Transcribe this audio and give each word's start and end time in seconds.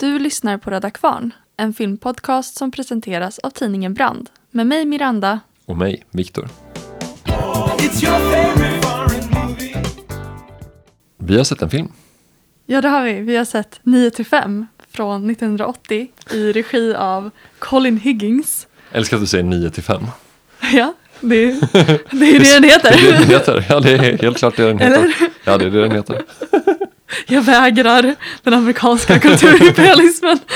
Du 0.00 0.18
lyssnar 0.18 0.58
på 0.58 0.70
Röda 0.70 0.90
Kvarn, 0.90 1.30
en 1.56 1.72
filmpodcast 1.72 2.56
som 2.56 2.70
presenteras 2.70 3.38
av 3.38 3.50
tidningen 3.50 3.94
Brand. 3.94 4.30
Med 4.50 4.66
mig 4.66 4.84
Miranda. 4.84 5.40
Och 5.64 5.76
mig, 5.76 6.04
Viktor. 6.10 6.48
Vi 11.16 11.36
har 11.36 11.44
sett 11.44 11.62
en 11.62 11.70
film. 11.70 11.92
Ja, 12.66 12.80
det 12.80 12.88
har 12.88 13.02
vi. 13.02 13.20
Vi 13.20 13.36
har 13.36 13.44
sett 13.44 13.80
9 13.82 14.10
till 14.10 14.26
5 14.26 14.66
från 14.90 15.30
1980 15.30 16.08
i 16.32 16.52
regi 16.52 16.94
av 16.94 17.30
Colin 17.58 17.96
Higgins. 17.96 18.66
Jag 18.90 18.98
älskar 18.98 19.16
att 19.16 19.22
du 19.22 19.26
säger 19.26 19.44
9 19.44 19.70
till 19.70 19.82
5. 19.82 20.02
Ja, 20.72 20.94
det 21.20 21.36
är 21.36 21.60
det, 22.10 22.36
är 22.36 22.38
det 22.40 22.54
den 22.54 22.64
heter. 22.64 22.90
Det 22.90 23.08
är 23.08 23.12
det 23.12 23.18
den 23.18 23.28
heter. 23.28 23.66
Ja, 23.68 23.80
det 23.80 23.92
är 23.92 24.18
helt 24.22 24.38
klart 24.38 24.56
det 24.56 24.66
den 24.66 24.78
heter. 24.78 24.96
Eller? 24.96 25.14
Ja, 25.44 25.58
det 25.58 25.64
är 25.64 25.70
det 25.70 25.80
den 25.80 25.92
heter. 25.92 26.22
Jag 27.26 27.42
vägrar 27.42 28.14
den 28.42 28.54
amerikanska 28.54 29.18
kulturimperialismen. 29.18 30.38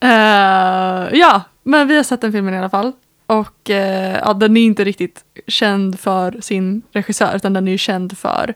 Eh, 0.00 1.08
ja, 1.18 1.42
men 1.62 1.88
vi 1.88 1.96
har 1.96 2.02
sett 2.02 2.20
den 2.20 2.32
filmen 2.32 2.54
i 2.54 2.58
alla 2.58 2.70
fall. 2.70 2.92
Och 3.26 3.70
eh, 3.70 4.18
ja, 4.24 4.34
den 4.34 4.56
är 4.56 4.62
inte 4.62 4.84
riktigt 4.84 5.24
känd 5.46 6.00
för 6.00 6.36
sin 6.40 6.82
regissör, 6.92 7.36
utan 7.36 7.52
den 7.52 7.68
är 7.68 7.72
ju 7.72 7.78
känd 7.78 8.18
för 8.18 8.54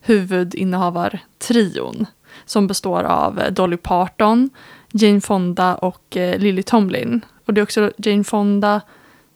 huvudinnehavartrion. 0.00 2.06
Som 2.44 2.66
består 2.66 3.02
av 3.02 3.40
eh, 3.40 3.52
Dolly 3.52 3.76
Parton, 3.76 4.50
Jane 4.92 5.20
Fonda 5.20 5.74
och 5.74 6.16
eh, 6.16 6.38
Lily 6.38 6.62
Tomlin. 6.62 7.20
Och 7.46 7.54
det 7.54 7.60
är 7.60 7.62
också 7.62 7.90
Jane 7.96 8.24
Fonda 8.24 8.80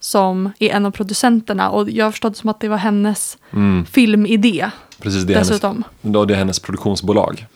som 0.01 0.53
är 0.59 0.71
en 0.71 0.87
av 0.87 0.91
producenterna. 0.91 1.71
Och 1.71 1.91
jag 1.91 2.05
har 2.05 2.11
förstått 2.11 2.33
det 2.35 2.39
som 2.39 2.51
att 2.51 2.61
det 2.61 2.69
var 2.69 2.77
hennes 2.77 3.39
Mm, 3.51 3.87
filmidé 3.87 4.71
precis, 5.05 5.23
det 5.25 5.33
är, 5.33 5.35
hennes, 5.35 5.49
dessutom. 5.49 5.85
då, 6.03 6.25
det 6.25 6.35
är 6.35 6.39
hennes 6.39 6.59
produktionsbolag. 6.59 7.47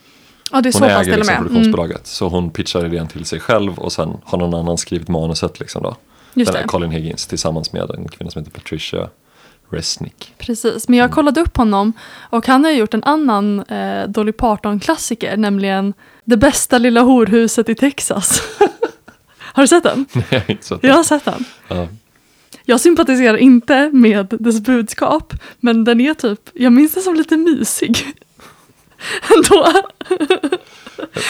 Ja, 0.51 0.61
det 0.61 0.69
är 0.69 0.73
Hon 0.73 0.79
så 0.79 0.79
pass 0.79 0.91
äger 0.91 1.03
till 1.03 1.11
liksom 1.11 1.25
med. 1.33 1.37
Mm, 1.39 1.47
produktionsbolaget. 1.47 2.07
Så 2.07 2.27
hon 2.27 2.49
pitchar 2.51 2.85
idén 2.85 3.07
till 3.07 3.25
sig 3.25 3.39
själv 3.39 3.79
och 3.79 3.91
sen 3.91 4.17
har 4.23 4.37
någon 4.37 4.53
annan 4.53 4.77
skrivit 4.77 5.07
manuset. 5.07 5.59
Liksom 5.59 5.83
då. 5.83 5.95
just 6.33 6.51
Den 6.53 6.61
det. 6.61 6.67
Colin 6.67 6.91
Higgins 6.91 7.27
tillsammans 7.27 7.73
med 7.73 7.91
en 7.91 8.07
kvinna 8.07 8.31
som 8.31 8.41
heter 8.41 8.51
Patricia 8.59 9.09
Resnick. 9.71 10.33
Precis, 10.37 10.87
men 10.89 10.99
jag 10.99 11.11
kollade 11.11 11.41
upp 11.41 11.57
honom 11.57 11.93
och 12.29 12.47
han 12.47 12.63
har 12.63 12.71
gjort 12.71 12.93
en 12.93 13.03
annan 13.03 13.59
eh, 13.63 14.07
Dolly 14.07 14.31
Parton-klassiker, 14.31 15.37
nämligen 15.37 15.93
Det 16.25 16.37
bästa 16.37 16.77
lilla 16.77 17.01
horhuset 17.01 17.69
i 17.69 17.75
Texas. 17.75 18.41
har 19.37 19.63
du 19.63 19.67
sett 19.67 19.83
den? 19.83 20.05
Nej, 20.13 20.25
jag 20.29 20.39
har 20.39 20.51
inte 20.51 20.65
sett 20.65 20.79
Jag 20.83 20.89
den. 20.89 20.95
har 20.97 21.03
sett 21.03 21.25
den. 21.25 21.45
Ja. 21.67 21.87
Jag 22.69 22.79
sympatiserar 22.79 23.37
inte 23.37 23.89
med 23.93 24.27
dess 24.39 24.59
budskap, 24.61 25.33
men 25.59 25.83
den 25.83 26.01
är 26.01 26.13
typ, 26.13 26.39
jag 26.53 26.73
minns 26.73 26.93
den 26.93 27.03
som 27.03 27.15
lite 27.15 27.37
mysig. 27.37 27.97
Ändå. 29.35 29.67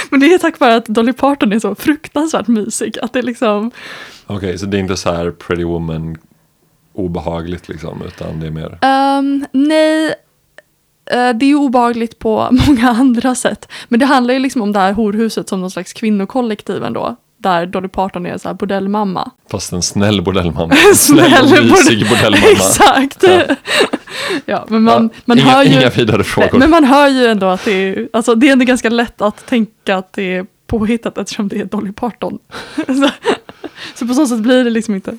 men 0.09 0.19
det 0.19 0.33
är 0.33 0.37
tack 0.37 0.59
vare 0.59 0.75
att 0.75 0.85
Dolly 0.85 1.13
Parton 1.13 1.53
är 1.53 1.59
så 1.59 1.75
fruktansvärt 1.75 2.47
mysig, 2.47 2.99
att 3.01 3.13
det 3.13 3.21
liksom, 3.21 3.71
Okej, 4.27 4.57
så 4.57 4.65
det 4.65 4.77
är 4.77 4.79
inte 4.79 4.97
så 4.97 5.11
här 5.11 5.31
Pretty 5.31 5.63
Woman 5.63 6.17
obehagligt 6.93 7.69
liksom, 7.69 8.01
utan 8.07 8.39
det 8.39 8.47
är 8.47 8.51
mer... 8.51 8.77
Ehm, 8.81 9.45
nej, 9.51 10.07
eh, 11.11 11.29
det 11.35 11.45
är 11.45 11.55
obehagligt 11.55 12.19
på 12.19 12.49
många 12.67 12.89
andra 12.89 13.35
sätt. 13.35 13.71
Men 13.87 13.99
det 13.99 14.05
handlar 14.05 14.33
ju 14.33 14.39
liksom 14.39 14.61
om 14.61 14.71
det 14.71 14.79
här 14.79 14.93
horhuset 14.93 15.49
som 15.49 15.61
någon 15.61 15.71
slags 15.71 15.93
kvinnokollektiv 15.93 16.83
ändå. 16.83 17.15
Där 17.41 17.65
Dolly 17.65 17.87
Parton 17.87 18.25
är 18.25 18.37
så 18.37 18.49
här 18.49 18.53
bordellmamma. 18.53 19.31
Fast 19.51 19.71
en 19.73 19.81
snäll 19.81 20.21
bordellmamma. 20.21 20.73
En 20.89 20.95
snäll 20.95 21.43
och 21.43 21.49
mysig 21.65 22.05
bordell- 22.05 22.09
bordellmamma. 22.09 22.51
Exakt! 22.51 23.23
Ja. 23.23 23.55
Ja. 24.45 24.65
men 24.69 24.83
man, 24.83 25.09
Ja, 25.13 25.21
man 25.25 25.39
inga, 25.39 25.49
hör 25.49 25.63
ju... 25.63 25.73
inga 25.79 25.89
vidare 25.89 26.23
frågor. 26.23 26.49
Nej, 26.51 26.59
men 26.59 26.69
man 26.69 26.83
hör 26.83 27.07
ju 27.07 27.25
ändå 27.25 27.45
att 27.47 27.65
det 27.65 27.71
är, 27.71 28.09
alltså 28.13 28.35
det 28.35 28.47
är 28.47 28.51
ändå 28.51 28.65
ganska 28.65 28.89
lätt 28.89 29.21
att 29.21 29.45
tänka 29.45 29.95
att 29.97 30.13
det 30.13 30.35
är 30.35 30.45
påhittat 30.67 31.17
eftersom 31.17 31.47
det 31.47 31.59
är 31.59 31.65
Dolly 31.65 31.91
Parton. 31.91 32.39
så, 32.75 33.09
så 33.95 34.07
på 34.07 34.13
så 34.13 34.25
sätt 34.27 34.39
blir 34.39 34.63
det 34.63 34.69
liksom 34.69 34.95
inte 34.95 35.17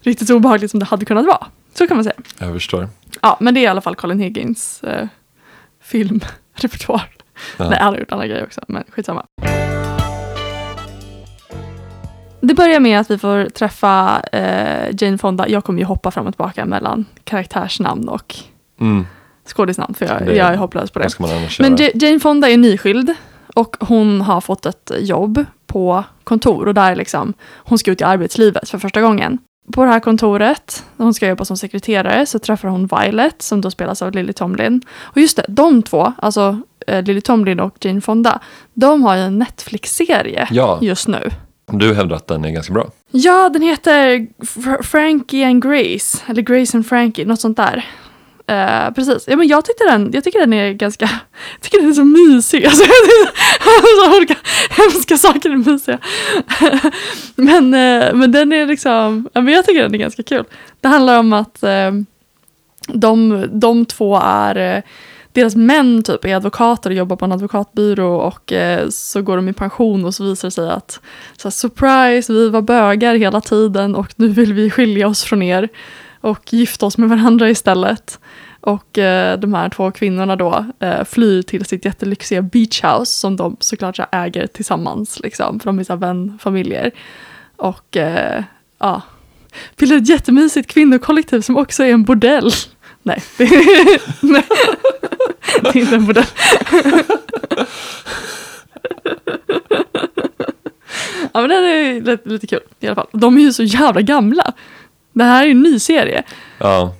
riktigt 0.00 0.28
så 0.28 0.34
obehagligt 0.36 0.70
som 0.70 0.80
det 0.80 0.86
hade 0.86 1.04
kunnat 1.04 1.26
vara. 1.26 1.46
Så 1.78 1.86
kan 1.86 1.96
man 1.96 2.04
säga. 2.04 2.16
Jag 2.38 2.52
förstår. 2.52 2.88
Ja, 3.20 3.36
men 3.40 3.54
det 3.54 3.60
är 3.60 3.62
i 3.62 3.66
alla 3.66 3.80
fall 3.80 3.94
Colin 3.96 4.20
Higgins 4.20 4.82
eh, 4.82 5.06
filmrepertoar. 5.84 7.08
Ja. 7.56 7.68
Nej, 7.70 7.78
han 7.80 7.92
har 7.92 8.00
gjort 8.00 8.12
andra 8.12 8.26
grejer 8.26 8.44
också, 8.44 8.60
men 8.68 8.84
skitsamma. 8.90 9.24
Det 12.44 12.54
börjar 12.54 12.80
med 12.80 13.00
att 13.00 13.10
vi 13.10 13.18
får 13.18 13.48
träffa 13.48 14.20
eh, 14.32 14.88
Jane 15.00 15.18
Fonda. 15.18 15.48
Jag 15.48 15.64
kommer 15.64 15.78
ju 15.78 15.84
hoppa 15.84 16.10
fram 16.10 16.26
och 16.26 16.32
tillbaka 16.34 16.64
mellan 16.64 17.04
karaktärsnamn 17.24 18.08
och 18.08 18.34
Mm. 18.80 19.06
skådisnamn, 19.46 19.94
för 19.94 20.06
jag, 20.06 20.26
Det- 20.26 20.36
jag 20.36 20.48
är 20.52 20.56
hopplös 20.56 20.90
på 20.90 20.98
det. 20.98 21.04
Men 21.62 21.76
Ja- 21.78 21.90
Jane 21.94 22.20
Fonda 22.20 22.48
är 22.50 22.56
nyskild 22.56 23.14
och 23.54 23.76
hon 23.80 24.20
har 24.20 24.40
fått 24.40 24.66
ett 24.66 24.90
jobb 24.98 25.44
på 25.66 26.04
kontor 26.24 26.68
och 26.68 26.74
där 26.74 26.96
liksom, 26.96 27.34
hon 27.56 27.78
ska 27.78 27.90
ut 27.90 28.00
i 28.00 28.04
arbetslivet 28.04 28.68
för 28.68 28.78
första 28.78 29.00
gången. 29.00 29.38
På 29.72 29.84
det 29.84 29.90
här 29.90 30.00
kontoret, 30.00 30.84
där 30.96 31.04
hon 31.04 31.14
ska 31.14 31.28
jobba 31.28 31.44
som 31.44 31.56
sekreterare, 31.56 32.26
så 32.26 32.38
träffar 32.38 32.68
hon 32.68 32.86
Violet 32.86 33.42
som 33.42 33.60
då 33.60 33.70
spelas 33.70 34.02
av 34.02 34.12
Lily 34.12 34.32
Tomlin. 34.32 34.80
Och 35.00 35.18
just 35.20 35.36
det, 35.36 35.44
de 35.48 35.82
två, 35.82 36.12
alltså 36.18 36.58
eh, 36.86 37.02
Lily 37.02 37.20
Tomlin 37.20 37.60
och 37.60 37.84
Jane 37.84 38.00
Fonda, 38.00 38.40
de 38.74 39.02
har 39.02 39.14
ju 39.16 39.20
en 39.22 39.38
Netflix-serie 39.38 40.48
Ja, 40.50 40.78
just 40.82 41.08
nu 41.08 41.30
du 41.78 41.94
hävdar 41.94 42.16
att 42.16 42.26
den 42.26 42.44
är 42.44 42.50
ganska 42.50 42.72
bra. 42.72 42.90
Ja, 43.10 43.48
den 43.48 43.62
heter 43.62 44.26
Fr- 44.38 44.82
Frankie 44.82 45.46
and 45.46 45.62
Grace, 45.62 46.18
eller 46.26 46.42
Grace 46.42 46.76
and 46.76 46.86
Frankie, 46.86 47.24
något 47.24 47.40
sånt 47.40 47.56
där. 47.56 47.84
Uh, 48.50 48.94
precis, 48.94 49.24
ja, 49.28 49.36
men 49.36 49.48
jag, 49.48 49.64
tyckte 49.64 49.84
den, 49.84 50.10
jag 50.12 50.24
tycker 50.24 50.38
den 50.38 50.52
är 50.52 50.72
ganska, 50.72 51.04
jag 51.52 51.60
tycker 51.60 51.78
den 51.78 51.90
är 51.90 51.94
så 51.94 52.04
mysig. 52.04 52.64
Alltså, 52.66 52.84
så 54.04 54.16
olika 54.16 54.36
hemska 54.70 55.16
saker 55.16 55.50
är 55.50 55.56
mysiga. 55.56 55.98
men, 57.36 57.64
uh, 57.64 58.14
men 58.14 58.32
den 58.32 58.52
är 58.52 58.66
liksom, 58.66 59.28
ja, 59.32 59.40
men 59.40 59.54
jag 59.54 59.64
tycker 59.66 59.82
den 59.82 59.94
är 59.94 59.98
ganska 59.98 60.22
kul. 60.22 60.44
Det 60.80 60.88
handlar 60.88 61.18
om 61.18 61.32
att 61.32 61.58
uh, 61.62 62.02
de, 62.86 63.46
de 63.52 63.86
två 63.86 64.20
är, 64.24 64.82
deras 65.32 65.56
män 65.56 66.02
typ 66.02 66.24
är 66.24 66.36
advokater 66.36 66.90
och 66.90 66.96
jobbar 66.96 67.16
på 67.16 67.24
en 67.24 67.32
advokatbyrå 67.32 68.16
och 68.16 68.52
eh, 68.52 68.88
så 68.88 69.22
går 69.22 69.36
de 69.36 69.48
i 69.48 69.52
pension 69.52 70.04
och 70.04 70.14
så 70.14 70.24
visar 70.24 70.48
det 70.48 70.52
sig 70.52 70.70
att 70.70 71.00
så 71.36 71.48
här, 71.48 71.50
surprise, 71.50 72.32
vi 72.32 72.48
var 72.48 72.62
bögar 72.62 73.14
hela 73.14 73.40
tiden 73.40 73.94
och 73.94 74.12
nu 74.16 74.28
vill 74.28 74.52
vi 74.52 74.70
skilja 74.70 75.08
oss 75.08 75.24
från 75.24 75.42
er 75.42 75.68
och 76.20 76.52
gifta 76.52 76.86
oss 76.86 76.98
med 76.98 77.08
varandra 77.08 77.50
istället. 77.50 78.18
Och 78.60 78.98
eh, 78.98 79.38
de 79.38 79.54
här 79.54 79.68
två 79.68 79.90
kvinnorna 79.90 80.36
då 80.36 80.66
eh, 80.80 81.04
flyr 81.04 81.42
till 81.42 81.64
sitt 81.64 81.84
jättelyxiga 81.84 82.42
beachhouse 82.42 83.12
som 83.12 83.36
de 83.36 83.56
såklart 83.60 83.96
så 83.96 84.04
äger 84.12 84.46
tillsammans, 84.46 85.20
liksom, 85.20 85.60
för 85.60 85.66
de 85.66 85.78
är 85.78 85.84
så 85.84 85.96
vänfamiljer. 85.96 86.90
Och 87.56 87.96
eh, 87.96 88.44
ja, 88.78 89.02
bildar 89.76 89.96
ett 89.96 90.08
jättemysigt 90.08 90.70
kvinnokollektiv 90.70 91.40
som 91.40 91.56
också 91.56 91.84
är 91.84 91.92
en 91.92 92.04
bordell. 92.04 92.50
Nej, 93.02 93.22
nej 94.20 94.44
det 95.62 95.68
är 95.74 95.80
inte 95.80 95.94
en 95.94 96.06
bordell. 96.06 96.24
ja 101.32 101.40
men 101.40 101.48
den 101.48 101.64
är 101.64 102.00
lite, 102.00 102.28
lite 102.28 102.46
kul 102.46 102.60
i 102.80 102.86
alla 102.86 102.94
fall. 102.94 103.08
De 103.12 103.36
är 103.36 103.40
ju 103.40 103.52
så 103.52 103.62
jävla 103.62 104.00
gamla. 104.00 104.52
Det 105.12 105.24
här 105.24 105.42
är 105.42 105.46
ju 105.46 105.50
en 105.50 105.62
ny 105.62 105.78
serie. 105.78 106.22
Ja, 106.58 106.94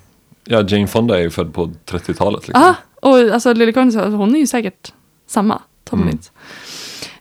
ja 0.45 0.62
Jane 0.69 0.87
Fonda 0.87 1.19
är 1.19 1.23
ju 1.23 1.31
född 1.31 1.55
på 1.55 1.71
30-talet. 1.87 2.49
Liksom. 2.49 2.62
Ja, 2.62 2.75
och 3.11 3.19
alltså 3.19 3.53
Lily 3.53 3.73
Collins, 3.73 3.95
hon 3.95 4.34
är 4.34 4.39
ju 4.39 4.47
säkert 4.47 4.93
samma 5.27 5.62
Tomlins. 5.84 6.33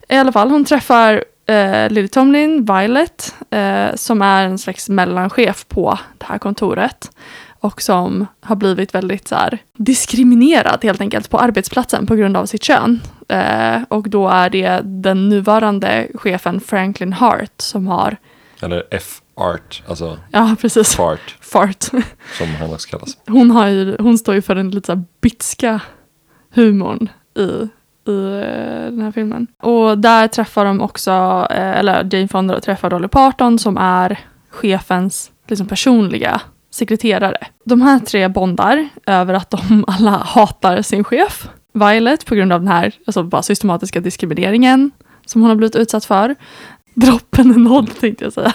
I 0.09 0.15
alla 0.15 0.31
fall, 0.31 0.49
hon 0.49 0.65
träffar 0.65 1.23
eh, 1.45 1.89
Lily 1.89 2.07
Tomlin, 2.07 2.65
Violet, 2.65 3.35
eh, 3.49 3.95
som 3.95 4.21
är 4.21 4.45
en 4.45 4.57
slags 4.57 4.89
mellanchef 4.89 5.65
på 5.67 5.99
det 6.17 6.25
här 6.25 6.37
kontoret. 6.37 7.11
Och 7.61 7.81
som 7.81 8.25
har 8.41 8.55
blivit 8.55 8.95
väldigt 8.95 9.27
så 9.27 9.35
här, 9.35 9.57
diskriminerad 9.77 10.79
helt 10.83 11.01
enkelt 11.01 11.29
på 11.29 11.37
arbetsplatsen 11.39 12.07
på 12.07 12.15
grund 12.15 12.37
av 12.37 12.45
sitt 12.45 12.63
kön. 12.63 13.01
Eh, 13.27 13.81
och 13.87 14.09
då 14.09 14.29
är 14.29 14.49
det 14.49 14.81
den 14.83 15.29
nuvarande 15.29 16.07
chefen 16.13 16.61
Franklin 16.61 17.13
Hart 17.13 17.53
som 17.57 17.87
har, 17.87 18.17
Eller 18.61 18.83
F-art, 18.91 19.83
alltså 19.87 20.17
ja 20.31 20.55
precis, 20.61 20.95
fart 20.95 21.37
fart. 21.41 21.83
som 22.37 22.47
han 22.59 22.73
också 22.73 22.89
kallas. 22.89 23.17
hon, 23.27 23.51
har 23.51 23.67
ju, 23.67 23.95
hon 23.99 24.17
står 24.17 24.35
ju 24.35 24.41
för 24.41 24.55
den 24.55 24.71
lite 24.71 24.85
så 24.85 24.93
här 24.93 25.03
bitska 25.21 25.81
humorn 26.53 27.09
i, 27.35 27.41
i 28.11 28.25
eh, 28.25 28.91
den 28.91 29.01
här 29.01 29.11
filmen. 29.11 29.47
Och 29.61 29.97
där 29.97 30.27
träffar 30.27 30.65
de 30.65 30.81
också, 30.81 31.11
eh, 31.49 31.79
eller 31.79 32.09
Jane 32.11 32.27
Fonda 32.27 32.59
träffar 32.59 32.89
Dolly 32.89 33.07
Parton 33.07 33.59
som 33.59 33.77
är 33.77 34.19
chefens 34.49 35.31
liksom, 35.47 35.67
personliga 35.67 36.41
sekreterare. 36.71 37.37
De 37.65 37.81
här 37.81 37.99
tre 37.99 38.27
bondar 38.27 38.89
över 39.05 39.33
att 39.33 39.49
de 39.49 39.85
alla 39.87 40.11
hatar 40.11 40.81
sin 40.81 41.03
chef. 41.03 41.47
Violet 41.73 42.25
på 42.25 42.35
grund 42.35 42.53
av 42.53 42.59
den 42.59 42.67
här 42.67 42.93
alltså 43.07 43.23
bara 43.23 43.41
systematiska 43.41 43.99
diskrimineringen 43.99 44.91
som 45.25 45.41
hon 45.41 45.49
har 45.49 45.55
blivit 45.55 45.75
utsatt 45.75 46.05
för. 46.05 46.35
Droppen 46.93 47.51
är 47.51 47.59
nådd 47.59 47.99
tänkte 47.99 48.23
jag 48.23 48.33
säga. 48.33 48.53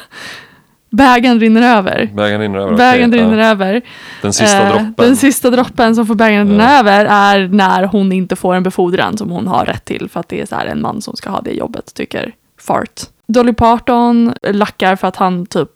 bägaren 0.91 1.41
rinner 1.41 1.77
över. 1.77 2.11
Bägaren 2.15 2.41
rinner 2.41 2.59
över. 2.59 2.77
Bägaren 2.77 3.11
okej, 3.11 3.21
rinner 3.23 3.39
ja. 3.39 3.45
över. 3.47 3.83
Den 4.23 4.33
sista 4.33 4.63
Eh, 4.63 4.69
droppen. 4.69 4.95
Den 4.97 5.17
sista 5.17 5.51
droppen 5.51 5.95
som 5.95 6.07
får 6.07 6.15
bägaren 6.15 6.47
att 6.47 6.53
rinna 6.53 6.65
Ja. 6.65 6.79
över 6.79 7.05
är 7.05 7.49
när 7.49 7.85
hon 7.85 8.13
inte 8.13 8.37
får 8.37 8.55
en 8.55 8.63
befordran 8.63 9.19
som 9.19 9.31
hon 9.31 9.47
har 9.47 9.65
rätt 9.65 9.85
till 9.85 10.09
för 10.09 10.21
att 10.21 10.29
det 10.29 10.41
är 10.41 10.47
så 10.47 10.57
en 10.57 10.81
man 10.83 11.03
som 11.03 11.17
ska 11.17 11.31
ha 11.31 11.41
det 11.41 11.53
jobbet, 11.53 11.95
tycker 11.95 12.35
Fart. 12.61 13.01
Dolly 13.27 13.53
Parton 13.53 14.35
lackar 14.43 14.97
för 14.97 15.09
att 15.09 15.17
han 15.17 15.47
typ 15.47 15.69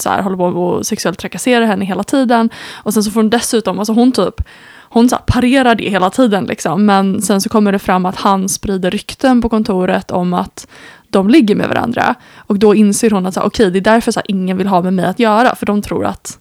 så 0.00 0.08
här, 0.08 0.22
håller 0.22 0.36
på 0.36 0.44
och 0.44 0.86
sexuellt 0.86 1.18
trakasserar 1.18 1.66
henne 1.66 1.84
hela 1.84 2.04
tiden. 2.04 2.50
Och 2.72 2.94
sen 2.94 3.04
så 3.04 3.10
får 3.10 3.20
hon 3.20 3.30
dessutom, 3.30 3.78
alltså 3.78 3.92
hon 3.92 4.12
typ 4.12 4.34
hon 4.88 5.08
så 5.08 5.16
parerar 5.16 5.74
det 5.74 5.88
hela 5.90 6.10
tiden 6.10 6.44
liksom. 6.44 6.86
Men 6.86 7.22
sen 7.22 7.40
så 7.40 7.48
kommer 7.48 7.72
det 7.72 7.78
fram 7.78 8.06
att 8.06 8.16
han 8.16 8.48
sprider 8.48 8.90
rykten 8.90 9.42
på 9.42 9.48
kontoret 9.48 10.10
om 10.10 10.34
att 10.34 10.66
de 11.10 11.28
ligger 11.28 11.54
med 11.54 11.68
varandra. 11.68 12.14
Och 12.36 12.58
då 12.58 12.74
inser 12.74 13.10
hon 13.10 13.26
att 13.26 13.34
så 13.34 13.40
här, 13.40 13.46
okej, 13.46 13.70
det 13.70 13.78
är 13.78 13.80
därför 13.80 14.12
så 14.12 14.20
här, 14.20 14.30
ingen 14.30 14.56
vill 14.56 14.66
ha 14.66 14.82
med 14.82 14.92
mig 14.92 15.04
att 15.04 15.18
göra. 15.18 15.54
För 15.54 15.66
de 15.66 15.82
tror 15.82 16.06
att 16.06 16.38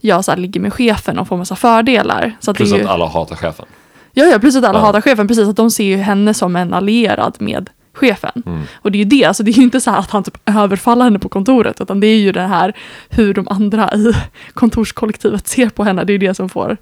jag 0.00 0.24
så 0.24 0.30
här, 0.32 0.38
ligger 0.38 0.60
med 0.60 0.72
chefen 0.74 1.18
och 1.18 1.28
får 1.28 1.36
massa 1.36 1.56
fördelar. 1.56 2.36
Så 2.40 2.50
att 2.50 2.56
Plus 2.56 2.72
ju, 2.72 2.80
att 2.82 2.90
alla 2.90 3.06
hatar 3.06 3.36
chefen. 3.36 3.66
ja, 4.12 4.24
ja, 4.24 4.38
plus 4.38 4.56
att 4.56 4.64
alla 4.64 4.78
Ja. 4.78 4.84
hatar 4.84 5.00
chefen. 5.00 5.28
Precis, 5.28 5.48
att 5.48 5.56
de 5.56 5.70
ser 5.70 5.84
ju 5.84 5.96
henne 5.96 6.34
som 6.34 6.56
en 6.56 6.74
allierad 6.74 7.36
med 7.38 7.70
chefen. 8.00 8.42
Mm. 8.46 8.62
Och 8.74 8.92
det 8.92 8.96
är 8.96 9.04
ju 9.04 9.04
det, 9.04 9.24
alltså 9.24 9.42
det 9.42 9.50
är 9.50 9.56
ju 9.56 9.62
inte 9.62 9.80
så 9.80 9.90
här 9.90 9.98
att 9.98 10.10
han 10.10 10.22
typ 10.22 10.38
överfaller 10.46 11.04
henne 11.04 11.18
på 11.18 11.28
kontoret. 11.28 11.80
Utan 11.80 12.00
det 12.00 12.06
är 12.06 12.18
ju 12.18 12.32
det 12.32 12.46
här 12.46 12.76
hur 13.08 13.34
de 13.34 13.48
andra 13.48 13.94
i 13.94 14.12
kontorskollektivet 14.54 15.48
ser 15.48 15.68
på 15.68 15.84
henne. 15.84 16.04
Det 16.04 16.10
är 16.10 16.14
ju 16.14 16.28
det 16.28 16.34
som 16.34 16.48
får 16.48 16.76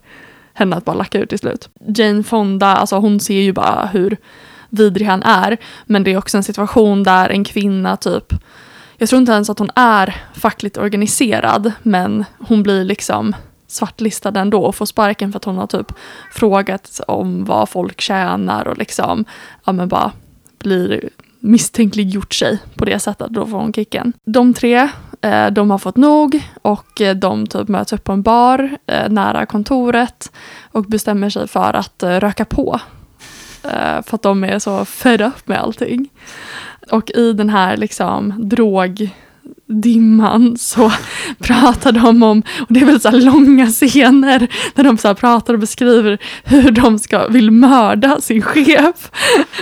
henne 0.54 0.76
att 0.76 0.84
bara 0.84 0.96
lacka 0.96 1.18
ut 1.18 1.28
till 1.28 1.38
slut. 1.38 1.68
Jane 1.96 2.22
Fonda, 2.22 2.76
alltså 2.76 2.96
hon 2.96 3.20
ser 3.20 3.40
ju 3.40 3.52
bara 3.52 3.86
hur 3.92 4.16
vidrig 4.68 5.06
han 5.06 5.22
är. 5.22 5.56
Men 5.84 6.04
det 6.04 6.12
är 6.12 6.18
också 6.18 6.36
en 6.36 6.42
situation 6.42 7.02
där 7.02 7.28
en 7.28 7.44
kvinna 7.44 7.96
typ, 7.96 8.34
jag 8.96 9.08
tror 9.08 9.20
inte 9.20 9.32
ens 9.32 9.50
att 9.50 9.58
hon 9.58 9.70
är 9.74 10.16
fackligt 10.34 10.76
organiserad, 10.76 11.72
men 11.82 12.24
hon 12.38 12.62
blir 12.62 12.84
liksom 12.84 13.34
svartlistad 13.66 14.40
ändå 14.40 14.64
och 14.64 14.74
får 14.74 14.86
sparken 14.86 15.32
för 15.32 15.36
att 15.36 15.44
hon 15.44 15.56
har 15.56 15.66
typ 15.66 15.92
frågat 16.32 17.00
om 17.06 17.44
vad 17.44 17.68
folk 17.68 18.00
tjänar 18.00 18.68
och 18.68 18.78
liksom, 18.78 19.24
ja 19.64 19.72
men 19.72 19.88
bara 19.88 20.12
blir 20.58 21.08
misstänkliggjort 21.40 22.34
sig 22.34 22.58
på 22.74 22.84
det 22.84 22.98
sättet, 22.98 23.28
då 23.30 23.46
får 23.46 23.58
hon 23.58 23.72
kicken. 23.72 24.12
De 24.24 24.54
tre, 24.54 24.88
eh, 25.20 25.46
de 25.46 25.70
har 25.70 25.78
fått 25.78 25.96
nog 25.96 26.42
och 26.62 27.00
eh, 27.00 27.16
de 27.16 27.46
typ 27.46 27.68
möts 27.68 27.92
upp 27.92 28.04
på 28.04 28.12
en 28.12 28.22
bar 28.22 28.78
eh, 28.86 29.08
nära 29.08 29.46
kontoret 29.46 30.32
och 30.72 30.84
bestämmer 30.84 31.30
sig 31.30 31.48
för 31.48 31.76
att 31.76 32.02
eh, 32.02 32.20
röka 32.20 32.44
på. 32.44 32.80
Eh, 33.64 34.02
för 34.02 34.14
att 34.14 34.22
de 34.22 34.44
är 34.44 34.58
så 34.58 34.84
fed 34.84 35.20
up 35.20 35.48
med 35.48 35.58
allting. 35.58 36.08
Och 36.90 37.10
i 37.10 37.32
den 37.32 37.50
här 37.50 37.76
liksom 37.76 38.34
drog 38.48 39.10
drogdimman 39.68 40.56
så 40.56 40.92
pratar 41.38 41.92
de 41.92 42.22
om, 42.22 42.42
och 42.60 42.66
det 42.68 42.80
är 42.80 42.84
väl 42.84 43.00
så 43.00 43.08
här 43.08 43.20
långa 43.20 43.66
scener 43.66 44.48
där 44.74 44.84
de 44.84 44.98
så 44.98 45.14
pratar 45.14 45.54
och 45.54 45.60
beskriver 45.60 46.18
hur 46.44 46.70
de 46.70 46.98
ska, 46.98 47.28
vill 47.28 47.50
mörda 47.50 48.20
sin 48.20 48.42
chef. 48.42 49.10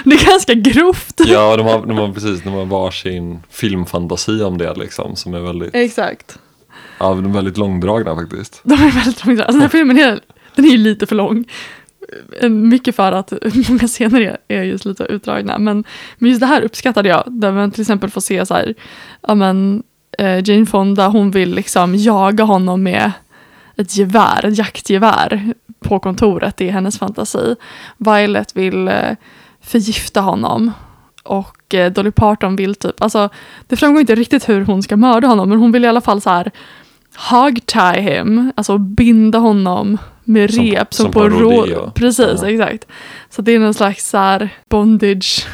Det 0.05 0.15
är 0.15 0.27
ganska 0.27 0.55
grovt. 0.55 1.21
Ja, 1.27 1.57
de 1.57 1.67
har, 1.67 1.87
de 1.87 1.99
har 1.99 2.13
precis, 2.13 2.43
de 2.43 2.49
har 2.53 2.65
varsin 2.65 3.43
filmfantasi 3.51 4.43
om 4.43 4.59
det 4.59 4.75
liksom. 4.75 5.17
Som 5.17 5.35
är 5.35 5.41
väldigt, 5.41 5.75
Exakt. 5.75 6.39
ja, 6.99 7.09
de 7.09 7.25
är 7.25 7.35
väldigt 7.35 7.57
långdragna 7.57 8.15
faktiskt. 8.17 8.61
De 8.63 8.75
är 8.75 8.91
väldigt 8.91 9.27
långa. 9.27 9.39
Alltså 9.39 9.53
den 9.53 9.61
här 9.61 9.69
filmen 9.69 9.99
är, 9.99 10.21
den 10.55 10.65
är 10.65 10.71
ju 10.71 10.79
lite 10.79 11.07
för 11.07 11.17
lång. 11.17 11.45
Mycket 12.51 12.97
för 12.97 13.13
att 13.13 13.33
många 13.69 13.89
scener 13.89 14.37
är, 14.49 14.63
just 14.63 14.85
lite 14.85 15.05
utdragna. 15.05 15.59
Men, 15.59 15.85
men 16.19 16.31
just 16.31 16.41
det 16.41 16.47
här 16.47 16.63
uppskattade 16.63 17.09
jag. 17.09 17.25
Där 17.27 17.53
man 17.53 17.71
till 17.71 17.81
exempel 17.81 18.11
får 18.11 18.21
se 18.21 18.47
så 18.47 18.55
här, 18.55 18.75
ja 19.29 19.35
men 19.35 19.83
Jane 20.45 20.67
Fonda 20.67 21.09
hon 21.09 21.31
vill 21.31 21.55
liksom 21.55 21.95
jaga 21.95 22.45
honom 22.45 22.83
med 22.83 23.13
ett 23.77 23.97
gevär, 23.97 24.45
ett 24.47 24.59
jaktgevär 24.59 25.55
på 25.81 25.99
kontoret. 25.99 26.57
Det 26.57 26.69
är 26.69 26.73
hennes 26.73 26.99
fantasi. 26.99 27.55
Violet 27.99 28.57
vill 28.57 28.89
eh, 28.89 29.11
förgifta 29.61 30.21
honom. 30.21 30.73
Och 31.25 31.75
eh, 31.75 31.93
Dolly 31.93 32.11
Parton 32.11 32.57
vill 32.57 32.75
typ, 32.75 33.03
alltså 33.03 33.29
det 33.67 33.77
framgår 33.77 34.01
inte 34.01 34.15
riktigt 34.15 34.49
hur 34.49 34.65
hon 34.65 34.83
ska 34.83 34.97
mörda 34.97 35.27
honom 35.29 35.49
men 35.49 35.59
hon 35.59 35.73
vill 35.73 35.85
i 35.85 35.89
alla 35.89 36.01
fall 36.01 36.21
så 36.21 36.31
här 36.31 36.51
hogtie 37.17 38.01
him, 38.01 38.53
alltså 38.57 38.79
binda 38.79 39.39
honom 39.39 39.99
med 40.25 40.55
Som- 40.55 40.65
rep 40.65 40.95
som, 40.95 41.05
som 41.05 41.13
på 41.13 41.21
på 41.21 41.29
rodeo. 41.29 41.91
Precis, 41.95 42.43
Ja. 42.43 42.49
exakt. 42.51 42.87
Så 43.31 43.43
det 43.43 43.53
är 43.53 43.59
någon 43.59 43.75
slags 43.75 44.09
så 44.11 44.19
här 44.19 44.49
bondage 44.69 45.47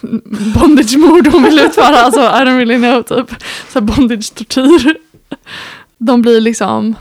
bondage-mord 0.54 1.26
hon 1.26 1.42
vill 1.42 1.58
utföra, 1.58 1.96
alltså 1.96 2.20
I 2.20 2.44
don't 2.44 2.56
really 2.56 2.78
know, 2.78 3.02
typ. 3.02 3.42
Så 3.68 3.80
bondage-tortyr. 3.80 4.96
De 5.98 6.22
blir 6.22 6.40
liksom 6.40 6.96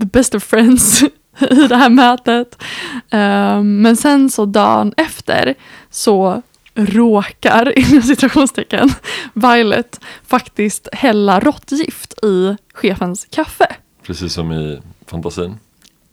the 0.00 0.06
best 0.06 0.34
of 0.34 0.44
friends 0.44 1.02
i 1.50 1.66
det 1.68 1.76
här 1.76 1.90
mötet. 1.90 2.62
Ehm, 3.10 3.82
men 3.82 3.96
sen 3.96 4.30
så 4.30 4.46
dagen 4.46 4.94
efter 4.96 5.54
så 5.90 6.42
råkar, 6.74 7.78
inom 7.92 8.02
citationstecken, 8.02 8.90
Violet 9.34 10.00
faktiskt 10.26 10.88
hälla 10.92 11.40
råttgift 11.40 12.24
i 12.24 12.56
chefens 12.74 13.26
kaffe. 13.30 13.66
Precis 14.02 14.32
som 14.32 14.52
i 14.52 14.80
fantasin. 15.06 15.58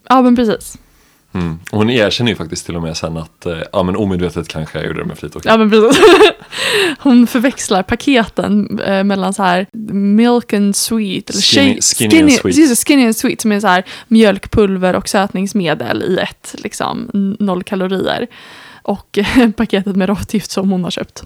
Ja 0.09 0.21
men 0.21 0.35
precis. 0.35 0.77
Mm. 1.35 1.59
Och 1.71 1.77
hon 1.77 1.89
erkänner 1.89 2.31
ju 2.31 2.35
faktiskt 2.35 2.65
till 2.65 2.75
och 2.75 2.81
med 2.81 2.97
sen 2.97 3.17
att, 3.17 3.45
eh, 3.45 3.57
ja 3.71 3.83
men 3.83 3.95
omedvetet 3.95 4.47
kanske 4.47 4.77
jag 4.77 4.87
gjorde 4.87 4.99
det 4.99 5.05
med 5.05 5.17
flit 5.17 5.35
också. 5.35 5.49
Ja 5.49 5.57
men 5.57 5.69
precis. 5.71 6.03
Hon 6.99 7.27
förväxlar 7.27 7.83
paketen 7.83 8.79
eh, 8.79 9.03
mellan 9.03 9.33
så 9.33 9.43
här 9.43 9.67
milk 9.93 10.53
and 10.53 10.75
sweet. 10.75 11.29
Eller 11.29 11.39
Skinny- 11.41 11.75
shake- 11.77 11.95
skinny 11.97 12.21
and 12.21 12.31
sweet. 12.33 12.57
just 12.57 12.87
skinny 12.87 13.05
and 13.05 13.15
sweet 13.15 13.41
som 13.41 13.51
är 13.51 13.59
så 13.59 13.67
här 13.67 13.83
mjölkpulver 14.07 14.95
och 14.95 15.09
sötningsmedel 15.09 16.03
i 16.03 16.17
ett, 16.17 16.55
liksom 16.57 17.09
noll 17.39 17.63
kalorier. 17.63 18.27
Och 18.81 19.19
paketet 19.55 19.95
med 19.95 20.09
råttgift 20.09 20.51
som 20.51 20.71
hon 20.71 20.83
har 20.83 20.91
köpt 20.91 21.23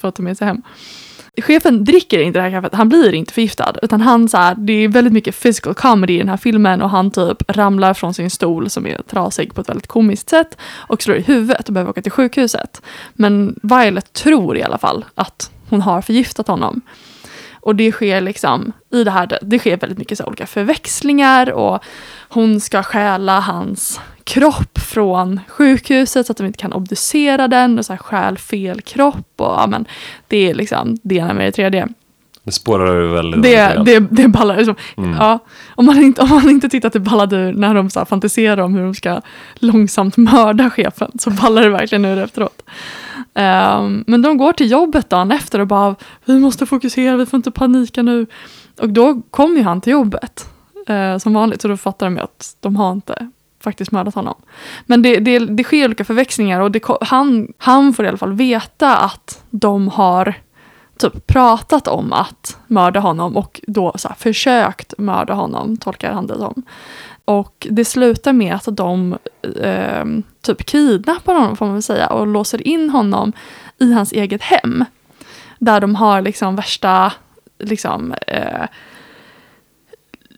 för 0.00 0.08
att 0.08 0.14
ta 0.14 0.22
med 0.22 0.38
sig 0.38 0.46
hem. 0.46 0.62
Chefen 1.42 1.84
dricker 1.84 2.18
inte 2.18 2.38
det 2.38 2.42
här 2.42 2.50
kaffet, 2.50 2.74
han 2.74 2.88
blir 2.88 3.14
inte 3.14 3.32
förgiftad. 3.32 3.74
Utan 3.82 4.00
han 4.00 4.28
så 4.28 4.36
här, 4.36 4.54
det 4.54 4.72
är 4.72 4.88
väldigt 4.88 5.12
mycket 5.12 5.42
physical 5.42 5.74
comedy 5.74 6.14
i 6.14 6.18
den 6.18 6.28
här 6.28 6.36
filmen 6.36 6.82
och 6.82 6.90
han 6.90 7.10
typ 7.10 7.56
ramlar 7.56 7.94
från 7.94 8.14
sin 8.14 8.30
stol 8.30 8.70
som 8.70 8.86
är 8.86 9.02
trasig 9.02 9.54
på 9.54 9.60
ett 9.60 9.68
väldigt 9.68 9.86
komiskt 9.86 10.28
sätt 10.28 10.58
och 10.76 11.02
slår 11.02 11.16
i 11.16 11.22
huvudet 11.22 11.68
och 11.68 11.74
behöver 11.74 11.90
åka 11.90 12.02
till 12.02 12.12
sjukhuset. 12.12 12.82
Men 13.14 13.58
Violet 13.62 14.12
tror 14.12 14.56
i 14.56 14.62
alla 14.62 14.78
fall 14.78 15.04
att 15.14 15.50
hon 15.68 15.82
har 15.82 16.02
förgiftat 16.02 16.48
honom. 16.48 16.80
Och 17.60 17.76
det 17.76 17.92
sker 17.92 18.20
liksom 18.20 18.72
i 18.92 19.04
det 19.04 19.10
här, 19.10 19.38
det 19.42 19.58
sker 19.58 19.76
väldigt 19.76 19.98
mycket 19.98 20.18
så 20.18 20.24
olika 20.24 20.46
förväxlingar 20.46 21.52
och 21.52 21.84
hon 22.28 22.60
ska 22.60 22.82
stjäla 22.82 23.40
hans 23.40 24.00
kropp 24.26 24.78
från 24.78 25.40
sjukhuset 25.48 26.26
så 26.26 26.32
att 26.32 26.36
de 26.36 26.46
inte 26.46 26.58
kan 26.58 26.72
obducera 26.72 27.48
den 27.48 27.78
och 27.78 27.86
så 27.86 27.92
här 27.92 27.98
stjäl 27.98 28.38
fel 28.38 28.80
kropp 28.80 29.32
och 29.36 29.46
ja 29.46 29.66
men 29.66 29.86
det 30.28 30.50
är 30.50 30.54
liksom 30.54 30.96
det 31.02 31.14
ena 31.14 31.34
med 31.34 31.46
det 31.46 31.52
tredje. 31.52 31.88
Det 32.44 32.52
spårar 32.52 32.86
över 32.86 33.14
väldigt, 33.14 33.42
Det, 33.42 33.82
det, 33.84 33.98
det 34.10 34.28
ballar 34.28 34.56
liksom. 34.56 34.74
Mm. 34.96 35.16
Ja, 35.18 35.38
om, 35.74 35.86
man 35.86 36.02
inte, 36.02 36.22
om 36.22 36.28
man 36.28 36.50
inte 36.50 36.68
tyckte 36.68 36.86
att 36.86 36.92
det 36.92 37.00
ballade 37.00 37.36
ur 37.36 37.52
när 37.52 37.74
de 37.74 37.90
så 37.90 38.04
fantiserar 38.04 38.62
om 38.62 38.74
hur 38.74 38.82
de 38.82 38.94
ska 38.94 39.20
långsamt 39.54 40.16
mörda 40.16 40.70
chefen 40.70 41.10
så 41.18 41.30
ballar 41.30 41.62
det 41.62 41.70
verkligen 41.70 42.04
ur 42.04 42.18
efteråt. 42.18 42.62
Ehm, 43.34 44.04
men 44.06 44.22
de 44.22 44.38
går 44.38 44.52
till 44.52 44.70
jobbet 44.70 45.10
dagen 45.10 45.32
efter 45.32 45.58
och 45.58 45.66
bara 45.66 45.94
vi 46.24 46.38
måste 46.38 46.66
fokusera, 46.66 47.16
vi 47.16 47.26
får 47.26 47.36
inte 47.36 47.50
panika 47.50 48.02
nu. 48.02 48.26
Och 48.80 48.88
då 48.88 49.22
kommer 49.30 49.56
ju 49.56 49.62
han 49.62 49.80
till 49.80 49.92
jobbet 49.92 50.48
eh, 50.86 51.18
som 51.18 51.34
vanligt 51.34 51.64
och 51.64 51.70
då 51.70 51.76
fattar 51.76 52.06
de 52.06 52.16
ju 52.16 52.22
att 52.22 52.56
de 52.60 52.76
har 52.76 52.92
inte 52.92 53.30
faktiskt 53.66 53.92
mördat 53.92 54.14
honom. 54.14 54.34
Men 54.86 55.02
det, 55.02 55.18
det, 55.20 55.38
det 55.38 55.64
sker 55.64 55.84
olika 55.84 56.04
förväxlingar 56.04 56.60
och 56.60 56.70
det, 56.70 56.82
han, 57.00 57.52
han 57.58 57.92
får 57.92 58.04
i 58.04 58.08
alla 58.08 58.18
fall 58.18 58.32
veta 58.32 58.96
att 58.96 59.42
de 59.50 59.88
har 59.88 60.34
typ 60.98 61.26
pratat 61.26 61.88
om 61.88 62.12
att 62.12 62.58
mörda 62.66 63.00
honom 63.00 63.36
och 63.36 63.60
då 63.66 63.92
så 63.96 64.08
här, 64.08 64.14
försökt 64.14 64.94
mörda 64.98 65.34
honom, 65.34 65.76
tolkar 65.76 66.12
han 66.12 66.26
det 66.26 66.38
som. 66.38 66.62
Och 67.24 67.66
det 67.70 67.84
slutar 67.84 68.32
med 68.32 68.54
att 68.54 68.76
de 68.76 69.18
eh, 69.62 70.04
typ 70.42 70.66
kidnappar 70.66 71.34
honom 71.34 71.56
får 71.56 71.66
man 71.66 71.74
väl 71.74 71.82
säga 71.82 72.06
och 72.06 72.26
låser 72.26 72.68
in 72.68 72.90
honom 72.90 73.32
i 73.78 73.92
hans 73.92 74.12
eget 74.12 74.42
hem. 74.42 74.84
Där 75.58 75.80
de 75.80 75.94
har 75.94 76.20
liksom 76.22 76.56
värsta 76.56 77.12
liksom 77.58 78.14
eh, 78.26 78.66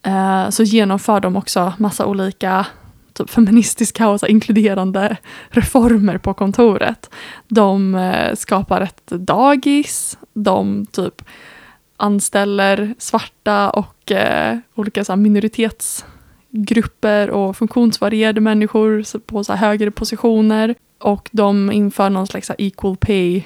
eh, 0.03 0.51
så 0.51 0.63
genomför 0.63 1.21
de 1.21 1.37
också 1.37 1.73
massa 1.79 2.07
olika 2.07 2.67
typ 3.13 3.31
feministiska 3.31 4.09
och 4.09 4.21
så 4.21 4.27
här 4.27 4.31
inkluderande 4.31 5.17
reformer 5.49 6.19
på 6.19 6.35
kontoret. 6.35 7.11
De 7.49 7.95
eh, 7.95 8.35
skapar 8.35 8.81
ett 8.81 9.07
dagis, 9.07 10.19
de 10.33 10.87
typ 10.87 11.23
anställer 11.97 12.95
svarta 12.99 13.71
och 13.71 14.13
eh, 14.13 14.59
olika 14.75 15.05
så 15.05 15.13
här, 15.13 15.17
minoritetsgrupper 15.17 17.31
och 17.31 17.57
funktionsvarierade 17.57 18.41
människor 18.41 19.19
på 19.19 19.45
så 19.45 19.53
här, 19.53 19.69
högre 19.69 19.91
positioner. 19.91 20.75
Och 20.99 21.29
de 21.33 21.73
inför 21.73 22.11
någon 22.11 22.27
slags 22.27 22.51
equal 22.59 22.97
pay 22.97 23.45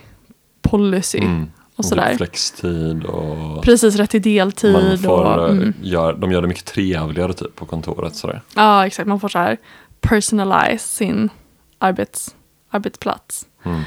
policy. 0.70 1.18
Mm. 1.18 1.50
Och 1.76 1.84
sådär. 1.84 2.14
Flextid 2.16 3.04
och 3.04 3.62
Precis, 3.62 3.96
rätt 3.96 4.10
till 4.10 4.22
deltid. 4.22 4.72
man 4.72 4.98
får, 4.98 5.38
och, 5.38 5.48
eh, 5.48 5.56
mm. 5.56 5.74
gör, 5.82 6.12
de 6.12 6.32
gör 6.32 6.42
det 6.42 6.48
mycket 6.48 6.64
trevligare 6.64 7.32
typ 7.32 7.56
på 7.56 7.66
kontoret. 7.66 8.16
Sådär. 8.16 8.42
Ja, 8.54 8.86
exakt. 8.86 9.08
Man 9.08 9.20
får 9.20 9.28
så 9.28 9.38
här 9.38 9.56
personalize 10.00 10.88
sin 10.88 11.28
arbets, 11.78 12.34
arbetsplats. 12.70 13.46
Mm. 13.64 13.82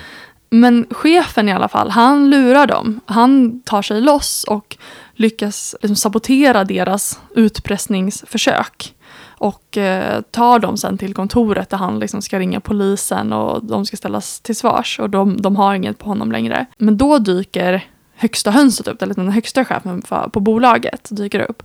Men 0.50 0.88
chefen 0.92 1.50
i 1.50 1.54
alla 1.54 1.68
fall, 1.68 1.90
han 1.90 2.30
lurar 2.30 2.68
dem. 2.68 3.02
Han 3.06 3.62
tar 3.62 3.82
sig 3.82 4.02
loss 4.02 4.44
och 4.44 4.78
lyckas 5.14 5.76
liksom 5.82 5.96
sabotera 5.96 6.64
deras 6.64 7.20
utpressningsförsök. 7.36 8.94
Och 9.38 9.78
eh, 9.78 10.22
tar 10.22 10.60
dem 10.60 10.78
sen 10.78 10.98
till 10.98 11.14
kontoret 11.14 11.70
där 11.70 11.78
han 11.78 12.00
liksom 12.00 12.22
ska 12.22 12.40
ringa 12.40 12.60
polisen 12.60 13.34
och 13.34 13.66
de 13.66 13.86
ska 13.86 13.98
ställas 13.98 14.40
till 14.40 14.56
svars. 14.56 15.00
Och 15.00 15.10
de, 15.10 15.42
de 15.42 15.56
har 15.56 15.76
inget 15.76 15.98
på 15.98 16.06
honom 16.06 16.32
längre. 16.32 16.66
Men 16.78 16.98
då 16.98 17.18
dyker 17.18 17.86
högsta 18.16 18.52
hönset 18.52 18.88
upp, 18.88 19.02
eller 19.02 19.14
den 19.14 19.30
högsta 19.30 19.66
chefen 19.66 20.02
för, 20.02 20.30
på 20.30 20.40
bolaget 20.40 21.08
dyker 21.12 21.40
upp. 21.40 21.64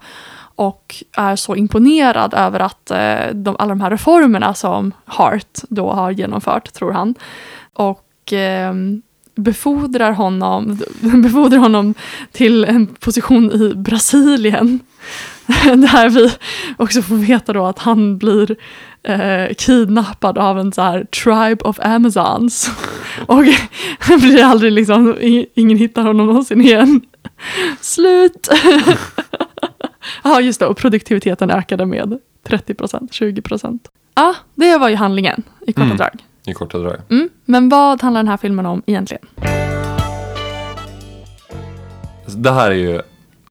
Och 0.55 1.05
är 1.17 1.37
så 1.37 1.57
imponerad 1.57 2.35
över 2.35 2.61
att 2.61 2.91
eh, 2.91 3.35
de, 3.35 3.57
alla 3.59 3.69
de 3.69 3.81
här 3.81 3.91
reformerna 3.91 4.55
som 4.55 4.93
Hart 5.05 5.59
då 5.69 5.93
har 5.93 6.11
genomfört, 6.11 6.73
tror 6.73 6.93
han. 6.93 7.15
Och 7.75 8.33
eh, 8.33 8.75
befordrar 9.35 10.13
honom, 10.13 10.79
befordrar 11.23 11.59
honom 11.59 11.95
till 12.33 12.65
en 12.65 12.87
position 12.87 13.53
i 13.53 13.75
Brasilien. 13.75 14.81
Där 15.65 16.09
vi 16.09 16.33
också 16.77 17.03
får 17.03 17.15
veta 17.17 17.53
då 17.53 17.67
att 17.67 17.79
han 17.79 18.19
blir 18.19 18.57
eh, 19.03 19.55
kidnappad 19.59 20.39
av 20.39 20.59
en 20.59 20.73
så 20.73 20.83
här 20.83 21.05
tribe 21.05 21.65
of 21.65 21.79
Amazons. 21.81 22.71
Och 23.27 23.45
blir 24.21 24.45
aldrig 24.45 24.73
liksom, 24.73 25.15
ing- 25.17 25.47
ingen 25.55 25.79
hittar 25.79 26.03
honom 26.03 26.27
någonsin 26.27 26.61
igen. 26.61 27.01
Slut! 27.81 28.49
Ja, 30.25 30.41
just 30.41 30.61
det. 30.61 30.67
Och 30.67 30.77
produktiviteten 30.77 31.51
ökade 31.51 31.87
med 31.87 32.19
30 32.49 32.75
procent, 32.75 33.13
20 33.13 33.43
procent. 33.43 33.89
Ja, 34.15 34.35
det 34.55 34.79
var 34.79 34.89
ju 34.89 34.95
handlingen 34.97 35.43
i 35.67 35.73
korta 35.73 35.85
Mm. 35.85 35.97
drag. 35.97 36.25
I 36.47 36.53
korta 36.55 36.79
drag. 36.79 36.97
Mm. 37.11 37.29
Men 37.45 37.69
vad 37.69 38.03
handlar 38.03 38.23
den 38.23 38.29
här 38.29 38.37
filmen 38.37 38.67
om 38.67 38.83
egentligen? 38.87 39.27
Alltså, 42.25 42.39
Det 42.39 42.51
här 42.53 42.71
är 42.71 42.75
ju 42.75 43.01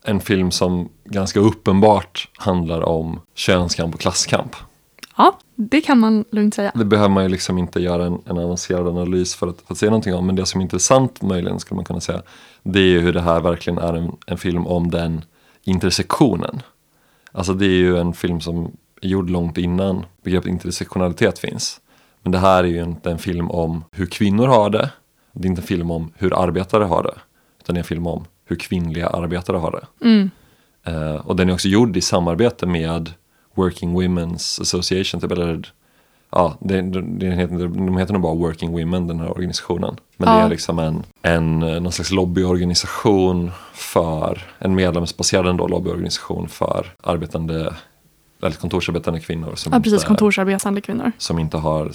en 0.04 0.20
film 0.20 0.52
som 0.52 0.90
ganska 1.12 1.40
uppenbart 1.40 2.30
handlar 2.38 2.82
om 2.82 3.20
könskamp 3.36 3.96
och 3.96 4.02
klasskamp. 4.02 4.56
Ja, 5.18 5.38
det 5.56 5.82
kan 5.82 6.00
man 6.00 6.26
lugnt 6.32 6.56
säga. 6.56 6.72
Det 6.76 6.86
behöver 6.86 7.10
man 7.10 7.24
ju 7.24 7.30
liksom 7.30 7.58
inte 7.58 7.80
göra 7.80 8.06
en, 8.06 8.22
en 8.26 8.38
avancerad 8.38 8.88
analys 8.88 9.36
för 9.36 9.48
att, 9.48 9.62
för 9.62 9.74
att 9.74 9.78
säga 9.78 9.90
någonting 9.90 10.16
om. 10.16 10.26
Men 10.26 10.36
det 10.36 10.46
som 10.46 10.62
är 10.62 10.64
intressant 10.64 11.22
möjligen 11.22 11.60
skulle 11.60 11.76
man 11.76 11.86
kunna 11.86 12.00
säga. 12.00 12.22
Det 12.64 12.80
är 12.80 12.86
ju 12.86 13.00
hur 13.00 13.14
det 13.14 13.22
här 13.22 13.40
verkligen 13.40 13.80
är 13.80 13.94
en, 13.94 14.12
en 14.26 14.38
film 14.38 14.68
om 14.68 14.92
den 14.92 15.22
intersektionen. 15.64 16.62
Alltså 17.32 17.54
det 17.54 17.66
är 17.66 17.70
ju 17.80 17.98
en 17.98 18.14
film 18.14 18.42
som 18.42 18.72
är 19.02 19.08
gjord 19.08 19.30
långt 19.30 19.58
innan 19.58 20.06
begreppet 20.24 20.50
intersektionalitet 20.50 21.40
finns. 21.40 21.82
Men 22.24 22.32
det 22.32 22.38
här 22.38 22.64
är 22.64 22.68
ju 22.68 22.84
inte 22.84 23.12
en 23.12 23.20
film 23.20 23.52
om 23.52 23.84
hur 23.92 24.06
kvinnor 24.06 24.48
har 24.48 24.70
det. 24.70 24.90
Det 25.34 25.46
är 25.46 25.50
inte 25.50 25.62
en 25.62 25.68
film 25.68 25.92
om 25.92 26.12
hur 26.16 26.44
arbetare 26.44 26.84
har 26.84 27.04
det. 27.04 27.16
Utan 27.60 27.74
det 27.74 27.78
är 27.78 27.84
en 27.84 27.88
film 27.88 28.08
om 28.08 28.26
hur 28.46 28.56
kvinnliga 28.56 29.08
arbetare 29.08 29.58
har 29.58 29.72
det. 29.72 30.08
Mm. 30.08 30.30
Eh, 30.84 31.16
och 31.16 31.36
den 31.36 31.50
är 31.50 31.54
också 31.54 31.68
gjord 31.68 31.98
i 31.98 32.02
samarbete 32.02 32.66
med 32.66 33.14
Working 33.56 34.02
Women's 34.02 34.62
Association, 34.62 35.22
typ, 35.22 35.32
eller 35.32 35.74
ja, 36.32 36.58
det, 36.60 36.82
det, 36.82 37.02
det 37.02 37.32
heter, 37.32 37.68
de 37.68 37.98
heter 37.98 38.14
nog 38.14 38.22
bara 38.22 38.36
Working 38.36 38.72
Women, 38.72 39.08
den 39.08 39.20
här 39.20 39.32
organisationen. 39.32 39.96
Men 40.18 40.30
det 40.30 40.36
Ja. 40.40 40.46
är 40.46 40.50
liksom 40.50 40.80
en, 40.80 41.04
en, 41.22 41.64
eh, 41.64 41.80
någon 41.82 41.92
slags 41.92 42.12
lobbyorganisation 42.12 43.52
för, 43.74 44.42
en 44.60 44.76
medlemsbaserad 44.76 45.48
ändå 45.48 45.68
lobbyorganisation 45.68 46.48
för 46.50 46.94
arbetande, 47.04 47.74
eller 48.44 48.56
kontorsarbetande 48.56 49.20
kvinnor 49.20 49.56
som, 49.56 49.74
Ja, 49.74 49.80
precis. 49.80 49.94
inte, 49.94 50.06
Kontorsarbetande 50.08 50.82
kvinnor. 50.82 51.12
som 51.18 51.40
inte 51.40 51.58
har 51.58 51.92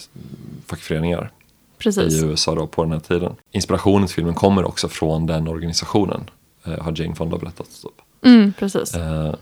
fackföreningar 0.67 1.31
Precis. 1.79 2.15
i 2.23 2.27
USA 2.27 2.55
då 2.55 2.67
på 2.67 2.83
den 2.83 2.93
här 2.93 3.01
tiden. 3.01 3.33
Inspirationen 3.53 4.07
till 4.07 4.15
filmen 4.15 4.35
kommer 4.35 4.65
också 4.65 4.89
från 4.89 5.27
den 5.27 5.49
organisationen, 5.49 6.31
eh, 6.65 6.79
har 6.83 7.01
Jane 7.01 7.15
Fonda 7.15 7.39
berättat. 7.39 7.67
Typ. 7.83 7.93
Mm, 8.23 8.53
precis. 8.59 8.95
Eh, 8.95 9.35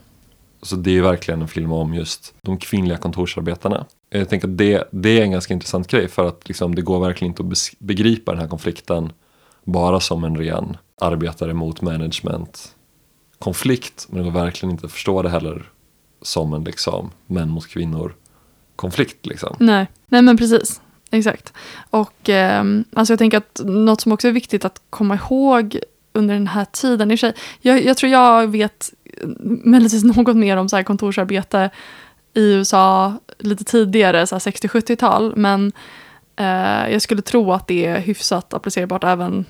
Så 0.62 0.76
det 0.76 0.99
är 0.99 1.02
verkligen 1.02 1.43
en 1.43 1.49
film 1.49 1.73
om 1.73 1.95
just 1.95 2.35
de 2.43 2.59
kvinnliga 2.59 2.97
kontorsarbetarna. 2.99 3.85
Jag 4.11 4.28
tänker 4.28 4.49
att 4.49 4.59
det, 4.59 4.88
det 4.90 5.19
är 5.21 5.23
en 5.23 5.31
ganska 5.31 5.54
intressant 5.54 5.88
grej 5.88 6.09
för 6.09 6.28
att 6.28 6.49
liksom, 6.49 6.75
det 6.75 6.83
går 6.83 7.00
verkligen 7.00 7.31
inte 7.31 7.43
att 7.43 7.71
begripa 7.78 8.33
den 8.33 8.40
här 8.40 8.49
konflikten 8.49 9.12
bara 9.64 10.00
som 10.00 10.25
en 10.25 10.37
ren 10.37 10.76
arbetare 11.00 11.54
mot 11.54 11.81
management 11.81 12.75
konflikt. 13.38 14.07
Men 14.11 14.19
det 14.19 14.25
går 14.25 14.40
verkligen 14.40 14.71
inte 14.71 14.87
att 14.87 14.93
förstå 14.93 15.23
det 15.23 15.28
heller 15.31 15.71
som 16.23 16.52
en 16.54 16.64
liksom, 16.64 17.11
män 17.26 17.50
mot 17.50 17.66
kvinnor 17.69 18.14
konflikt. 18.76 19.26
Liksom. 19.26 19.57
Nej. 19.61 19.87
Nej, 20.07 20.23
men 20.23 20.37
precis. 20.37 20.81
Exakt. 21.11 21.52
Och 21.90 22.28
ehm, 22.28 22.85
alltså 22.93 23.12
jag 23.12 23.19
tänker 23.19 23.38
att 23.38 23.61
något 23.64 24.00
som 24.00 24.12
också 24.12 24.28
är 24.28 24.33
viktigt 24.33 24.64
att 24.64 24.83
komma 24.90 25.14
ihåg 25.14 25.78
under 26.14 26.35
den 26.35 26.47
här 26.47 26.64
tiden, 26.64 27.11
i 27.11 27.14
och 27.14 27.21
för 27.21 27.26
sig, 27.26 27.35
jag, 27.61 27.85
jag 27.85 27.97
tror 27.97 28.12
jag 28.12 28.47
vet 28.47 28.92
eh, 29.04 29.28
möjligtvis 29.64 30.04
något 30.04 30.37
mer 30.37 30.56
om 30.56 30.68
så 30.68 30.76
här 30.76 30.83
kontorsarbete 30.83 31.71
i 32.35 32.52
USA 32.52 33.14
lite 33.38 33.64
tidigare, 33.64 34.26
så 34.26 34.35
här 34.35 34.40
60-70-tal, 34.40 35.37
men 35.37 35.73
eh, 36.37 36.92
jag 36.92 37.02
skulle 37.02 37.23
tro 37.23 37.52
att 37.52 37.66
det 37.66 37.87
är 37.87 38.00
hyfsat 38.00 38.54
applicerbart 38.54 39.04
även 39.04 39.44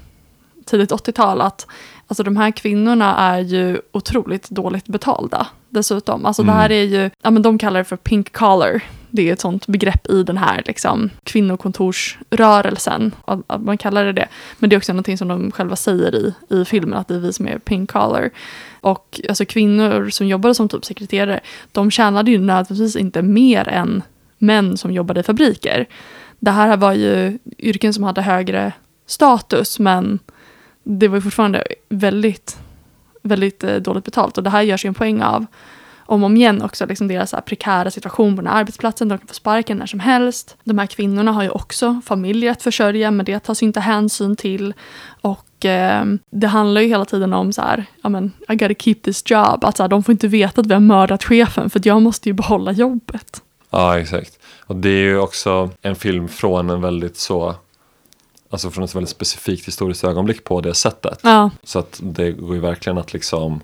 tidigt 0.64 0.92
80-tal, 0.92 1.40
att 1.40 1.66
alltså 2.06 2.22
de 2.22 2.36
här 2.36 2.50
kvinnorna 2.50 3.16
är 3.16 3.38
ju 3.38 3.80
otroligt 3.92 4.50
dåligt 4.50 4.86
betalda 4.86 5.46
dessutom. 5.68 6.26
Alltså 6.26 6.42
det 6.42 6.52
här 6.52 6.72
är 6.72 6.82
ju, 6.82 7.10
ja 7.22 7.30
men 7.30 7.42
de 7.42 7.58
kallar 7.58 7.78
det 7.80 7.84
för 7.84 7.96
pink 7.96 8.32
collar. 8.32 8.82
Det 9.16 9.28
är 9.28 9.32
ett 9.32 9.40
sånt 9.40 9.66
begrepp 9.66 10.10
i 10.10 10.22
den 10.22 10.36
här 10.36 10.62
liksom, 10.66 11.10
kvinnokontorsrörelsen, 11.24 13.14
att, 13.24 13.40
att 13.46 13.62
man 13.62 13.78
kallar 13.78 14.04
det 14.04 14.12
det. 14.12 14.28
Men 14.58 14.70
det 14.70 14.76
är 14.76 14.78
också 14.78 14.92
någonting 14.92 15.18
som 15.18 15.28
de 15.28 15.50
själva 15.50 15.76
säger 15.76 16.14
i, 16.14 16.34
i 16.48 16.64
filmen, 16.64 16.98
att 16.98 17.08
det 17.08 17.14
är 17.14 17.18
vi 17.18 17.32
som 17.32 17.48
är 17.48 17.58
pink 17.58 17.90
collar. 17.90 18.30
Och 18.80 19.20
alltså 19.28 19.44
kvinnor 19.44 20.08
som 20.10 20.26
jobbade 20.26 20.54
som 20.54 20.68
typ 20.68 20.84
sekreterare, 20.84 21.40
de 21.72 21.90
tjänade 21.90 22.30
ju 22.30 22.38
nödvändigtvis 22.38 22.96
inte 22.96 23.22
mer 23.22 23.68
än 23.68 24.02
män 24.38 24.76
som 24.76 24.92
jobbade 24.92 25.20
i 25.20 25.22
fabriker. 25.22 25.86
Det 26.38 26.50
här 26.50 26.76
var 26.76 26.92
ju 26.92 27.38
yrken 27.58 27.94
som 27.94 28.04
hade 28.04 28.22
högre 28.22 28.72
status, 29.06 29.78
men 29.78 30.18
det 30.82 31.08
var 31.08 31.16
ju 31.16 31.22
fortfarande 31.22 31.64
väldigt, 31.88 32.58
väldigt 33.22 33.64
eh, 33.64 33.76
dåligt 33.76 34.04
betalt. 34.04 34.38
Och 34.38 34.44
det 34.44 34.50
här 34.50 34.62
görs 34.62 34.84
ju 34.84 34.88
en 34.88 34.94
poäng 34.94 35.22
av 35.22 35.46
om 36.06 36.22
och 36.22 36.26
om 36.26 36.36
igen 36.36 36.62
också, 36.62 36.86
liksom 36.86 37.08
deras 37.08 37.30
så 37.30 37.40
prekära 37.40 37.90
situation 37.90 38.36
på 38.36 38.42
den 38.42 38.50
här 38.52 38.60
arbetsplatsen. 38.60 39.08
De 39.08 39.18
kan 39.18 39.28
få 39.28 39.34
sparken 39.34 39.76
när 39.76 39.86
som 39.86 40.00
helst. 40.00 40.56
De 40.64 40.78
här 40.78 40.86
kvinnorna 40.86 41.32
har 41.32 41.42
ju 41.42 41.48
också 41.48 42.00
familjer 42.06 42.50
att 42.50 42.62
försörja, 42.62 43.10
men 43.10 43.26
det 43.26 43.38
tas 43.38 43.62
ju 43.62 43.66
inte 43.66 43.80
hänsyn 43.80 44.36
till. 44.36 44.74
Och 45.20 45.64
eh, 45.64 46.04
det 46.30 46.46
handlar 46.46 46.80
ju 46.80 46.88
hela 46.88 47.04
tiden 47.04 47.32
om 47.32 47.52
så 47.52 47.62
här, 47.62 47.86
ja 48.02 48.08
men, 48.08 48.32
I 48.48 48.54
gotta 48.54 48.74
keep 48.74 48.96
this 49.02 49.22
job. 49.26 49.64
Att 49.64 49.76
så 49.76 49.82
här, 49.82 49.88
de 49.88 50.02
får 50.02 50.12
inte 50.12 50.28
veta 50.28 50.60
att 50.60 50.66
vi 50.66 50.74
har 50.74 50.80
mördat 50.80 51.24
chefen, 51.24 51.70
för 51.70 51.80
jag 51.84 52.02
måste 52.02 52.28
ju 52.28 52.32
behålla 52.32 52.72
jobbet. 52.72 53.42
Ja, 53.70 53.98
exakt. 53.98 54.38
Och 54.66 54.76
det 54.76 54.88
är 54.88 55.02
ju 55.02 55.18
också 55.18 55.70
en 55.82 55.96
film 55.96 56.28
från 56.28 56.70
en 56.70 56.80
väldigt 56.80 57.16
så 57.16 57.54
alltså 58.50 58.70
från 58.70 58.84
ett 58.84 58.94
väldigt 58.94 59.10
specifikt 59.10 59.68
historiskt 59.68 60.04
ögonblick 60.04 60.44
på 60.44 60.60
det 60.60 60.74
sättet. 60.74 61.20
Ja, 61.22 61.50
Så 61.62 61.78
att 61.78 62.00
det 62.02 62.32
går 62.32 62.54
ju 62.54 62.60
verkligen 62.60 62.98
att 62.98 63.12
liksom 63.12 63.60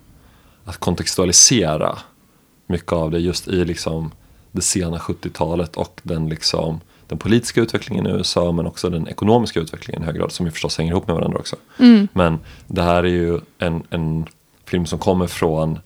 att 0.64 0.76
kontextualisera 0.76 1.98
mycket 2.70 2.92
av 2.92 3.10
det 3.10 3.18
just 3.18 3.48
i 3.48 3.64
liksom 3.64 4.10
det 4.52 4.62
sena 4.62 4.98
70-talet 4.98 5.76
och 5.76 6.00
den 6.02 6.28
liksom 6.28 6.80
den 7.06 7.18
politiska 7.18 7.60
utvecklingen 7.60 8.06
i 8.06 8.10
USA 8.10 8.52
men 8.52 8.66
också 8.66 8.90
den 8.90 9.08
ekonomiska 9.08 9.60
utvecklingen 9.60 10.02
i 10.02 10.06
hög 10.06 10.14
grad 10.14 10.32
som 10.32 10.46
ju 10.46 10.52
förstås 10.52 10.78
hänger 10.78 10.92
ihop 10.92 11.06
med 11.06 11.16
varandra 11.16 11.38
också. 11.38 11.56
mm, 11.78 12.08
Men 12.12 12.38
det 12.66 12.82
här 12.82 13.04
är 13.04 13.08
ju 13.08 13.40
en, 13.58 13.82
en 13.90 14.26
film 14.64 14.86
som 14.86 14.98
kommer 14.98 15.26
från 15.26 15.78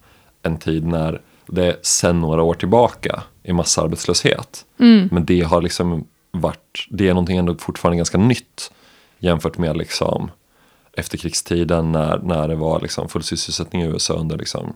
en 0.42 0.58
tid 0.58 0.86
när 0.86 1.20
det 1.46 1.66
är 1.66 1.76
sen 1.82 2.20
några 2.20 2.42
år 2.42 2.54
tillbaka 2.54 3.22
i 3.42 3.52
massarbetslöshet. 3.52 4.64
mm, 4.78 5.08
Men 5.12 5.24
det 5.24 5.40
har 5.40 5.62
liksom 5.62 6.06
varit, 6.30 6.86
det 6.90 7.08
är 7.08 7.14
någonting 7.14 7.36
ändå 7.36 7.54
fortfarande 7.54 7.96
ganska 7.96 8.18
nytt 8.18 8.72
jämfört 9.18 9.58
med 9.58 9.76
liksom 9.76 10.30
efterkrigstiden 10.92 11.92
när, 11.92 12.18
när 12.18 12.48
det 12.48 12.54
var 12.54 12.80
liksom 12.80 13.08
full 13.08 13.22
sysselsättning 13.22 13.82
i 13.82 13.86
USA 13.86 14.14
under 14.14 14.38
liksom, 14.38 14.72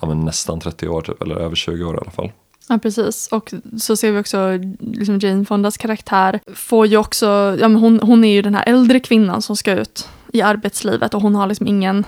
ja, 0.00 0.08
men 0.08 0.20
nästan 0.24 0.60
30 0.60 0.88
år 0.88 1.00
typ, 1.02 1.22
eller 1.22 1.36
över 1.36 1.56
20 1.56 1.84
år 1.84 1.94
i 1.94 1.98
alla 1.98 2.10
fall. 2.10 2.32
ja 2.68 2.78
precis. 2.78 3.28
Och 3.32 3.54
så 3.78 3.96
ser 3.96 4.12
vi 4.12 4.20
också 4.20 4.50
liksom 4.80 5.18
Jane 5.18 5.44
Fondas 5.44 5.76
karaktär 5.76 6.40
får 6.54 6.86
ju 6.86 6.96
också, 6.96 7.26
ja 7.60 7.68
men 7.68 7.76
hon, 7.76 8.00
hon 8.02 8.24
är 8.24 8.32
ju 8.32 8.42
den 8.42 8.54
här 8.54 8.64
äldre 8.68 9.00
kvinnan 9.00 9.42
som 9.42 9.56
ska 9.56 9.72
ut 9.72 10.08
i 10.32 10.42
arbetslivet 10.42 11.14
och 11.14 11.22
hon 11.22 11.34
har 11.34 11.46
liksom 11.46 11.66
ingen 11.66 12.04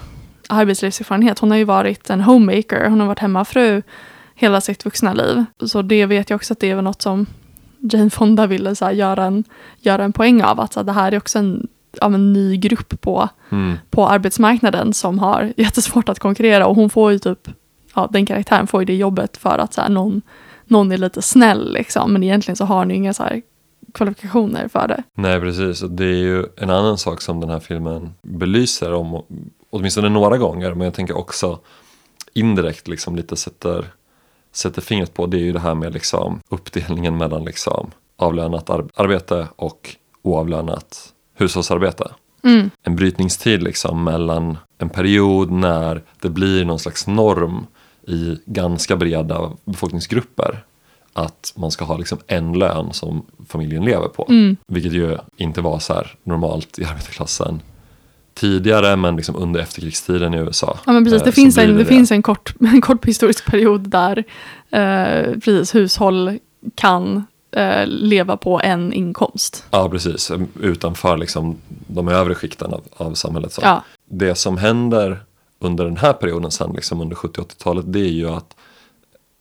arbetslivserfarenhet. 0.48 1.38
Hon 1.38 1.50
har 1.50 1.58
ju 1.58 1.64
varit 1.64 2.10
en 2.10 2.20
homemaker, 2.20 2.88
hon 2.88 3.00
har 3.00 3.06
varit 3.06 3.18
hemmafru 3.18 3.82
hela 4.34 4.60
sitt 4.60 4.84
vuxna 4.84 5.12
liv. 5.12 5.44
Så 5.66 5.82
det 5.82 6.06
vet 6.06 6.30
jag 6.30 6.36
också 6.36 6.52
att 6.52 6.60
det 6.60 6.70
är 6.70 6.82
något 6.82 7.02
som 7.02 7.26
Jane 7.78 8.10
Fonda 8.10 8.46
ville 8.46 8.74
så 8.76 8.84
här, 8.84 8.92
göra, 8.92 9.24
en, 9.24 9.44
göra 9.78 10.04
en 10.04 10.12
poäng 10.12 10.42
av. 10.42 10.60
Att 10.60 10.72
så 10.72 10.80
här, 10.80 10.84
det 10.84 10.92
här 10.92 11.12
är 11.12 11.16
också 11.16 11.38
en, 11.38 11.68
ja, 12.00 12.08
men 12.08 12.32
ny 12.32 12.56
grupp 12.56 13.00
på, 13.00 13.28
Mm. 13.52 13.78
på 13.90 14.08
arbetsmarknaden 14.08 14.92
som 14.92 15.18
har 15.18 15.52
jättesvårt 15.56 16.08
att 16.08 16.18
konkurrera 16.18 16.66
och 16.66 16.76
hon 16.76 16.90
får 16.90 17.12
ju 17.12 17.18
typ, 17.18 17.48
ja 17.94 18.08
den 18.12 18.26
karaktären 18.26 18.66
får 18.66 18.80
ju 18.80 18.84
det 18.84 18.94
jobbet 18.96 19.36
för 19.36 19.58
att 19.58 19.74
så 19.74 19.80
här, 19.80 19.88
någon, 19.88 20.22
någon 20.64 20.92
är 20.92 20.98
lite 20.98 21.22
snäll 21.22 21.72
liksom, 21.72 22.12
men 22.12 22.22
egentligen 22.24 22.56
så 22.56 22.64
har 22.64 22.86
ju 22.86 22.94
inga 22.94 23.14
så 23.14 23.22
här 23.22 23.42
kvalifikationer 23.94 24.68
för 24.68 24.88
det. 24.88 25.02
Nej 25.14 25.40
precis, 25.40 25.82
och 25.82 25.90
det 25.90 26.04
är 26.04 26.16
ju 26.16 26.44
en 26.56 26.70
annan 26.70 26.98
sak 26.98 27.20
som 27.22 27.40
den 27.40 27.50
här 27.50 27.60
filmen 27.60 28.14
belyser 28.22 28.92
om, 28.92 29.22
åtminstone 29.70 30.08
några 30.08 30.38
gånger, 30.38 30.74
men 30.74 30.84
jag 30.84 30.94
tänker 30.94 31.18
också 31.18 31.58
indirekt 32.32 32.88
liksom 32.88 33.16
lite 33.16 33.36
sätter, 33.36 33.84
sätter 34.52 34.82
fingret 34.82 35.14
på, 35.14 35.26
det 35.26 35.36
är 35.36 35.40
ju 35.42 35.52
det 35.52 35.60
här 35.60 35.74
med 35.74 35.92
liksom 35.94 36.40
uppdelningen 36.48 37.16
mellan 37.16 37.44
liksom 37.44 37.90
avlönat 38.16 38.70
ar- 38.70 38.88
arbete 38.94 39.48
och 39.56 39.96
oavlönat 40.22 41.12
hushållsarbete. 41.36 42.10
Mm, 42.44 42.70
En 42.82 42.96
brytningstid 42.96 43.62
liksom 43.62 44.04
mellan 44.04 44.58
en 44.78 44.88
period 44.88 45.50
när 45.50 46.02
det 46.20 46.28
blir 46.28 46.64
någon 46.64 46.78
slags 46.78 47.06
norm 47.06 47.66
i 48.10 48.38
ganska 48.46 48.96
breda 48.96 49.50
befolkningsgrupper 49.64 50.64
att 51.12 51.52
man 51.56 51.70
ska 51.70 51.84
ha 51.84 51.96
liksom 51.96 52.18
en 52.26 52.52
lön 52.52 52.92
som 52.92 53.26
familjen 53.48 53.84
lever 53.84 54.08
på. 54.08 54.26
mm, 54.28 54.56
Vilket 54.66 54.92
ju 54.92 55.18
inte 55.36 55.60
var 55.60 55.78
så 55.78 56.02
normalt 56.24 56.78
i 56.78 56.84
arbetarklassen 56.84 57.62
tidigare 58.34 58.96
men 58.96 59.16
liksom 59.16 59.36
under 59.36 59.60
efterkrigstiden 59.60 60.34
i 60.34 60.36
USA. 60.36 60.78
Ja 60.86 60.92
men 60.92 61.04
precis, 61.04 61.20
eh, 61.20 61.26
det, 61.26 61.32
finns 61.32 61.58
en, 61.58 61.76
det 61.76 61.84
finns 61.84 62.10
en 62.10 62.22
kort, 62.22 62.54
en 62.60 62.80
kort 62.80 63.04
historisk 63.04 63.46
period 63.46 63.88
där 63.88 64.24
eh, 64.70 65.32
precis, 65.32 65.74
hushåll 65.74 66.38
kan 66.74 67.24
eh, 67.52 67.86
leva 67.86 68.36
på 68.36 68.60
en 68.60 68.92
inkomst. 68.92 69.64
Ja 69.70 69.88
precis, 69.88 70.32
utanför 70.60 71.16
liksom 71.16 71.56
de 71.86 72.08
övre 72.08 72.34
skikten 72.34 72.74
av, 72.74 72.82
av 72.96 73.14
samhället. 73.14 73.52
Så. 73.52 73.60
Ja, 73.64 73.84
Det 74.08 74.34
som 74.34 74.58
händer 74.58 75.20
under 75.60 75.84
den 75.84 75.96
här 75.96 76.12
perioden 76.12 76.50
sen, 76.50 76.72
liksom 76.72 77.00
under 77.00 77.16
70-80-talet, 77.16 77.84
det 77.92 78.00
är 78.00 78.12
ju 78.12 78.28
att 78.28 78.56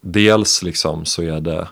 dels 0.02 0.64
liksom 0.64 1.06
så 1.06 1.22
är 1.22 1.42
det 1.42 1.68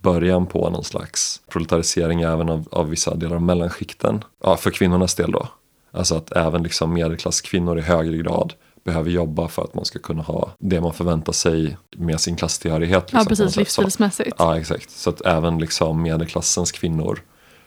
början 0.00 0.46
på 0.46 0.70
någon 0.70 0.84
slags 0.84 1.40
proletarisering 1.48 2.20
även 2.20 2.48
av, 2.48 2.68
av 2.70 2.88
vissa 2.88 3.14
delar 3.14 3.36
av 3.36 3.42
mellanskikten. 3.42 4.24
Ja, 4.42 4.56
för 4.56 4.70
kvinnornas 4.70 5.14
del 5.14 5.30
då. 5.30 5.48
Alltså 5.90 6.14
att 6.14 6.32
även 6.32 6.62
liksom 6.62 6.92
medelklasskvinnor 6.94 7.78
i 7.78 7.80
högre 7.80 8.16
grad 8.16 8.52
behöver 8.84 9.10
jobba 9.10 9.48
för 9.48 9.64
att 9.64 9.74
man 9.74 9.84
ska 9.84 9.98
kunna 9.98 10.22
ha 10.22 10.50
det 10.58 10.80
man 10.80 10.92
förväntar 10.92 11.32
sig 11.32 11.76
med 11.96 12.20
sin 12.20 12.36
klasstillhörighet. 12.36 13.02
Liksom, 13.02 13.18
ja 13.18 13.24
precis, 13.24 13.56
livsstilsmässigt. 13.56 14.36
Ja, 14.38 14.58
exakt. 14.58 14.90
Så 14.90 15.10
att 15.10 15.20
även 15.20 15.58
liksom 15.58 16.02
medelklassens 16.02 16.72
kvinnor 16.72 17.22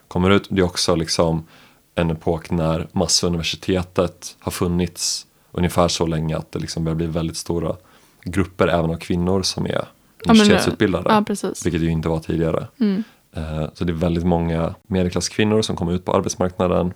kommer 0.07 0.29
ut. 0.29 0.47
Det 0.49 0.61
är 0.61 0.65
också 0.65 0.95
liksom 0.95 1.47
en 1.95 2.09
epok 2.09 2.49
när 2.51 2.87
massuniversitetet 2.91 4.35
har 4.39 4.51
funnits 4.51 5.27
ungefär 5.57 5.87
så 5.87 6.05
länge 6.05 6.37
att 6.37 6.51
det 6.51 6.59
liksom 6.59 6.83
börjar 6.83 6.95
bli 6.95 7.07
väldigt 7.07 7.37
stora 7.37 7.75
grupper 8.23 8.67
även 8.67 8.89
av 8.89 8.97
kvinnor 8.97 9.41
som 9.41 9.65
är 9.65 9.87
universitetsutbildade. 10.29 11.09
Ja, 11.09 11.23
precis. 11.27 11.65
vilket 11.65 11.81
ju 11.81 11.89
inte 11.89 12.09
var 12.09 12.19
tidigare. 12.19 12.67
Mm. 12.79 13.03
Eh, 13.35 13.65
Så 13.73 13.85
det 13.85 13.91
är 13.91 13.95
väldigt 13.95 14.25
många 14.25 14.75
medelklasskvinnor 14.87 15.61
som 15.61 15.75
kommer 15.75 15.93
ut 15.93 16.05
på 16.05 16.13
arbetsmarknaden 16.13 16.93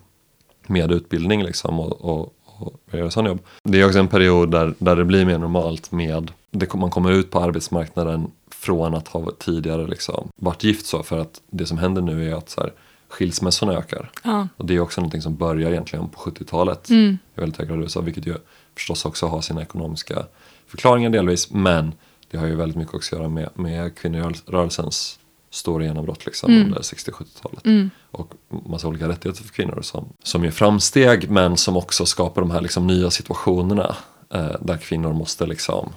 med 0.67 0.91
utbildning 0.91 1.43
liksom 1.43 1.79
och, 1.79 2.01
och, 2.01 2.33
och 2.45 2.79
gör 2.91 3.09
sån 3.09 3.25
jobb. 3.25 3.39
Det 3.63 3.81
är 3.81 3.85
också 3.85 3.99
en 3.99 4.07
period 4.07 4.51
där, 4.51 4.73
där 4.77 4.95
det 4.95 5.05
blir 5.05 5.25
mer 5.25 5.37
normalt 5.37 5.91
med, 5.91 6.31
det, 6.51 6.73
man 6.73 6.89
kommer 6.89 7.11
ut 7.11 7.31
på 7.31 7.39
arbetsmarknaden 7.39 8.31
från 8.55 8.93
att 8.95 9.07
ha 9.07 9.31
tidigare 9.39 9.87
liksom 9.87 10.27
varit 10.35 10.63
gift 10.63 10.85
så 10.85 11.03
för 11.03 11.19
att 11.19 11.41
det 11.49 11.65
som 11.65 11.77
händer 11.77 12.01
nu 12.01 12.31
är 12.31 12.35
att 12.35 12.49
så 12.49 12.61
här, 12.61 12.73
skilsmässorna 13.11 13.73
ökar. 13.73 14.11
Ja. 14.23 14.47
Och 14.57 14.65
det 14.65 14.75
är 14.75 14.79
också 14.79 15.01
någonting 15.01 15.21
som 15.21 15.35
börjar 15.35 15.71
egentligen 15.71 16.09
på 16.09 16.19
70-talet 16.19 16.89
Mm. 16.89 17.17
i 17.35 17.39
väldigt 17.39 17.57
hög 17.57 17.67
grad 17.67 17.79
i 17.79 17.81
USA, 17.81 18.01
vilket 18.01 18.27
ju 18.27 18.35
förstås 18.75 19.05
också 19.05 19.27
har 19.27 19.41
sina 19.41 19.61
ekonomiska 19.61 20.25
förklaringar 20.67 21.09
delvis, 21.09 21.51
men 21.51 21.93
det 22.31 22.37
har 22.37 22.47
ju 22.47 22.55
väldigt 22.55 22.77
mycket 22.77 22.93
också 22.93 23.15
att 23.15 23.19
göra 23.19 23.29
med, 23.29 23.49
med 23.55 23.95
kvinnorörelsens 23.97 25.19
stora 25.49 25.83
genombrott 25.83 26.25
liksom 26.25 26.51
Mm. 26.53 26.65
under 26.67 26.81
60 26.81 27.11
och 27.11 27.17
70-talet. 27.17 27.65
Mm. 27.65 27.89
Och 28.11 28.33
massa 28.49 28.87
olika 28.87 29.07
rättigheter 29.07 29.43
för 29.43 29.53
kvinnor 29.53 29.79
som, 29.81 30.05
som 30.23 30.43
gör 30.43 30.51
framsteg, 30.51 31.29
men 31.29 31.57
som 31.57 31.77
också 31.77 32.05
skapar 32.05 32.41
de 32.41 32.51
här 32.51 32.61
liksom 32.61 32.87
nya 32.87 33.11
situationerna 33.11 33.95
eh, 34.33 34.55
där 34.61 34.77
kvinnor 34.77 35.13
måste 35.13 35.45
liksom 35.45 35.89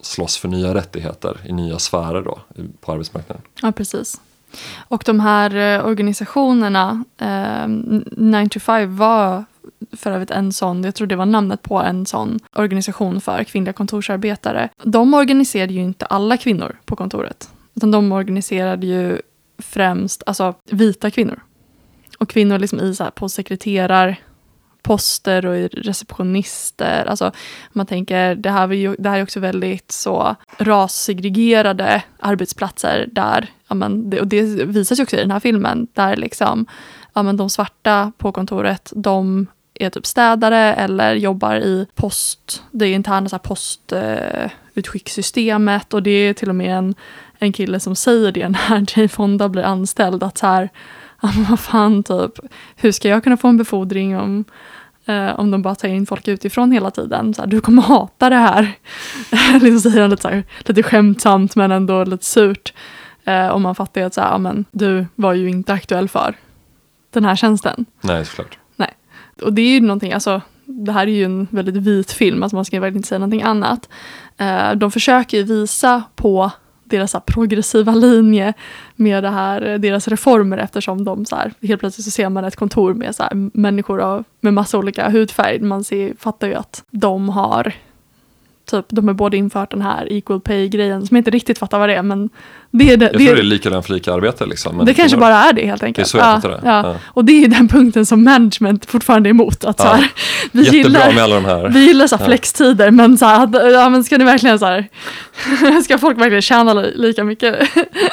slåss 0.00 0.36
för 0.36 0.48
nya 0.48 0.74
rättigheter 0.74 1.40
i 1.46 1.52
nya 1.52 1.78
sfärer 1.78 2.22
då 2.22 2.38
på 2.80 2.92
arbetsmarknaden. 2.92 3.42
Ja, 3.62 3.72
precis. 3.72 4.20
Och 4.76 5.02
de 5.06 5.20
här 5.20 5.56
eh, 5.56 5.86
organisationerna, 5.86 7.04
eh, 7.18 7.68
9 7.68 8.48
to 8.48 8.60
5 8.60 8.96
var 8.96 9.44
för 9.92 10.10
övrigt 10.10 10.30
en 10.30 10.52
sån, 10.52 10.84
jag 10.84 10.94
tror 10.94 11.06
det 11.06 11.16
var 11.16 11.26
namnet 11.26 11.62
på 11.62 11.78
en 11.78 12.06
sån 12.06 12.38
organisation 12.56 13.20
för 13.20 13.44
kvinnliga 13.44 13.72
kontorsarbetare. 13.72 14.68
De 14.82 15.14
organiserade 15.14 15.72
ju 15.72 15.80
inte 15.80 16.06
alla 16.06 16.36
kvinnor 16.36 16.76
på 16.84 16.96
kontoret, 16.96 17.50
utan 17.74 17.90
de 17.90 18.12
organiserade 18.12 18.86
ju 18.86 19.20
främst 19.58 20.22
alltså, 20.26 20.54
vita 20.70 21.10
kvinnor. 21.10 21.40
Och 22.18 22.28
kvinnor 22.28 22.58
liksom 22.58 22.80
i 22.80 22.94
så 22.94 23.04
här, 23.04 23.10
på 23.10 23.28
sekreterar 23.28 24.16
poster 24.84 25.46
och 25.46 25.68
receptionister. 25.72 27.06
Alltså, 27.06 27.32
man 27.72 27.86
tänker, 27.86 28.34
det 28.34 28.50
här, 28.50 28.72
ju, 28.72 28.96
det 28.98 29.08
här 29.08 29.18
är 29.18 29.22
också 29.22 29.40
väldigt 29.40 29.92
så 29.92 30.36
rassegregerade 30.58 32.02
arbetsplatser 32.18 33.08
där, 33.12 33.46
ja, 33.68 33.74
men, 33.74 34.10
det, 34.10 34.20
och 34.20 34.26
det 34.26 34.42
visas 34.64 34.98
ju 34.98 35.02
också 35.02 35.16
i 35.16 35.20
den 35.20 35.30
här 35.30 35.40
filmen, 35.40 35.86
där 35.94 36.16
liksom, 36.16 36.66
ja, 37.14 37.22
men 37.22 37.36
de 37.36 37.50
svarta 37.50 38.12
på 38.18 38.32
kontoret, 38.32 38.92
de 38.96 39.46
är 39.74 39.90
typ 39.90 40.06
städare 40.06 40.74
eller 40.74 41.14
jobbar 41.14 41.56
i 41.56 41.86
post, 41.94 42.62
det 42.70 42.88
interna 42.88 43.28
så 43.28 43.36
här 43.36 43.42
postutskickssystemet 43.42 45.94
och 45.94 46.02
det 46.02 46.10
är 46.10 46.34
till 46.34 46.48
och 46.48 46.54
med 46.54 46.78
en, 46.78 46.94
en 47.38 47.52
kille 47.52 47.80
som 47.80 47.96
säger 47.96 48.32
det 48.32 48.48
när 48.68 48.98
Jay 48.98 49.08
Fonda 49.08 49.48
blir 49.48 49.62
anställd 49.62 50.22
att 50.22 50.38
så 50.38 50.46
här, 50.46 50.70
ja 51.24 51.32
men 51.36 51.44
vad 51.50 51.60
fan 51.60 52.02
typ, 52.02 52.32
hur 52.76 52.92
ska 52.92 53.08
jag 53.08 53.24
kunna 53.24 53.36
få 53.36 53.48
en 53.48 53.56
befordring 53.56 54.18
om 54.18 54.44
Eh, 55.06 55.40
om 55.40 55.50
de 55.50 55.62
bara 55.62 55.74
tar 55.74 55.88
in 55.88 56.06
folk 56.06 56.28
utifrån 56.28 56.72
hela 56.72 56.90
tiden. 56.90 57.34
Så 57.34 57.42
här, 57.42 57.48
du 57.48 57.60
kommer 57.60 57.82
hata 57.82 58.30
det 58.30 58.36
här. 58.36 58.72
liksom 59.60 59.90
säger 59.90 60.00
han 60.00 60.10
lite, 60.10 60.22
så 60.22 60.28
här, 60.28 60.44
lite 60.58 60.82
skämtsamt 60.82 61.56
men 61.56 61.72
ändå 61.72 62.04
lite 62.04 62.24
surt. 62.24 62.72
Eh, 63.24 63.48
och 63.48 63.60
man 63.60 63.74
fattar 63.74 64.00
ju 64.00 64.06
att 64.06 64.14
så 64.14 64.20
här, 64.20 64.30
ja, 64.30 64.38
men, 64.38 64.64
du 64.70 65.06
var 65.14 65.32
ju 65.32 65.50
inte 65.50 65.72
aktuell 65.72 66.08
för 66.08 66.36
den 67.10 67.24
här 67.24 67.36
tjänsten. 67.36 67.86
Nej, 68.00 68.24
såklart. 68.24 68.58
Och 69.42 69.52
det 69.52 69.62
är 69.62 69.70
ju 69.70 69.80
någonting, 69.80 70.12
alltså 70.12 70.40
det 70.64 70.92
här 70.92 71.06
är 71.06 71.12
ju 71.12 71.24
en 71.24 71.46
väldigt 71.50 71.76
vit 71.76 72.12
film, 72.12 72.42
alltså 72.42 72.56
man 72.56 72.64
ska 72.64 72.80
verkligen 72.80 72.96
inte 72.96 73.08
säga 73.08 73.18
någonting 73.18 73.42
annat. 73.42 73.88
Eh, 74.36 74.72
de 74.72 74.90
försöker 74.90 75.36
ju 75.36 75.42
visa 75.42 76.02
på 76.14 76.50
deras 76.84 77.10
så 77.10 77.18
här, 77.18 77.22
progressiva 77.22 77.94
linje 77.94 78.52
med 78.96 79.24
det 79.24 79.30
här, 79.30 79.78
deras 79.78 80.08
reformer 80.08 80.58
eftersom 80.58 81.04
de 81.04 81.24
så 81.24 81.36
här, 81.36 81.52
helt 81.62 81.80
plötsligt 81.80 82.04
så 82.04 82.10
ser 82.10 82.28
man 82.28 82.44
ett 82.44 82.56
kontor 82.56 82.94
med 82.94 83.14
så 83.14 83.22
här, 83.22 83.50
människor 83.58 84.00
av, 84.00 84.24
med 84.40 84.54
massa 84.54 84.78
olika 84.78 85.10
hudfärg. 85.10 85.60
Man 85.60 85.84
ser, 85.84 86.14
fattar 86.18 86.46
ju 86.46 86.54
att 86.54 86.84
de 86.90 87.28
har 87.28 87.72
typ 88.70 88.84
de 88.88 89.08
har 89.08 89.14
både 89.14 89.36
infört 89.36 89.70
den 89.70 89.82
här 89.82 90.12
equal 90.12 90.40
pay-grejen 90.40 91.06
som 91.06 91.16
jag 91.16 91.20
inte 91.20 91.30
riktigt 91.30 91.58
fattar 91.58 91.78
vad 91.78 91.88
det 91.88 91.94
är 91.94 92.02
men 92.02 92.28
det 92.70 92.92
är 92.92 92.96
det. 92.96 93.04
Jag 93.04 93.12
det, 93.12 93.26
tror 93.26 93.34
det 93.36 93.40
är 93.40 93.44
lika 93.44 93.70
lön 93.70 93.82
för 93.82 93.92
lika 93.94 94.12
arbete 94.12 94.46
liksom. 94.46 94.76
men 94.76 94.86
det 94.86 94.94
kanske 94.94 95.16
bara 95.16 95.34
är 95.36 95.52
det 95.52 95.66
helt 95.66 95.82
enkelt. 95.82 96.08
så 96.08 96.18
jag 96.18 96.26
ja, 96.44 96.48
det. 96.48 96.60
Ja. 96.64 96.82
Ja. 96.88 96.96
Och 97.06 97.24
det 97.24 97.44
är 97.44 97.48
den 97.48 97.68
punkten 97.68 98.06
som 98.06 98.24
management 98.24 98.86
fortfarande 98.86 99.28
är 99.28 99.30
emot. 99.30 99.64
Att 99.64 99.80
så 99.80 99.86
Ja. 99.86 99.92
här, 99.92 100.08
vi 100.52 100.58
Jättebra 100.62 100.76
gillar, 100.82 101.12
med 101.14 101.22
alla 101.24 101.34
de 101.34 101.44
här. 101.44 101.68
vi 101.68 101.86
gillar 101.86 102.06
så 102.06 102.16
här 102.16 102.22
Ja. 102.22 102.26
flextider 102.26 102.90
men, 102.90 103.18
så 103.18 103.24
här, 103.26 103.44
att- 103.44 103.72
ja, 103.72 103.88
men 103.88 104.04
ska 104.04 104.18
ni 104.18 104.24
verkligen 104.24 104.58
så 104.58 104.66
här, 104.66 104.88
ska 105.84 105.98
folk 105.98 106.18
verkligen 106.18 106.42
tjäna 106.42 106.74
li- 106.74 106.92
lika 106.96 107.24
mycket 107.24 107.58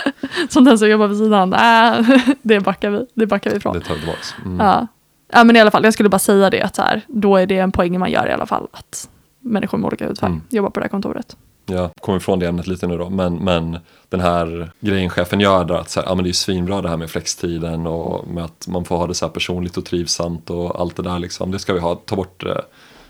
som 0.49 0.63
den 0.65 0.77
som 0.79 0.89
jobbar 0.89 1.07
vid 1.07 1.17
sidan? 1.17 1.49
Nej, 1.49 2.03
det 2.41 2.59
backar 2.59 2.89
vi, 2.89 3.05
det 3.13 3.25
backar 3.27 3.49
vi 3.51 3.57
ifrån. 3.57 3.73
Det 3.73 3.79
tar 3.85 3.93
vi 3.93 3.99
tillbaks. 3.99 4.35
Mm. 4.45 4.59
Ja. 4.59 4.87
ja, 5.33 5.43
men 5.43 5.55
i 5.55 5.59
alla 5.59 5.71
fall, 5.71 5.83
jag 5.83 5.93
skulle 5.93 6.09
bara 6.09 6.19
säga 6.19 6.49
det 6.49 6.61
att 6.61 6.75
så 6.75 6.81
här, 6.81 7.01
då 7.07 7.37
är 7.37 7.45
det 7.45 7.57
en 7.57 7.71
poäng 7.71 7.99
man 7.99 8.11
gör 8.11 8.27
i 8.27 8.31
alla 8.31 8.45
fall. 8.45 8.67
Att 8.71 9.09
människor 9.41 9.77
med 9.77 9.87
olika 9.87 10.07
hudfärg 10.07 10.29
Mm. 10.29 10.41
jobbar 10.49 10.69
på 10.69 10.79
det 10.79 10.83
här 10.83 10.89
kontoret. 10.89 11.37
Jag 11.65 11.89
kommer 12.01 12.17
ifrån 12.17 12.39
det 12.39 12.47
ämnet 12.47 12.67
lite 12.67 12.87
nu 12.87 12.97
då, 12.97 13.09
men, 13.09 13.35
men 13.35 13.77
den 14.09 14.19
här 14.19 14.71
grejen 14.79 15.09
chefen 15.09 15.39
gör 15.39 15.65
där 15.65 15.75
att 15.75 15.89
så 15.89 15.99
här, 15.99 16.07
ja, 16.07 16.15
men 16.15 16.23
det 16.23 16.29
är 16.31 16.33
svinbra 16.33 16.81
det 16.81 16.89
här 16.89 16.97
med 16.97 17.09
flextiden 17.09 17.87
och 17.87 18.27
med 18.27 18.43
att 18.43 18.67
man 18.67 18.85
får 18.85 18.97
ha 18.97 19.07
det 19.07 19.13
så 19.13 19.25
här 19.25 19.31
personligt 19.33 19.77
och 19.77 19.85
trivsamt 19.85 20.49
och 20.49 20.79
allt 20.81 20.95
det 20.95 21.03
där 21.03 21.19
liksom. 21.19 21.51
Det 21.51 21.59
ska 21.59 21.73
vi 21.73 21.79
ha, 21.79 21.95
ta 21.95 22.15
bort 22.15 22.43
eh, 22.43 22.51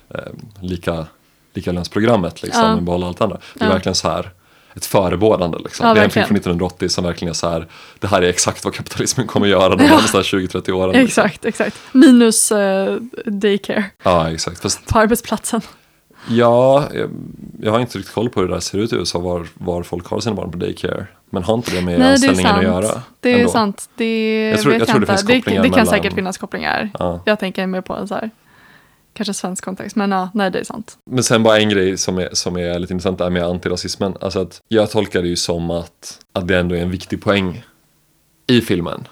eh, 0.09 0.19
lika, 0.61 1.05
likalönsprogrammet 1.53 2.43
liksom, 2.43 2.63
Ja. 2.63 2.75
men 2.75 2.85
behålla 2.85 3.07
allt 3.07 3.21
andra. 3.21 3.37
Det 3.53 3.61
är 3.63 3.67
Ja. 3.67 3.73
verkligen 3.73 3.95
så 3.95 4.09
här 4.09 4.31
ett 4.73 4.85
förebådande 4.85 5.57
liksom. 5.57 5.87
Ja, 5.87 5.93
det 5.93 5.99
är 5.99 6.03
en 6.03 6.09
film 6.09 6.25
från 6.27 6.37
1980 6.37 6.89
som 6.89 7.03
verkligen 7.03 7.29
är 7.29 7.33
så 7.33 7.49
här, 7.49 7.67
det 7.99 8.07
här 8.07 8.21
är 8.21 8.27
exakt 8.29 8.65
vad 8.65 8.73
kapitalismen 8.73 9.27
kommer 9.27 9.47
göra 9.47 9.75
de 9.75 9.83
närmaste 9.83 10.17
20-30 10.21 10.71
åren. 10.71 10.89
liksom. 11.01 11.23
Exakt, 11.25 11.45
exakt. 11.45 11.77
Minus 11.91 12.51
eh, 12.51 12.97
daycare 13.25 13.85
Ja, 14.03 14.31
exakt. 14.31 14.61
Fast 14.61 14.87
på 14.87 14.99
arbetsplatsen. 14.99 15.61
Ja, 16.29 16.89
jag, 16.93 17.09
jag 17.61 17.71
har 17.71 17.79
inte 17.79 17.97
riktigt 17.97 18.13
koll 18.15 18.29
på 18.29 18.39
hur 18.39 18.47
det 18.47 18.53
där 18.53 18.59
ser 18.59 18.77
ut 18.77 18.93
i 18.93 18.95
USA, 18.95 19.19
var, 19.19 19.47
var 19.53 19.83
folk 19.83 20.07
har 20.07 20.19
sina 20.19 20.35
barn 20.35 20.51
på 20.51 20.57
daycare. 20.57 21.05
Men 21.29 21.43
har 21.43 21.53
inte 21.53 21.71
det 21.75 21.81
med 21.81 21.99
Nej, 21.99 22.07
det 22.07 22.11
anställningen 22.13 22.45
att 22.55 22.63
sant. 22.63 22.63
göra? 22.85 23.01
Det 23.19 23.29
är 23.33 23.37
ändå? 23.39 23.51
sant. 23.51 23.89
Det 23.95 24.49
Jag 24.49 24.59
tror- 24.61 24.71
vet 24.71 24.79
jag 24.79 24.87
tror 24.87 24.99
det 24.99 25.11
inte. 25.11 25.23
det, 25.27 25.33
det 25.33 25.41
kan 25.41 25.61
mellan- 25.71 25.87
säkert 25.87 26.13
finnas 26.13 26.37
kopplingar. 26.37 26.89
Ja. 26.99 27.21
Jag 27.25 27.39
tänker 27.39 27.67
mer 27.67 27.81
på 27.81 27.93
en 27.95 28.07
så 28.07 28.15
här, 28.15 28.29
kanske 29.13 29.33
svensk 29.33 29.65
kontext. 29.65 29.95
Men 29.95 30.11
ja, 30.11 30.29
nej 30.33 30.51
det 30.51 30.59
är 30.59 30.63
sant. 30.63 30.97
Men 31.05 31.23
sen 31.23 31.43
bara 31.43 31.59
en 31.59 31.69
grej 31.69 31.97
som 31.97 32.17
är, 32.17 32.29
som 32.33 32.57
är 32.57 32.79
lite 32.79 32.93
intressant 32.93 33.17
där 33.17 33.29
med 33.29 33.43
antirasismen. 33.43 34.13
Alltså 34.21 34.39
att 34.41 34.61
jag 34.67 34.91
tolkar 34.91 35.21
det 35.21 35.27
ju 35.27 35.35
som 35.35 35.71
att, 35.71 36.19
att 36.33 36.47
det 36.47 36.59
ändå 36.59 36.75
är 36.75 36.81
en 36.81 36.91
viktig 36.91 37.21
poäng 37.23 37.63
i 38.47 38.61
filmen. 38.61 39.07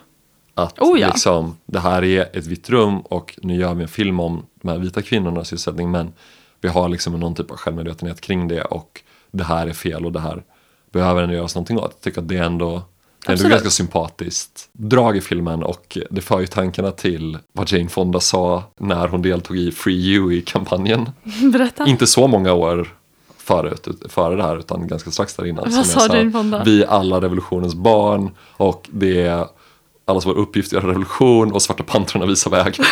Att 0.56 0.80
Oh 0.80 1.00
ja. 1.00 1.08
liksom, 1.08 1.58
det 1.66 1.80
här 1.80 2.04
är 2.04 2.22
ett 2.38 2.46
vitt 2.48 2.70
rum 2.70 3.00
och 3.00 3.40
nu 3.42 3.56
gör 3.56 3.74
vi 3.74 3.82
en 3.84 3.88
film 3.90 4.20
om 4.20 4.46
de 4.62 4.68
här 4.70 4.78
vita 4.78 5.02
kvinnornas 5.02 5.48
sysselsättning 5.48 5.92
men 5.92 6.12
vi 6.62 6.68
har 6.68 6.90
liksom 6.90 7.20
någon 7.20 7.36
typ 7.36 7.52
av 7.52 7.58
självmedvetenhet 7.58 8.22
kring 8.22 8.48
det 8.48 8.62
och 8.62 9.02
det 9.32 9.44
här 9.44 9.68
är 9.68 9.74
fel 9.74 10.06
och 10.06 10.12
det 10.12 10.20
här 10.20 10.44
behöver 10.92 11.22
ändå 11.24 11.36
göras 11.36 11.56
någonting 11.56 11.78
åt. 11.78 11.92
Jag 11.96 12.02
tycker 12.02 12.22
att 12.22 12.28
det 12.28 12.38
är 12.38 12.44
ändå, 12.44 12.82
det 13.26 13.32
är 13.32 13.38
ändå 13.38 13.50
ganska 13.50 13.70
sympatiskt 13.70 14.70
drag 14.72 15.18
i 15.18 15.22
filmen 15.22 15.64
och 15.64 15.98
det 16.10 16.22
för 16.22 16.40
ju 16.40 16.48
tankarna 16.48 16.92
till 16.92 17.38
vad 17.54 17.72
Jane 17.72 17.90
Fonda 17.90 18.20
sa 18.20 18.64
när 18.80 19.08
hon 19.08 19.22
deltog 19.22 19.58
i 19.58 19.72
Free 19.72 20.14
You-kampanjen 20.14 21.10
Berätta. 21.52 21.86
inte 21.86 22.08
så 22.08 22.28
många 22.28 22.54
år 22.54 22.96
förut, 23.38 23.88
ut- 23.88 24.12
före 24.12 24.36
det 24.36 24.44
här 24.44 24.58
utan 24.60 24.88
ganska 24.88 25.12
strax 25.12 25.36
där 25.36 25.46
innan. 25.46 25.72
Vad 25.72 25.86
sa 25.86 26.16
Jane 26.16 26.32
Fonda? 26.32 26.64
Vi 26.64 26.84
är 26.84 26.88
alla 26.88 27.22
revolutionens 27.22 27.76
barn 27.76 28.30
och 28.58 28.90
det 28.92 29.22
är 29.22 29.48
allas 30.06 30.26
vår 30.26 30.34
uppgift 30.38 30.68
att 30.68 30.74
göra 30.74 30.88
revolution 30.90 31.52
och 31.52 31.62
Svarta 31.62 31.84
Pantrarna 31.84 32.26
visar 32.26 32.52
väg. 32.52 32.80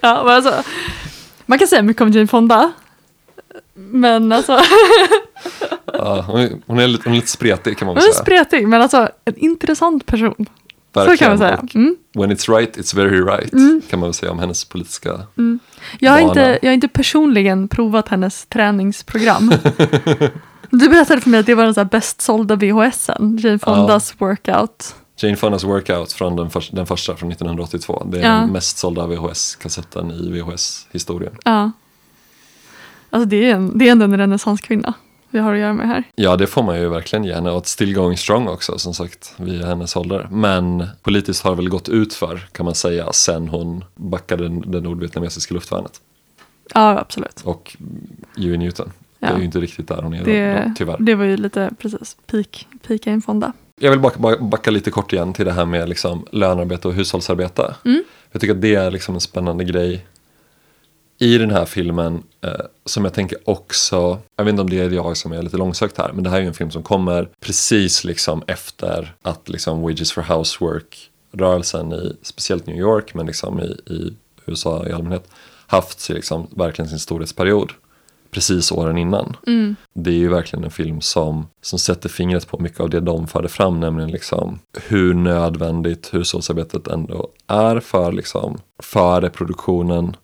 Ja, 0.00 0.08
alltså, 0.34 0.52
man 1.46 1.58
kan 1.58 1.68
säga 1.68 1.82
mycket 1.82 2.02
om 2.02 2.12
Jane 2.12 2.26
Fonda. 2.26 2.72
Men 3.74 4.32
alltså, 4.32 4.58
Ja, 5.92 6.24
hon, 6.26 6.40
är, 6.40 6.50
hon, 6.66 6.78
är 6.78 6.88
lite, 6.88 7.02
hon 7.04 7.12
är 7.12 7.16
lite 7.16 7.30
spretig 7.30 7.78
kan 7.78 7.86
man 7.86 7.96
hon 7.96 8.00
väl 8.02 8.08
är 8.10 8.12
säga. 8.12 8.22
spretig 8.22 8.68
men 8.68 8.82
alltså 8.82 9.08
en 9.24 9.36
intressant 9.36 10.06
person. 10.06 10.34
Så 10.94 11.00
Verkligen. 11.00 11.18
kan 11.18 11.28
man 11.28 11.38
säga. 11.38 11.66
Mm. 11.74 11.96
When 12.14 12.32
it's 12.32 12.56
right, 12.58 12.76
it's 12.78 12.96
very 12.96 13.20
right 13.20 13.50
kan 13.90 14.00
man 14.00 14.06
väl 14.08 14.14
säga 14.14 14.32
om 14.32 14.38
hennes 14.38 14.64
politiska 14.64 15.20
Jag, 15.98 16.10
har 16.12 16.18
Bana. 16.18 16.28
inte, 16.28 16.58
jag 16.62 16.70
har 16.70 16.74
inte 16.74 16.88
personligen 16.88 17.68
provat 17.68 18.08
hennes 18.08 18.46
träningsprogram. 18.46 19.52
Du 20.70 20.88
berättade 20.88 21.20
för 21.20 21.30
mig 21.30 21.40
att 21.40 21.46
det 21.46 21.54
var 21.54 21.64
den 21.64 21.74
så 21.74 21.80
här 21.80 21.88
bäst 21.88 22.20
sålda 22.20 22.56
VHSen, 22.56 23.38
Jane 23.42 23.58
Fondas 23.58 24.14
workout. 24.18 24.94
Jane 25.16 25.36
Fondas 25.36 25.64
workout 25.64 26.12
från 26.12 26.36
den, 26.36 26.50
för, 26.50 26.64
den 26.70 26.86
första 26.86 27.16
från 27.16 27.30
1982. 27.32 28.06
Det 28.12 28.18
är 28.18 28.22
Ja. 28.22 28.28
den 28.40 28.52
mest 28.52 28.78
sålda 28.78 29.06
VHS-kassetten 29.06 30.10
i 30.10 30.30
VHS-historien. 30.40 31.32
Ja. 31.44 31.70
Alltså 33.14 33.28
det 33.28 33.50
är, 33.50 33.54
en, 33.54 33.78
det 33.78 33.88
är 33.88 33.92
ändå 33.92 34.04
en 34.04 34.16
renässanskvinna 34.18 34.94
vi 35.30 35.38
har 35.38 35.54
att 35.54 35.60
göra 35.60 35.72
med 35.72 35.88
här. 35.88 36.04
Ja, 36.14 36.36
det 36.36 36.46
får 36.46 36.62
man 36.62 36.80
ju 36.80 36.88
verkligen 36.88 37.24
ge 37.24 37.34
henne. 37.34 37.50
Och 37.50 37.66
still 37.66 37.94
going 37.94 38.16
strong 38.16 38.48
också, 38.48 38.78
som 38.78 38.94
sagt, 38.94 39.34
vid 39.36 39.64
hennes 39.64 39.96
ålder. 39.96 40.28
Men 40.30 40.86
politiskt 41.02 41.44
har 41.44 41.50
det 41.50 41.56
väl 41.56 41.68
gått 41.68 41.88
ut 41.88 42.14
för, 42.14 42.36
kan 42.52 42.64
man 42.66 42.74
säga, 42.74 43.12
sen 43.12 43.48
hon 43.48 43.84
backade 43.94 44.42
den, 44.42 44.70
det 44.70 44.80
nordvietnamesiska 44.80 45.54
luftvärnet. 45.54 46.00
Ja, 46.74 46.98
absolut. 46.98 47.40
Och 47.44 47.76
Huey 48.36 48.56
Newton. 48.56 48.92
Det 49.18 49.26
Ja. 49.26 49.34
är 49.34 49.38
ju 49.38 49.44
inte 49.44 49.60
riktigt 49.60 49.88
där 49.88 50.02
hon 50.02 50.14
är 50.14 50.24
Det, 50.24 50.50
idag, 50.52 50.72
tyvärr. 50.76 50.96
det 51.00 51.14
var 51.14 51.24
ju 51.24 51.36
lite, 51.36 51.70
precis, 51.78 52.16
peak, 52.26 52.66
peak 52.86 53.06
Jane 53.06 53.20
Fonda. 53.20 53.52
Jag 53.80 53.90
vill 53.90 54.00
backa, 54.00 54.18
ba- 54.18 54.38
backa 54.40 54.70
lite 54.70 54.90
kort 54.90 55.12
igen 55.12 55.32
till 55.32 55.44
det 55.44 55.52
här 55.52 55.64
med 55.64 55.88
liksom 55.88 56.26
lönearbete 56.32 56.88
och 56.88 56.94
hushållsarbete. 56.94 57.74
Jag 58.32 58.40
tycker 58.40 58.54
att 58.54 58.60
det 58.62 58.74
är 58.74 58.90
liksom 58.90 59.14
en 59.14 59.20
spännande 59.20 59.64
grej 59.64 60.06
i 61.24 61.38
den 61.38 61.50
här 61.50 61.64
filmen 61.64 62.22
eh, 62.40 62.50
som 62.84 63.04
jag 63.04 63.14
tänker 63.14 63.38
också, 63.44 64.18
jag 64.36 64.44
vet 64.44 64.50
inte 64.50 64.62
om 64.62 64.70
det 64.70 64.80
är 64.80 64.90
jag 64.90 65.16
som 65.16 65.32
är 65.32 65.42
lite 65.42 65.56
långsökt 65.56 65.98
här, 65.98 66.10
men 66.12 66.24
det 66.24 66.30
här 66.30 66.36
är 66.36 66.40
ju 66.40 66.48
en 66.48 66.54
film 66.54 66.70
som 66.70 66.82
kommer 66.82 67.28
precis 67.40 68.04
liksom 68.04 68.42
efter 68.46 69.14
att 69.22 69.48
liksom 69.48 69.82
Wages 69.82 70.12
for 70.12 70.22
Housework-rörelsen 70.22 71.92
i 71.92 72.16
speciellt 72.22 72.66
New 72.66 72.76
York, 72.76 73.14
men 73.14 73.26
liksom 73.26 73.60
i, 73.60 73.92
i 73.92 74.14
USA 74.46 74.86
i 74.86 74.92
allmänhet, 74.92 75.28
haft 75.66 76.08
liksom 76.08 76.46
verkligen 76.50 76.88
sin 76.88 76.98
storhetsperiod 76.98 77.72
precis 78.30 78.72
åren 78.72 78.98
innan. 78.98 79.36
Det 79.94 80.10
är 80.10 80.14
ju 80.14 80.28
verkligen 80.28 80.64
en 80.64 80.70
film 80.70 81.00
som, 81.00 81.46
som 81.62 81.78
sätter 81.78 82.08
fingret 82.08 82.48
på 82.48 82.58
mycket 82.58 82.80
av 82.80 82.90
det 82.90 83.00
de 83.00 83.26
förde 83.26 83.48
fram, 83.48 83.80
nämligen 83.80 84.10
liksom 84.10 84.58
hur 84.88 85.14
nödvändigt 85.14 86.14
hushållsarbetet 86.14 86.86
ändå 86.86 87.28
är 87.46 87.80
för, 87.80 88.12
liksom, 88.12 88.58
för 88.82 89.20
reproduktionen 89.20 90.16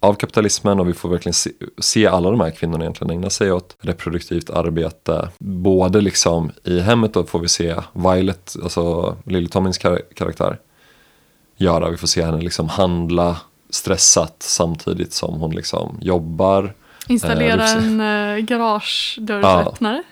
av 0.00 0.14
kapitalismen 0.14 0.80
och 0.80 0.88
vi 0.88 0.92
får 0.92 1.08
verkligen 1.08 1.34
se, 1.34 1.50
se 1.78 2.06
alla 2.06 2.30
de 2.30 2.40
här 2.40 2.50
kvinnorna 2.50 2.84
egentligen 2.84 3.10
ägna 3.10 3.30
sig 3.30 3.52
åt 3.52 3.76
reproduktivt 3.80 4.50
arbete. 4.50 5.28
Både 5.38 6.00
liksom 6.00 6.52
i 6.64 6.80
hemmet 6.80 7.14
då 7.14 7.24
får 7.24 7.38
vi 7.38 7.48
se 7.48 7.74
Violet, 7.92 8.56
alltså 8.62 9.16
Lily 9.24 9.48
Tomlins 9.48 9.78
kar- 9.78 10.14
karaktär, 10.14 10.58
göra. 11.56 11.90
Vi 11.90 11.96
får 11.96 12.06
se 12.06 12.24
henne 12.24 12.40
liksom 12.40 12.68
handla 12.68 13.36
stressat 13.70 14.36
samtidigt 14.38 15.12
som 15.12 15.40
hon 15.40 15.50
liksom 15.50 15.98
jobbar. 16.00 16.74
Installera 17.08 17.64
Eh, 17.64 17.76
en 17.76 18.00
uh, 18.00 18.38
garagedörrsöppnare. 18.44 20.02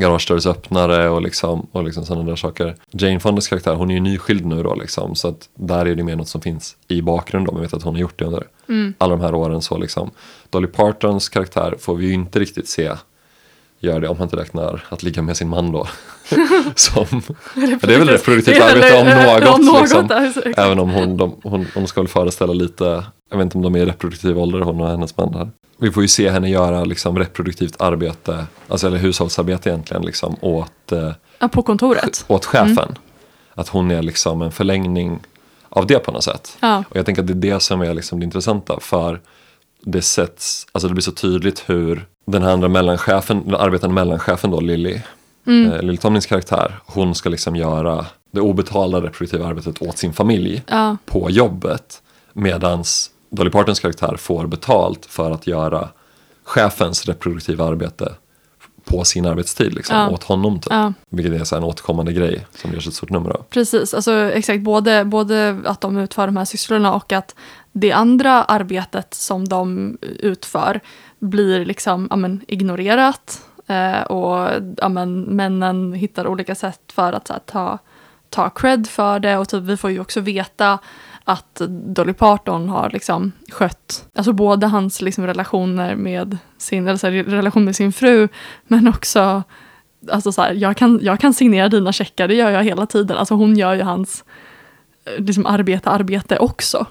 Garagedörrsöppnare 0.00 1.08
och 1.08 1.22
liksom, 1.22 1.66
och 1.72 1.84
liksom 1.84 2.04
sådana 2.04 2.28
där 2.28 2.36
saker. 2.36 2.76
Jane 2.90 3.20
Fondas 3.20 3.48
karaktär, 3.48 3.74
hon 3.74 3.90
är 3.90 3.94
ju 3.94 4.00
nyskild 4.00 4.46
nu 4.46 4.62
då 4.62 4.74
liksom, 4.74 5.14
så 5.14 5.28
att 5.28 5.48
där 5.54 5.86
är 5.86 5.94
det 5.94 6.02
mer 6.02 6.16
något 6.16 6.28
som 6.28 6.40
finns 6.40 6.76
i 6.88 7.02
bakgrunden. 7.02 7.54
Man 7.54 7.62
vet 7.62 7.74
att 7.74 7.82
hon 7.82 7.94
har 7.94 8.00
gjort 8.00 8.18
det 8.18 8.24
under 8.24 8.46
alla 8.98 9.16
de 9.16 9.20
här 9.20 9.34
åren. 9.34 9.62
Så 9.62 9.78
liksom. 9.78 10.10
Dolly 10.50 10.66
Partons 10.66 11.28
karaktär 11.28 11.74
får 11.80 11.94
vi 11.94 12.06
ju 12.06 12.12
inte 12.12 12.38
riktigt 12.38 12.68
se 12.68 12.92
gör 13.80 14.00
det 14.00 14.08
om 14.08 14.18
man 14.18 14.26
inte 14.26 14.36
räknar 14.36 14.84
att 14.88 15.02
ligga 15.02 15.22
med 15.22 15.36
sin 15.36 15.48
man 15.48 15.72
då. 15.72 15.88
som, 16.74 17.04
det 17.54 17.94
är 17.94 17.98
väl 17.98 18.08
reproduktivt 18.08 18.60
arbete 18.60 19.00
om 19.00 19.06
eh, 19.06 19.24
något. 19.24 19.58
om 19.58 19.66
något, 19.66 19.80
liksom. 19.80 20.10
alltså. 20.10 20.42
Även 20.56 20.78
om 20.78 20.90
hon, 20.90 21.16
de, 21.16 21.36
hon, 21.42 21.66
hon 21.74 21.88
ska 21.88 22.00
väl 22.00 22.08
föreställa 22.08 22.52
lite, 22.52 23.04
jag 23.30 23.38
vet 23.38 23.44
inte 23.44 23.58
om 23.58 23.62
de 23.62 23.74
är 23.74 23.78
i 23.78 23.86
reproduktiv 23.86 24.38
ålder 24.38 24.60
hon 24.60 24.80
och 24.80 24.88
hennes 24.88 25.16
man 25.16 25.32
där. 25.32 25.50
Vi 25.78 25.90
får 25.92 26.02
ju 26.02 26.08
se 26.08 26.30
henne 26.30 26.48
göra 26.50 26.84
liksom 26.84 27.18
reproduktivt 27.18 27.80
arbete, 27.80 28.46
alltså 28.68 28.86
eller 28.86 28.98
hushållsarbete 28.98 29.68
egentligen, 29.70 30.02
liksom, 30.02 30.36
åt, 30.40 30.92
eh, 30.92 31.12
Ja, 31.38 31.48
på 31.48 31.62
kontoret. 31.62 32.24
åt 32.28 32.44
chefen. 32.44 32.98
Att 33.54 33.68
hon 33.68 33.90
är 33.90 34.02
liksom 34.02 34.42
en 34.42 34.52
förlängning 34.52 35.18
av 35.68 35.86
det 35.86 35.98
på 35.98 36.12
något 36.12 36.24
sätt. 36.24 36.56
Ja. 36.60 36.84
Och 36.90 36.96
jag 36.96 37.06
tänker 37.06 37.22
att 37.22 37.26
det 37.28 37.32
är 37.32 37.54
det 37.54 37.60
som 37.60 37.80
är 37.80 37.94
liksom 37.94 38.20
det 38.20 38.24
intressanta 38.24 38.80
för 38.80 39.20
det 39.80 40.02
sätts, 40.02 40.66
alltså 40.72 40.88
det 40.88 40.94
blir 40.94 41.02
så 41.02 41.12
tydligt 41.12 41.64
hur 41.66 42.06
den 42.26 42.42
här 42.42 42.50
andra 42.52 42.68
mellanchefen, 42.68 43.42
den 43.44 43.54
arbetande 43.54 43.94
mellanchefen 43.94 44.50
då, 44.50 44.60
Lily, 44.60 45.00
Mm. 45.46 45.72
eh, 45.72 45.82
Lily 45.82 45.96
Tomlins 45.96 46.26
karaktär, 46.26 46.78
hon 46.86 47.14
ska 47.14 47.28
liksom 47.28 47.56
göra 47.56 48.06
det 48.30 48.40
obetalda 48.40 48.98
reproduktiva 48.98 49.46
arbetet 49.46 49.82
åt 49.82 49.98
sin 49.98 50.12
familj 50.12 50.62
Ja. 50.66 50.96
på 51.06 51.30
jobbet. 51.30 52.02
Medans 52.32 53.10
Dolly 53.30 53.50
Partons 53.50 53.80
karaktär 53.80 54.16
får 54.16 54.46
betalt 54.46 55.06
för 55.06 55.30
att 55.30 55.46
göra 55.46 55.88
chefens 56.44 57.06
reproduktiva 57.06 57.64
arbete 57.64 58.14
på 58.84 59.04
sin 59.04 59.26
arbetstid, 59.26 59.74
liksom, 59.74 59.96
Ja. 59.96 60.08
åt 60.10 60.24
honom. 60.24 60.60
Typ. 60.60 60.72
Ja. 60.72 60.92
Vilket 61.10 61.40
är 61.40 61.44
så 61.44 61.56
en 61.56 61.64
återkommande 61.64 62.12
grej 62.12 62.46
som 62.54 62.72
görs 62.72 62.86
ett 62.86 62.94
stort 62.94 63.10
nummer 63.10 63.30
av. 63.30 63.42
Precis, 63.50 63.94
alltså 63.94 64.12
exakt 64.12 64.62
både, 64.62 65.04
både 65.04 65.60
att 65.64 65.80
de 65.80 65.96
utför 65.98 66.26
de 66.26 66.36
här 66.36 66.44
sysslorna 66.44 66.94
och 66.94 67.12
att 67.12 67.34
det 67.72 67.92
andra 67.92 68.44
arbetet 68.44 69.14
som 69.14 69.48
de 69.48 69.96
utför 70.02 70.80
blir 71.18 71.64
liksom 71.64 72.06
ja, 72.10 72.16
men, 72.16 72.40
ignorerat 72.48 73.42
eh, 73.66 74.02
och 74.02 74.50
ja, 74.76 74.88
men, 74.88 75.20
männen 75.20 75.92
hittar 75.92 76.26
olika 76.26 76.54
sätt 76.54 76.80
för 76.92 77.12
att 77.12 77.28
här, 77.28 77.40
ta, 77.46 77.78
ta 78.30 78.50
cred 78.50 78.86
för 78.86 79.18
det 79.18 79.36
och 79.36 79.48
typ, 79.48 79.62
vi 79.62 79.76
får 79.76 79.90
ju 79.90 80.00
också 80.00 80.20
veta 80.20 80.78
att 81.28 81.60
Dolly 81.68 82.12
Parton 82.12 82.68
har 82.68 82.90
liksom 82.90 83.32
skött, 83.50 84.08
alltså 84.14 84.32
både 84.32 84.66
hans 84.66 85.02
liksom 85.02 85.26
relationer 85.26 85.94
med 85.94 86.38
sin, 86.58 86.88
eller 86.88 86.98
så 86.98 87.06
här, 87.06 87.12
relation 87.12 87.64
med 87.64 87.76
sin 87.76 87.92
fru, 87.92 88.28
men 88.66 88.88
också, 88.88 89.42
alltså 90.10 90.32
så 90.32 90.42
här, 90.42 90.52
jag 90.52 90.76
kan, 90.76 90.98
jag 91.02 91.20
kan 91.20 91.34
signera 91.34 91.68
dina 91.68 91.92
checkar, 91.92 92.28
det 92.28 92.34
gör 92.34 92.50
jag 92.50 92.64
hela 92.64 92.86
tiden. 92.86 93.16
Alltså 93.16 93.34
hon 93.34 93.56
gör 93.56 93.74
ju 93.74 93.82
hans 93.82 94.24
eh, 95.04 95.24
liksom 95.24 95.46
arbete, 95.46 95.90
arbete 95.90 96.38
också. 96.38 96.86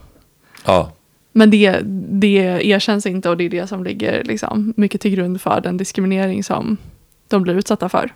Ja, 0.65 0.91
Men 1.31 1.51
det, 1.51 1.79
det 2.09 2.67
erkänns 2.67 3.05
inte 3.05 3.29
och 3.29 3.37
det 3.37 3.43
är 3.43 3.49
det 3.49 3.67
som 3.67 3.83
ligger 3.83 4.23
liksom 4.23 4.73
mycket 4.77 5.01
till 5.01 5.11
grund 5.11 5.41
för 5.41 5.61
den 5.61 5.77
diskriminering 5.77 6.43
som 6.43 6.77
de 7.27 7.43
blir 7.43 7.53
utsatta 7.53 7.89
för. 7.89 8.13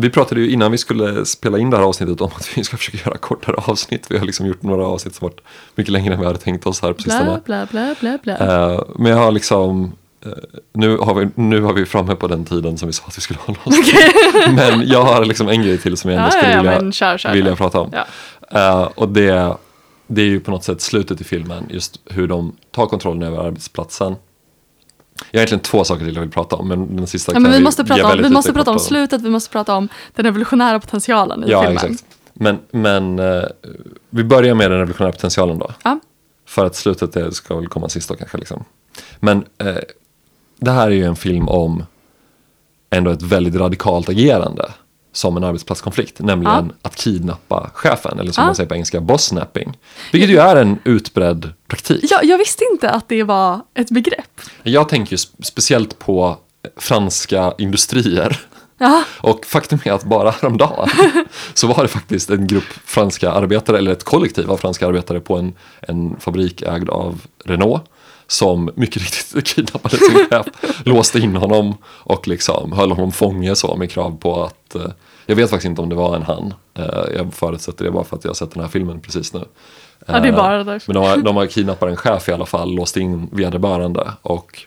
Vi 0.00 0.10
pratade 0.10 0.40
ju 0.40 0.50
innan 0.50 0.72
vi 0.72 0.78
skulle 0.78 1.24
spela 1.24 1.58
in 1.58 1.70
det 1.70 1.76
här 1.76 1.84
avsnittet 1.84 2.20
om 2.20 2.30
att 2.36 2.58
vi 2.58 2.64
ska 2.64 2.76
försöka 2.76 2.98
göra 3.08 3.18
kortare 3.18 3.56
avsnitt. 3.56 4.06
Vi 4.10 4.18
har 4.18 4.26
liksom 4.26 4.46
gjort 4.46 4.62
några 4.62 4.86
avsnitt 4.86 5.14
som 5.14 5.26
varit 5.26 5.40
mycket 5.74 5.92
längre 5.92 6.14
än 6.14 6.20
vi 6.20 6.26
hade 6.26 6.38
tänkt 6.38 6.66
oss 6.66 6.82
här 6.82 6.92
på 6.92 7.02
sistone. 7.02 7.40
Bla, 7.44 7.66
bla, 7.70 7.94
bla, 8.00 8.18
bla. 8.22 8.36
Eh, 8.36 8.82
men 8.98 9.12
jag 9.12 9.18
har 9.18 9.32
liksom, 9.32 9.92
eh, 10.24 10.32
nu, 10.72 10.96
har 10.96 11.14
vi, 11.14 11.28
nu 11.34 11.60
har 11.60 11.72
vi 11.72 11.86
framme 11.86 12.14
på 12.14 12.28
den 12.28 12.44
tiden 12.44 12.78
som 12.78 12.86
vi 12.86 12.92
sa 12.92 13.04
att 13.06 13.16
vi 13.16 13.20
skulle 13.20 13.40
hålla 13.42 13.58
oss 13.64 13.90
till. 13.90 14.54
Men 14.54 14.88
jag 14.88 15.02
har 15.02 15.24
liksom 15.24 15.48
en 15.48 15.62
grej 15.62 15.78
till 15.78 15.96
som 15.96 16.10
jag 16.10 16.18
ändå 16.18 16.30
skulle 16.30 16.50
ja, 16.50 16.56
ja, 16.56 16.62
vilja, 16.62 16.80
men 16.80 16.92
kör, 16.92 17.18
kör. 17.18 17.32
vilja 17.32 17.56
prata 17.56 17.80
om. 17.80 17.92
Ja. 17.92 18.06
Eh, 18.50 18.88
och 18.94 19.08
det, 19.08 19.56
det 20.06 20.22
är 20.22 20.26
ju 20.26 20.40
på 20.40 20.50
något 20.50 20.64
sätt 20.64 20.80
slutet 20.80 21.20
i 21.20 21.24
filmen, 21.24 21.66
just 21.70 22.00
hur 22.04 22.26
de 22.26 22.56
tar 22.70 22.86
kontrollen 22.86 23.22
över 23.22 23.38
arbetsplatsen. 23.38 24.16
Jag 25.30 25.38
har 25.38 25.42
egentligen 25.42 25.60
två 25.62 25.84
saker 25.84 26.04
till 26.04 26.14
jag 26.14 26.20
vill 26.22 26.30
prata 26.30 26.56
om, 26.56 26.68
men 26.68 26.96
den 26.96 27.06
sista 27.06 27.32
Ja, 27.32 27.34
kan 27.34 27.42
men 27.42 27.52
vi 27.52 27.58
vi 27.58 27.64
måste 27.64 27.84
prata 27.84 28.12
om, 28.12 28.22
vi 28.22 28.30
måste 28.30 28.52
prata 28.52 28.70
om 28.70 28.78
slutet, 28.78 29.22
vi 29.22 29.30
måste 29.30 29.50
prata 29.50 29.74
om 29.76 29.88
den 30.14 30.24
revolutionära 30.24 30.80
potentialen 30.80 31.44
i 31.44 31.50
Ja, 31.50 31.62
filmen. 31.62 31.76
exakt. 31.76 32.04
Men, 32.32 32.58
men 32.70 33.18
eh, 33.18 33.42
vi 34.10 34.24
börjar 34.24 34.54
med 34.54 34.70
den 34.70 34.78
revolutionära 34.78 35.12
potentialen 35.12 35.58
då. 35.58 35.70
Ja. 35.84 36.00
För 36.46 36.64
att 36.64 36.76
slutet 36.76 37.12
det 37.12 37.32
ska 37.32 37.56
väl 37.56 37.68
komma 37.68 37.88
sist 37.88 38.08
då 38.08 38.14
kanske. 38.14 38.38
Liksom. 38.38 38.64
Men 39.20 39.44
eh, 39.58 39.76
det 40.60 40.70
här 40.70 40.86
är 40.86 40.90
ju 40.94 41.04
en 41.04 41.16
film 41.16 41.48
om 41.48 41.84
ändå 42.90 43.10
ett 43.10 43.22
väldigt 43.22 43.54
radikalt 43.54 44.08
agerande 44.08 44.72
som 45.18 45.36
en 45.36 45.44
arbetsplatskonflikt, 45.44 46.18
nämligen 46.20 46.66
Ja. 46.82 46.88
att 46.88 46.96
kidnappa 46.96 47.70
chefen, 47.74 48.18
eller 48.18 48.32
som 48.32 48.42
Ja. 48.42 48.46
man 48.46 48.54
säger 48.54 48.68
på 48.68 48.74
engelska, 48.74 49.00
boss-snapping. 49.00 49.78
Vilket 50.12 50.30
ju 50.30 50.38
är 50.38 50.56
en 50.56 50.78
utbredd 50.84 51.52
praktik. 51.68 52.04
Ja, 52.10 52.20
jag 52.22 52.38
visste 52.38 52.64
inte 52.72 52.90
att 52.90 53.08
det 53.08 53.22
var 53.22 53.60
ett 53.74 53.90
begrepp. 53.90 54.40
Jag 54.62 54.88
tänker 54.88 55.12
ju 55.12 55.16
sp- 55.16 55.42
speciellt 55.42 55.98
på 55.98 56.36
franska 56.76 57.54
industrier. 57.58 58.40
Ja, 58.80 59.02
Och 59.20 59.46
faktum 59.46 59.78
är 59.84 59.92
att 59.92 60.04
bara 60.04 60.30
häromdagen 60.30 60.88
så 61.54 61.66
var 61.66 61.82
det 61.82 61.88
faktiskt 61.88 62.30
en 62.30 62.46
grupp 62.46 62.64
franska 62.84 63.30
arbetare, 63.30 63.78
eller 63.78 63.92
ett 63.92 64.04
kollektiv 64.04 64.50
av 64.50 64.56
franska 64.56 64.86
arbetare 64.86 65.20
på 65.20 65.36
en, 65.36 65.54
en 65.80 66.16
fabrik 66.20 66.62
ägd 66.62 66.88
av 66.90 67.20
Renault 67.44 67.82
som 68.26 68.70
mycket 68.76 69.02
riktigt 69.02 69.46
kidnappade 69.54 69.96
sin 69.96 70.26
chef, 70.30 70.46
låste 70.84 71.18
in 71.18 71.36
honom 71.36 71.74
och 71.86 72.28
liksom 72.28 72.72
höll 72.72 72.90
honom 72.90 73.12
fånge 73.12 73.56
så 73.56 73.76
med 73.76 73.90
krav 73.90 74.16
på 74.20 74.44
att 74.44 74.74
eh, 74.74 74.82
jag 75.28 75.36
vet 75.36 75.50
faktiskt 75.50 75.68
inte 75.68 75.82
om 75.82 75.88
det 75.88 75.94
var 75.94 76.16
en 76.16 76.22
han. 76.22 76.54
Eh, 76.74 77.16
jag 77.16 77.34
förutsätter 77.34 77.84
det 77.84 77.90
bara 77.90 78.04
för 78.04 78.16
att 78.16 78.24
jag 78.24 78.30
har 78.30 78.34
sett 78.34 78.50
den 78.50 78.62
här 78.62 78.70
filmen 78.70 79.00
precis 79.00 79.32
nu. 79.32 79.44
ja 80.06 80.20
det 80.20 80.28
är 80.28 80.32
Eh, 80.32 80.36
bara 80.36 80.64
därför. 80.64 80.92
men 80.92 81.02
de 81.02 81.08
har, 81.08 81.16
de 81.16 81.36
har 81.36 81.46
kidnappat 81.46 81.88
en 81.88 81.96
chef 81.96 82.28
i 82.28 82.32
alla 82.32 82.46
fall, 82.46 82.74
låst 82.74 82.96
in 82.96 83.28
vederbörande 83.32 84.12
och 84.22 84.62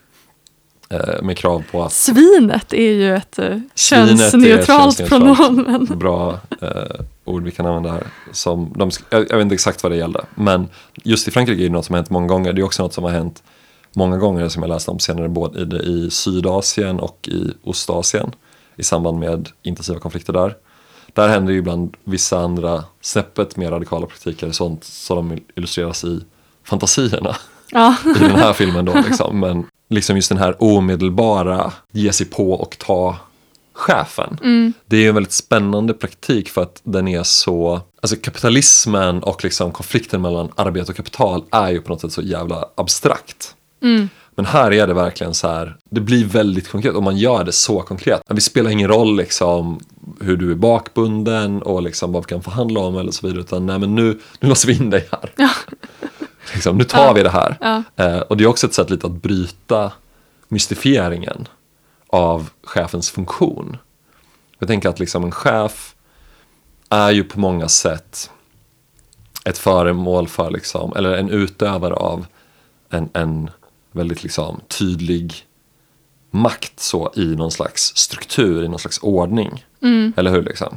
eh, 0.89 1.21
med 1.21 1.38
krav 1.38 1.63
på 1.71 1.84
att 1.84 1.91
Svinet 1.91 2.74
är 2.74 2.91
ju 2.91 3.15
ett 3.15 3.39
könsneutralt 3.76 5.10
pronomen. 5.10 5.86
bra 6.00 6.39
eh, 6.62 7.02
ord 7.26 7.43
vi 7.43 7.52
kan 7.52 7.65
använda 7.65 7.91
här. 7.91 8.04
Som 8.32 8.74
de, 8.76 8.91
jag, 9.10 9.21
jag 9.30 9.38
vet 9.38 9.41
inte 9.41 9.56
exakt 9.56 9.84
vad 9.84 9.91
det 9.91 9.97
gällde, 9.97 10.21
men 10.36 10.67
just 11.04 11.28
i 11.28 11.32
Frankrike 11.32 11.62
är 11.62 11.63
det 11.63 11.74
något 11.74 11.86
som 11.86 11.93
har 11.93 11.97
hänt 11.97 12.10
många 12.10 12.28
gånger. 12.28 12.54
Det 12.54 12.62
är 12.62 12.65
också 12.65 12.84
något 12.84 12.93
som 12.93 13.04
har 13.04 13.12
hänt 13.12 13.43
många 13.93 14.17
gånger 14.17 14.50
som 14.50 14.63
jag 14.63 14.69
läste 14.69 14.91
om 14.91 15.00
senare, 15.00 15.30
både 15.30 15.60
i, 15.60 15.89
i 15.89 16.10
Sydasien 16.12 17.00
och 17.00 17.30
i 17.32 17.52
Ostasien 17.63 18.32
i 18.82 18.84
samband 18.84 19.20
med 19.20 19.50
intensiva 19.63 20.00
konflikter 20.00 20.34
där. 20.34 20.56
Där 21.13 21.28
händer 21.28 21.54
ju 21.54 21.60
ibland 21.60 21.98
vissa 22.04 22.39
andra 22.39 22.84
snäppet 23.02 23.58
mer 23.58 23.72
radikala 23.72 24.06
praktiker, 24.06 24.52
sånt 24.52 24.84
som 24.84 25.30
de 25.30 25.39
illustreras 25.56 26.04
i 26.04 26.20
fantasierna 26.63 27.36
Ja. 27.72 27.96
i 28.15 28.20
den 28.20 28.36
här 28.36 28.54
filmen 28.54 28.86
då 28.86 28.94
liksom. 29.08 29.39
Men 29.39 29.65
liksom 29.89 30.15
just 30.15 30.30
den 30.30 30.38
här 30.38 30.56
omedelbara 30.63 31.72
ge 31.91 32.12
sig 32.13 32.26
på 32.26 32.52
och 32.54 32.78
ta 32.80 33.17
chefen. 33.74 34.38
Det 34.86 34.98
är 34.98 35.10
en 35.10 35.13
väldigt 35.15 35.34
spännande 35.34 35.94
praktik 35.94 36.50
för 36.50 36.62
att 36.62 36.82
den 36.84 37.08
är 37.08 37.24
så, 37.24 37.82
alltså 38.02 38.15
kapitalismen 38.22 39.24
och 39.24 39.44
liksom 39.44 39.72
konflikten 39.72 40.22
mellan 40.22 40.52
arbete 40.56 40.91
och 40.91 40.96
kapital 40.98 41.44
är 41.52 41.70
ju 41.70 41.82
på 41.82 41.89
något 41.89 42.02
sätt 42.02 42.12
så 42.13 42.22
jävla 42.22 42.65
abstrakt. 42.76 43.56
Men 44.41 44.45
här 44.45 44.73
är 44.73 44.88
det 44.88 44.93
verkligen 44.93 45.34
så 45.34 45.47
här, 45.47 45.77
det 45.89 46.01
blir 46.01 46.25
väldigt 46.25 46.69
konkret 46.69 46.95
och 46.95 47.04
man 47.04 47.17
gör 47.17 47.43
det 47.43 47.51
så 47.51 47.82
konkret. 47.82 48.21
Det 48.27 48.41
spelar 48.41 48.71
ingen 48.71 48.88
roll 48.88 49.17
liksom 49.17 49.80
hur 50.21 50.38
du 50.38 50.51
är 50.51 50.56
bakbunden 50.56 51.62
och 51.62 51.82
liksom 51.82 52.12
vad 52.12 52.23
vi 52.23 52.30
kan 52.30 52.41
förhandla 52.41 52.80
om 52.80 52.97
eller 52.97 53.12
så 53.12 53.27
vidare 53.27 53.41
utan 53.41 53.65
nej 53.65 53.80
men 53.80 53.95
nu, 53.95 54.19
nu 54.39 54.49
låser 54.49 54.67
vi 54.67 54.73
in 54.73 54.89
dig 54.89 55.08
här. 55.12 55.32
Liksom, 56.54 56.77
nu 56.77 56.84
tar 56.84 57.13
vi 57.13 57.23
det 57.23 57.30
här. 57.30 57.58
Ja. 57.62 57.84
Eh, 58.06 58.19
och 58.19 58.38
det 58.38 58.43
är 58.43 58.47
också 58.47 58.67
ett 58.67 58.73
sätt 58.73 58.89
lite 58.89 59.08
att 59.08 59.13
bryta 59.13 59.91
mystifieringen 60.47 61.47
av 62.08 62.49
chefens 62.63 63.12
funktion. 63.12 63.77
Jag 64.60 64.67
tänker 64.67 64.89
att 64.89 64.99
liksom 64.99 65.23
en 65.23 65.32
chef 65.32 65.95
är 66.89 67.12
ju 67.12 67.23
på 67.23 67.39
många 67.39 67.67
sätt 67.67 68.32
ett 69.45 69.58
föremål 69.58 70.27
för, 70.27 70.51
liksom, 70.51 70.93
eller 70.95 71.13
en 71.13 71.30
utövare 71.30 71.93
av 71.93 72.25
en, 72.89 73.10
en 73.13 73.49
väldigt 73.91 74.23
liksom 74.23 74.62
tydlig 74.67 75.34
makt 76.32 76.80
så 76.80 77.12
i 77.15 77.25
någon 77.25 77.51
slags 77.51 77.97
struktur, 77.97 78.63
i 78.63 78.67
någon 78.67 78.80
slags 78.80 78.99
ordning. 79.01 79.65
Eller 80.17 80.32
hur? 80.32 80.43
Liksom? 80.43 80.73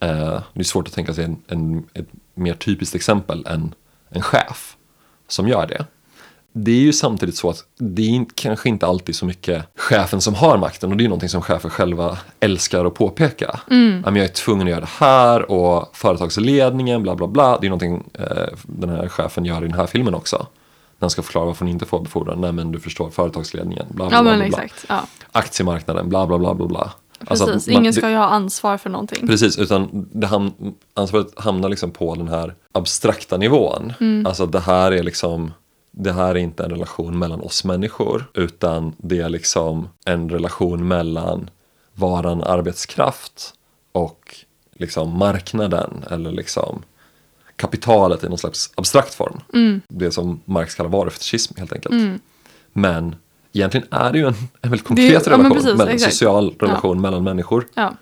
Eh, 0.00 0.42
det 0.52 0.60
är 0.60 0.64
svårt 0.64 0.88
att 0.88 0.94
tänka 0.94 1.14
sig 1.14 1.24
en, 1.24 1.36
en, 1.48 1.84
ett 1.94 2.08
mer 2.34 2.54
typiskt 2.54 2.94
exempel 2.94 3.46
än 3.46 3.74
en 4.08 4.22
chef 4.22 4.76
som 5.28 5.48
gör 5.48 5.66
det. 5.66 5.86
Det 6.52 6.70
är 6.70 6.80
ju 6.80 6.92
samtidigt 6.92 7.36
så 7.36 7.50
att 7.50 7.64
det 7.78 8.16
är 8.16 8.26
kanske 8.34 8.68
inte 8.68 8.86
alltid 8.86 9.16
så 9.16 9.26
mycket 9.26 9.64
chefen 9.76 10.20
som 10.20 10.34
har 10.34 10.58
makten 10.58 10.90
och 10.90 10.96
det 10.96 11.04
är 11.04 11.08
någonting 11.08 11.28
som 11.28 11.42
chefer 11.42 11.68
själva 11.68 12.18
älskar 12.40 12.84
att 12.84 12.94
påpeka. 12.94 13.60
Men 14.04 14.16
jag 14.16 14.24
är 14.24 14.28
tvungen 14.28 14.66
att 14.66 14.70
göra 14.70 14.80
det 14.80 14.86
här 14.86 15.50
och 15.50 15.96
företagsledningen 15.96 17.02
bla 17.02 17.16
bla 17.16 17.26
bla. 17.26 17.58
Det 17.58 17.66
är 17.66 17.70
någonting 17.70 18.04
eh, 18.14 18.46
den 18.62 18.90
här 18.90 19.08
chefen 19.08 19.44
gör 19.44 19.58
i 19.64 19.68
den 19.68 19.78
här 19.78 19.86
filmen 19.86 20.14
också. 20.14 20.46
När 20.98 21.04
han 21.06 21.10
ska 21.10 21.22
förklara 21.22 21.44
varför 21.44 21.64
hon 21.64 21.72
inte 21.72 21.86
får 21.86 22.00
befordran. 22.00 22.40
Nej 22.40 22.52
men 22.52 22.72
du 22.72 22.80
förstår 22.80 23.10
företagsledningen. 23.10 23.86
Bla, 23.90 24.08
bla, 24.08 24.16
Ja 24.16 24.22
bla, 24.22 24.36
bla, 24.36 24.48
bla. 24.48 24.62
exakt. 24.62 24.84
Ja. 24.88 25.06
Aktiemarknaden 25.32 26.08
bla 26.08 26.26
bla 26.26 26.38
bla 26.38 26.54
bla 26.54 26.66
bla. 26.66 26.92
Alltså 27.26 27.46
Precis, 27.46 27.66
man- 27.68 27.82
ingen 27.82 27.92
ska 27.92 28.10
ju 28.10 28.16
ha 28.16 28.24
ansvar 28.24 28.76
för 28.78 28.90
någonting. 28.90 29.26
Precis, 29.26 29.58
utan 29.58 30.08
det 30.12 30.26
ham- 30.26 30.74
ansvaret 30.94 31.26
hamnar 31.36 31.68
liksom 31.68 31.90
på 31.90 32.14
den 32.14 32.28
här 32.28 32.54
abstrakta 32.72 33.36
nivån. 33.36 33.92
Alltså 34.26 34.46
det 34.46 34.60
här 34.60 34.92
är 34.92 35.02
liksom 35.02 35.52
det 35.90 36.12
här 36.12 36.28
är 36.30 36.34
inte 36.36 36.64
en 36.64 36.70
relation 36.70 37.18
mellan 37.18 37.40
oss 37.40 37.64
människor 37.64 38.30
utan 38.34 38.92
det 38.98 39.20
är 39.20 39.28
liksom 39.28 39.88
en 40.04 40.28
relation 40.30 40.88
mellan 40.88 41.50
varan 41.94 42.42
arbetskraft 42.42 43.54
och 43.92 44.34
liksom 44.72 45.18
marknaden 45.18 46.04
eller 46.10 46.30
liksom 46.32 46.82
kapitalet 47.56 48.24
i 48.24 48.28
någon 48.28 48.38
slags 48.38 48.70
abstrakt 48.74 49.14
form. 49.14 49.40
Det 49.88 50.10
som 50.10 50.40
Marx 50.44 50.74
kallar 50.74 50.90
varufetischism 50.90 51.54
helt 51.58 51.72
enkelt. 51.72 52.20
Men 52.72 53.16
egentligen 53.52 53.86
är 53.90 54.12
det 54.12 54.18
ju 54.18 54.26
en, 54.26 54.34
en 54.62 54.70
väldigt 54.70 54.80
Det 54.82 54.88
konkret 54.88 55.26
ja, 55.26 55.30
men 55.30 55.38
relation, 55.38 55.52
precis, 55.52 55.78
mellan, 55.78 55.94
exakt. 55.94 56.12
social 56.14 56.54
relation 56.60 57.00
mellan 57.00 57.24
människor 57.24 57.66
Ja, 57.74 57.92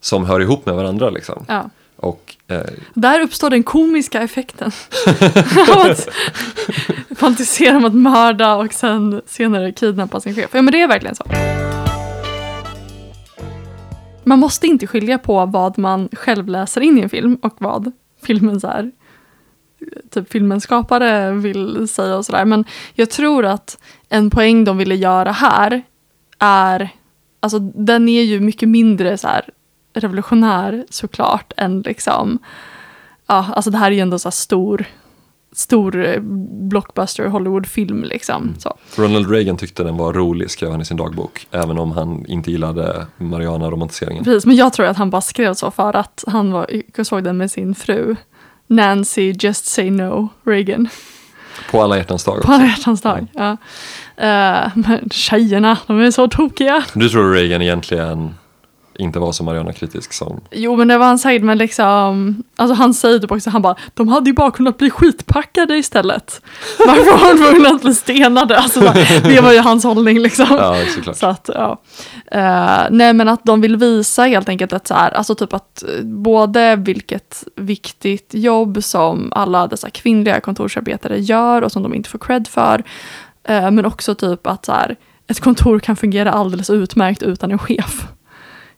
som 0.00 0.24
hör 0.24 0.40
ihop 0.40 0.66
med 0.66 0.74
varandra 0.74 1.10
liksom. 1.10 1.44
ja. 1.48 1.70
Och 1.96 2.36
eh, 2.48 2.60
Där 2.94 3.20
uppstår 3.20 3.50
den 3.50 3.62
komiska 3.62 4.22
effekten. 4.22 4.72
Att 5.76 6.08
fantisera 7.16 7.76
om 7.76 7.84
att 7.84 7.94
mörda 7.94 8.54
och 8.54 8.72
sen 8.72 9.22
senare 9.26 9.72
kidnappa 9.72 10.20
sin 10.20 10.34
chef. 10.34 10.50
Ja 10.52 10.62
men 10.62 10.72
det 10.72 10.82
är 10.82 10.88
verkligen 10.88 11.14
så. 11.14 11.24
Man 14.24 14.38
måste 14.38 14.66
inte 14.66 14.86
skilja 14.86 15.18
på 15.18 15.46
vad 15.46 15.78
man 15.78 16.08
själv 16.12 16.48
läser 16.48 16.80
in 16.80 16.98
i 16.98 17.00
en 17.00 17.08
film 17.08 17.38
och 17.42 17.54
vad 17.58 17.92
filmen 18.22 18.60
så 18.60 18.66
här, 18.66 18.90
typ 20.10 20.32
filmens 20.32 20.64
skapare 20.64 21.32
vill 21.32 21.88
säga 21.88 22.16
och 22.16 22.26
sådär. 22.26 22.44
Men 22.44 22.64
jag 22.94 23.10
tror 23.10 23.44
att 23.44 23.78
en 24.08 24.30
poäng 24.30 24.64
de 24.64 24.78
ville 24.78 24.94
göra 24.94 25.32
här 25.32 25.82
är, 26.38 26.88
alltså 27.40 27.58
den 27.58 28.08
är 28.08 28.22
ju 28.22 28.40
mycket 28.40 28.68
mindre 28.68 29.18
så 29.18 29.28
här 29.28 29.48
revolutionär 29.94 30.84
såklart 30.90 31.52
än 31.56 31.80
liksom, 31.80 32.38
ja 33.26 33.52
alltså 33.54 33.70
det 33.70 33.78
här 33.78 33.90
är 33.90 33.94
ju 33.94 34.00
ändå 34.00 34.18
så 34.18 34.28
här 34.28 34.32
stor, 34.32 34.86
stor 35.52 36.04
eh, 36.04 36.20
blockbuster 36.70 37.26
Hollywood-film 37.26 38.04
liksom. 38.04 38.54
Så. 38.58 38.76
Ronald 38.96 39.30
Reagan 39.30 39.56
tyckte 39.56 39.84
den 39.84 39.96
var 39.96 40.12
rolig, 40.12 40.50
skrev 40.50 40.70
han 40.70 40.80
i 40.80 40.84
sin 40.84 40.96
dagbok. 40.96 41.46
Även 41.50 41.78
om 41.78 41.92
han 41.92 42.26
inte 42.26 42.50
gillade 42.50 43.06
Mariana-romantiseringen. 43.16 44.24
Precis, 44.24 44.46
men 44.46 44.56
jag 44.56 44.72
tror 44.72 44.86
att 44.86 44.96
han 44.96 45.10
bara 45.10 45.20
skrev 45.22 45.54
så 45.54 45.70
för 45.70 45.96
att 45.96 46.24
han 46.26 46.52
var, 46.52 47.04
såg 47.04 47.24
den 47.24 47.36
med 47.36 47.50
sin 47.50 47.74
fru. 47.74 48.16
Nancy 48.66 49.34
Just 49.40 49.66
Say 49.66 49.90
No 49.90 50.28
Reagan. 50.44 50.88
På 51.70 51.82
alla 51.82 51.96
hjärtans 51.96 52.24
dag 52.24 52.34
På 52.34 52.38
också. 52.40 52.52
alla 52.52 52.64
hjärtans 52.64 53.00
dag. 53.00 53.26
Ja. 53.32 53.50
Eh, 54.16 54.70
men 54.74 55.08
tjejerna, 55.10 55.78
de 55.86 56.00
är 56.00 56.10
så 56.10 56.28
tokiga. 56.28 56.84
Du 56.94 57.08
tror 57.08 57.32
Reagan 57.32 57.62
egentligen 57.62 58.34
inte 59.02 59.18
var 59.18 59.32
så 59.32 59.44
Mariana-kritisk 59.44 60.12
som... 60.12 60.40
Jo 60.50 60.76
men 60.76 60.88
det 60.88 60.98
var 60.98 61.06
han 61.06 61.18
säkert 61.18 61.42
men 61.44 61.58
liksom, 61.58 62.42
alltså 62.56 62.74
han 62.74 62.94
säger 62.94 63.18
typ 63.18 63.30
också, 63.32 63.50
han 63.50 63.62
bara, 63.62 63.76
de 63.94 64.08
hade 64.08 64.30
ju 64.30 64.34
bara 64.34 64.50
kunnat 64.50 64.78
bli 64.78 64.90
skitpackade 64.90 65.76
istället. 65.76 66.40
Varför 66.78 67.18
var 67.18 67.34
de 67.34 67.50
tvungna 67.50 67.68
att 67.68 67.82
bli 67.82 67.94
stenade? 67.94 68.58
Alltså, 68.58 68.80
det 69.24 69.40
var 69.40 69.52
ju 69.52 69.58
hans 69.58 69.84
hållning 69.84 70.18
liksom. 70.18 70.46
Ja, 70.50 70.76
såklart. 70.94 71.16
Så 71.16 71.26
att, 71.26 71.50
ja. 71.54 71.80
Eh, 72.32 72.80
nej 72.90 73.12
men 73.12 73.28
att 73.28 73.44
de 73.44 73.60
vill 73.60 73.76
visa 73.76 74.22
helt 74.22 74.48
enkelt 74.48 74.72
att 74.72 74.86
så 74.86 74.94
här, 74.94 75.10
alltså 75.10 75.34
typ 75.34 75.52
att 75.52 75.82
eh, 75.82 76.04
både 76.04 76.76
vilket 76.76 77.44
viktigt 77.56 78.28
jobb 78.34 78.84
som 78.84 79.32
alla 79.34 79.66
dessa 79.66 79.90
kvinnliga 79.90 80.40
kontorsarbetare 80.40 81.18
gör 81.18 81.62
och 81.62 81.72
som 81.72 81.82
de 81.82 81.94
inte 81.94 82.10
får 82.10 82.18
cred 82.18 82.48
för. 82.48 82.82
eh, 83.44 83.70
men 83.70 83.84
också 83.86 84.14
typ 84.14 84.46
att 84.46 84.64
så 84.64 84.72
här, 84.72 84.96
ett 85.26 85.40
kontor 85.40 85.78
kan 85.78 85.96
fungera 85.96 86.32
alldeles 86.32 86.70
utmärkt 86.70 87.22
utan 87.22 87.50
en 87.50 87.58
chef. 87.58 88.06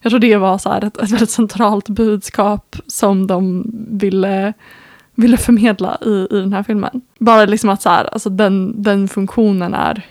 Jag 0.04 0.10
tror 0.10 0.20
det 0.20 0.36
var 0.36 0.58
så 0.58 0.68
här 0.68 0.84
ett, 0.84 0.96
ett 0.96 1.10
väldigt 1.10 1.30
centralt 1.30 1.88
budskap 1.88 2.76
som 2.86 3.26
de 3.26 3.64
ville, 3.88 4.52
ville 5.14 5.36
förmedla 5.36 5.98
i, 6.06 6.26
i 6.30 6.40
den 6.40 6.52
här 6.52 6.62
filmen. 6.62 7.00
Bara 7.18 7.44
liksom 7.44 7.70
att 7.70 7.82
så 7.82 7.88
här, 7.88 8.04
alltså 8.04 8.30
den, 8.30 8.82
den 8.82 9.08
funktionen 9.08 9.74
är 9.74 10.06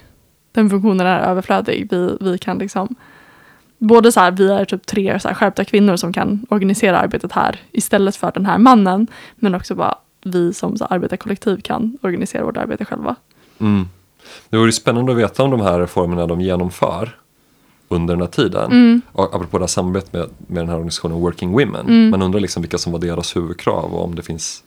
den 0.51 0.69
funktionen 0.69 1.08
är 1.08 1.19
överflödig. 1.19 1.88
Vi, 1.91 2.17
vi 2.21 2.38
kan 2.38 2.58
liksom 2.58 2.95
både 3.77 4.12
så 4.12 4.19
här, 4.19 4.32
vi 4.32 4.51
är 4.51 4.65
typ 4.65 4.86
tre 4.86 5.19
så 5.19 5.27
här, 5.27 5.36
skärpta 5.36 5.65
kvinnor 5.65 5.95
som 5.95 6.13
kan 6.13 6.45
organisera 6.49 6.99
arbetet 6.99 7.32
här 7.32 7.60
istället 7.71 8.15
för 8.15 8.32
den 8.32 8.45
här 8.45 8.58
mannen. 8.58 9.08
Men 9.36 9.56
också 9.56 9.75
bara 9.75 9.95
vi 10.23 10.53
som 10.53 10.77
så 10.77 10.88
här, 10.89 10.95
arbetarkollektiv 10.95 11.62
kan 11.62 11.97
organisera 12.01 12.45
vårt 12.45 12.58
arbete 12.58 12.86
själva. 12.86 13.15
Mm. 13.60 13.86
Det 14.49 14.58
vore 14.58 14.71
spännande 14.71 15.12
att 15.12 15.17
veta 15.17 15.43
om 15.43 15.51
de 15.51 15.62
här 15.62 15.79
reformerna 15.79 16.27
de 16.27 16.41
genomför 16.41 17.22
under 17.88 18.13
den 18.13 18.22
här 18.22 18.28
tiden. 18.30 18.72
Mm. 18.72 19.02
Apropå 19.13 19.58
det 19.58 19.63
här 19.63 19.67
samarbetet 19.67 20.13
med, 20.13 20.30
med 20.48 20.62
den 20.62 20.67
här 20.69 20.76
organisationen 20.76 21.19
Working 21.19 21.52
Women. 21.52 22.10
Man 22.10 22.22
undrar 22.22 22.39
liksom 22.39 22.62
vilka 22.62 22.78
som 22.78 22.91
var 22.91 23.00
deras 23.00 23.36
huvudkrav 23.36 23.93
och 23.93 24.04
om 24.04 24.15
det 24.15 24.22
finns... 24.22 24.63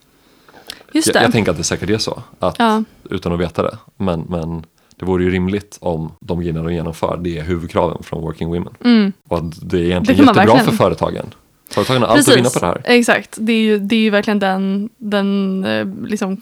Just 0.92 1.06
Jag, 1.06 1.14
det. 1.14 1.22
jag 1.22 1.32
tänker 1.32 1.50
att 1.50 1.56
det 1.56 1.64
säkert 1.64 1.90
är 1.90 1.98
så, 1.98 2.22
att, 2.38 2.56
Ja. 2.58 2.82
utan 3.10 3.32
att 3.32 3.40
veta 3.40 3.62
det. 3.62 3.78
Men, 3.96 4.20
men 4.28 4.64
det 4.96 5.06
vore 5.06 5.24
ju 5.24 5.30
rimligt 5.30 5.78
om 5.80 6.12
de 6.20 6.40
grejerna 6.40 6.62
de 6.62 6.74
genomför, 6.74 7.18
det 7.22 7.38
är 7.38 7.42
huvudkraven 7.44 8.02
från 8.02 8.22
Working 8.22 8.48
Women. 8.48 8.74
Mm. 8.84 9.12
Och 9.28 9.38
att 9.38 9.70
det 9.70 9.76
är 9.76 9.80
Det 9.80 9.86
egentligen 9.86 10.24
man 10.24 10.34
jättebra 10.34 10.54
verkligen. 10.54 10.76
för 10.76 10.84
företagen. 10.84 11.26
Företagen 11.70 12.02
har 12.02 12.08
allt 12.08 12.28
att 12.28 12.36
vinna 12.36 12.48
på 12.50 12.58
det 12.58 12.66
här. 12.66 12.82
Exakt, 12.84 13.36
det 13.40 13.52
är 13.52 13.60
ju, 13.60 13.78
det 13.78 13.94
är 13.96 14.00
ju 14.00 14.10
verkligen 14.10 14.38
den, 14.38 14.88
den 14.96 15.64
eh, 15.64 15.86
liksom 16.06 16.40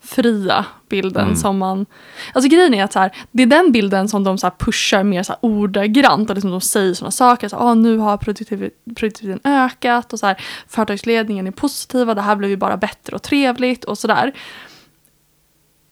konfliktfria 0.00 0.64
bilden 0.88 1.24
Mm. 1.24 1.36
som 1.36 1.58
man... 1.58 1.86
Alltså 2.34 2.50
grejen 2.50 2.74
är 2.74 2.84
att 2.84 2.92
så 2.92 2.98
här, 2.98 3.10
det 3.32 3.42
är 3.42 3.46
den 3.46 3.72
bilden 3.72 4.08
som 4.08 4.24
de 4.24 4.38
så 4.38 4.50
pushar 4.58 5.02
mer 5.02 5.22
så 5.22 5.32
här 5.32 5.38
ordagrant 5.42 6.30
och 6.30 6.36
liksom 6.36 6.50
de 6.50 6.60
säger 6.60 6.94
sådana 6.94 7.10
saker. 7.10 7.48
Så, 7.48 7.56
ah, 7.56 7.74
nu 7.74 7.98
har 7.98 8.16
produktiv- 8.16 8.70
produktiviteten 8.96 9.52
ökat 9.52 10.12
och 10.12 10.18
så 10.18 10.26
här, 10.26 10.36
företagsledningen 10.68 11.46
är 11.46 11.50
positiva, 11.50 12.14
det 12.14 12.22
här 12.22 12.36
blev 12.36 12.50
ju 12.50 12.56
bara 12.56 12.76
bättre 12.76 13.16
och 13.16 13.22
trevligt 13.22 13.84
och 13.84 13.98
sådär. 13.98 14.32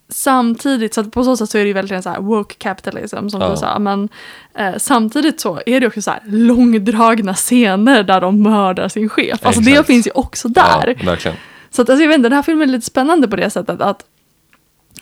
Samtidigt, 0.09 0.95
så 0.95 1.05
på 1.05 1.25
så 1.25 1.37
sätt 1.37 1.51
så 1.51 1.59
är 1.59 1.62
det 1.62 1.69
ju 1.69 1.73
verkligen 1.75 2.03
så 2.03 2.11
här 2.11 2.21
woke 2.21 2.55
capitalism 2.59 3.29
som 3.29 3.40
Ja. 3.40 3.51
du 3.51 3.57
sa. 3.57 3.79
Men 3.79 4.09
eh, 4.55 4.75
samtidigt 4.79 5.40
så 5.40 5.61
är 5.66 5.81
det 5.81 5.87
också 5.87 6.03
så 6.03 6.11
här 6.11 6.21
långdragna 6.27 7.35
scener 7.35 8.03
där 8.03 8.21
de 8.21 8.42
mördar 8.42 8.88
sin 8.88 9.09
chef. 9.09 9.38
Alltså 9.47 9.61
det 9.61 9.87
finns 9.87 10.07
ju 10.07 10.11
också 10.14 10.49
där. 10.49 10.95
Ja, 11.01 11.07
verkligen. 11.07 11.37
Så 11.77 11.83
att, 11.83 11.91
alltså, 11.91 12.03
jag 12.03 12.09
vet 12.09 12.17
inte, 12.17 12.29
den 12.29 12.37
här 12.37 12.43
filmen 12.43 12.69
är 12.69 12.73
lite 12.73 12.87
spännande 12.87 13.29
på 13.29 13.37
det 13.37 13.51
sättet 13.51 13.81
att 13.81 14.05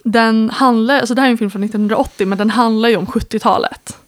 den 0.04 0.50
handlar, 0.50 0.98
alltså 0.98 1.14
det 1.14 1.20
här 1.20 1.28
är 1.28 1.32
en 1.32 1.38
film 1.38 1.50
från 1.50 1.64
1980 1.64 2.26
men 2.26 2.38
den 2.38 2.50
handlar 2.50 2.88
ju 2.88 2.96
om 2.96 3.06
70-talet. 3.06 3.98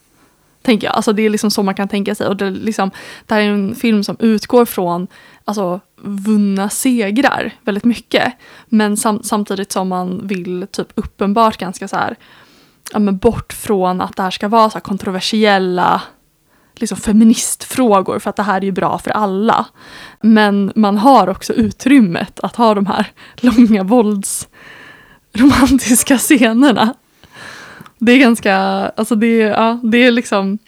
Tänker 0.62 0.86
jag, 0.86 0.96
alltså 0.96 1.12
det 1.12 1.22
är 1.22 1.30
liksom 1.30 1.50
så 1.50 1.62
man 1.62 1.74
kan 1.74 1.88
tänka 1.88 2.14
sig. 2.14 2.26
Och 2.26 2.36
det, 2.36 2.50
liksom, 2.50 2.90
det 3.26 3.34
här 3.34 3.42
är 3.42 3.48
en 3.48 3.74
film 3.74 4.04
som 4.04 4.16
utgår 4.18 4.64
från 4.64 5.06
alltså, 5.44 5.80
vunna 5.96 6.68
segrar 6.68 7.50
väldigt 7.64 7.84
mycket. 7.84 8.32
Men 8.66 8.96
sam, 8.96 9.22
samtidigt 9.22 9.72
som 9.72 9.88
man 9.88 10.26
vill 10.26 10.66
typ 10.70 10.88
uppenbart 10.94 11.56
ganska 11.56 11.88
så 11.88 11.96
här, 11.96 12.16
ja, 12.92 12.98
men 12.98 13.18
bort 13.18 13.52
från 13.52 14.00
att 14.00 14.16
det 14.16 14.22
här 14.22 14.30
ska 14.30 14.48
vara 14.48 14.70
så 14.70 14.74
här 14.74 14.80
kontroversiella 14.80 16.02
liksom 16.80 16.98
feministfrågor 16.98 18.18
för 18.18 18.30
att 18.30 18.36
det 18.36 18.42
här 18.42 18.60
är 18.60 18.64
ju 18.64 18.72
bra 18.72 18.98
för 18.98 19.10
alla. 19.10 19.66
Men 20.20 20.72
man 20.74 20.98
har 20.98 21.28
också 21.28 21.52
utrymmet 21.52 22.40
att 22.40 22.56
ha 22.56 22.74
de 22.74 22.86
här 22.86 23.06
långa 23.36 23.82
våldsromantiska 23.82 26.18
scenerna. 26.28 26.94
Det 27.98 28.12
är 28.12 28.18
ganska, 28.18 28.56
alltså 28.96 29.14
det, 29.14 29.36
ja, 29.36 29.80
det 29.82 29.98
är 29.98 30.10
liksom, 30.10 30.58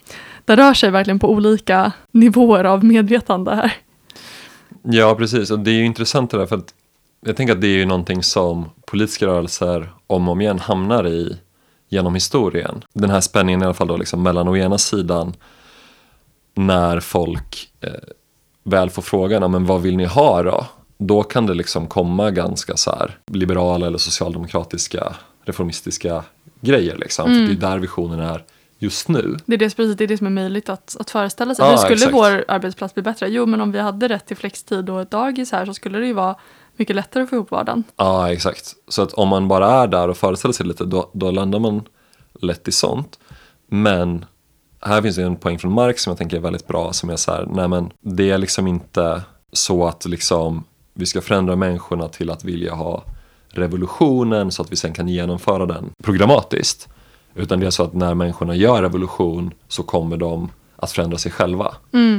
det 0.44 0.56
rör 0.56 0.74
sig 0.74 0.90
verkligen 0.90 1.18
på 1.18 1.30
olika 1.30 1.92
nivåer 2.10 2.64
av 2.64 2.84
medvetande 2.84 3.54
här. 3.54 3.72
Ja, 4.82 5.14
precis. 5.14 5.50
Och 5.50 5.58
det 5.58 5.70
är 5.70 5.74
ju 5.74 5.84
intressant 5.84 6.30
det 6.30 6.38
där 6.38 6.46
för 6.46 6.56
att 6.56 6.74
jag 7.20 7.36
tänker 7.36 7.54
att 7.54 7.60
det 7.60 7.66
är 7.66 7.76
ju 7.76 7.86
någonting 7.86 8.22
som 8.22 8.64
politiska 8.86 9.26
rörelser 9.26 9.92
om 10.06 10.28
och 10.28 10.32
om 10.32 10.40
igen 10.40 10.58
hamnar 10.58 11.06
i 11.06 11.38
genom 11.88 12.14
historien. 12.14 12.84
Den 12.92 13.10
här 13.10 13.20
spänningen 13.20 13.62
i 13.62 13.64
alla 13.64 13.74
fall 13.74 13.88
då 13.88 13.96
liksom 13.96 14.22
mellan 14.22 14.48
å 14.48 14.56
ena 14.56 14.78
sidan 14.78 15.34
när 16.58 17.00
folk 17.00 17.68
eh, 17.80 17.90
väl 18.64 18.90
får 18.90 19.02
frågan, 19.02 19.42
"Ja, 19.42 19.48
men 19.48 19.66
vad 19.66 19.82
vill 19.82 19.96
ni 19.96 20.04
ha 20.04 20.42
då? 20.42 20.66
Då 20.98 21.22
kan 21.22 21.46
det 21.46 21.54
liksom 21.54 21.86
komma 21.86 22.30
ganska 22.30 22.76
så 22.76 22.90
här 22.90 23.18
liberala 23.26 23.86
eller 23.86 23.98
socialdemokratiska 23.98 25.14
reformistiska 25.44 26.24
grejer 26.60 26.96
liksom. 26.96 27.24
För 27.24 27.32
det 27.32 27.52
är 27.52 27.70
där 27.70 27.78
visionen 27.78 28.20
är 28.20 28.44
just 28.78 29.08
nu. 29.08 29.36
Det 29.46 29.54
är 29.54 29.58
det, 29.58 29.76
precis, 29.76 29.96
det 29.96 30.04
är 30.04 30.08
det 30.08 30.18
som 30.18 30.26
är 30.26 30.30
möjligt 30.30 30.68
att, 30.68 30.96
att 31.00 31.10
föreställa 31.10 31.54
sig. 31.54 31.64
Ja, 31.64 31.70
Hur 31.70 31.76
skulle 31.76 31.94
exakt. 31.94 32.14
vår 32.14 32.44
arbetsplats 32.48 32.94
bli 32.94 33.02
bättre? 33.02 33.28
Jo, 33.28 33.46
men 33.46 33.60
om 33.60 33.72
vi 33.72 33.78
hade 33.78 34.08
rätt 34.08 34.26
till 34.26 34.36
flextid 34.36 34.90
och 34.90 35.00
ett 35.02 35.10
dagis 35.10 35.52
här 35.52 35.66
så 35.66 35.74
skulle 35.74 35.98
det 35.98 36.06
ju 36.06 36.12
vara 36.12 36.36
mycket 36.76 36.96
lättare 36.96 37.22
att 37.22 37.30
få 37.30 37.36
ihop 37.36 37.50
vardagen. 37.50 37.84
Ja, 37.96 38.32
exakt. 38.32 38.74
Så 38.88 39.02
att 39.02 39.12
om 39.12 39.28
man 39.28 39.48
bara 39.48 39.70
är 39.82 39.86
där 39.86 40.08
och 40.08 40.16
föreställer 40.16 40.52
sig 40.52 40.66
lite, 40.66 40.84
då, 40.84 41.10
då 41.12 41.30
landar 41.30 41.58
man 41.58 41.82
lätt 42.40 42.68
i 42.68 42.72
sånt. 42.72 43.18
Men 43.66 44.24
här 44.80 45.02
finns 45.02 45.16
det 45.16 45.22
en 45.22 45.36
poäng 45.36 45.58
från 45.58 45.72
Marx 45.72 46.02
som 46.02 46.10
jag 46.10 46.18
tänker 46.18 46.36
är 46.36 46.40
väldigt 46.40 46.66
bra, 46.66 46.92
som 46.92 47.10
är 47.10 47.16
så 47.16 47.32
här, 47.32 47.46
nej 47.50 47.68
men 47.68 47.90
det 48.00 48.30
är 48.30 48.38
liksom 48.38 48.66
inte 48.66 49.22
så 49.52 49.86
att 49.86 50.06
liksom 50.06 50.64
vi 50.94 51.06
ska 51.06 51.20
förändra 51.20 51.56
människorna 51.56 52.08
till 52.08 52.30
att 52.30 52.44
vilja 52.44 52.74
ha 52.74 53.04
revolutionen 53.48 54.52
så 54.52 54.62
att 54.62 54.72
vi 54.72 54.76
sen 54.76 54.92
kan 54.92 55.08
genomföra 55.08 55.66
den 55.66 55.90
programmatiskt. 56.02 56.88
Utan 57.34 57.60
det 57.60 57.66
är 57.66 57.70
så 57.70 57.82
att 57.82 57.94
när 57.94 58.14
människorna 58.14 58.54
gör 58.54 58.82
revolution 58.82 59.54
så 59.68 59.82
kommer 59.82 60.16
de 60.16 60.50
att 60.76 60.92
förändra 60.92 61.18
sig 61.18 61.32
själva. 61.32 61.74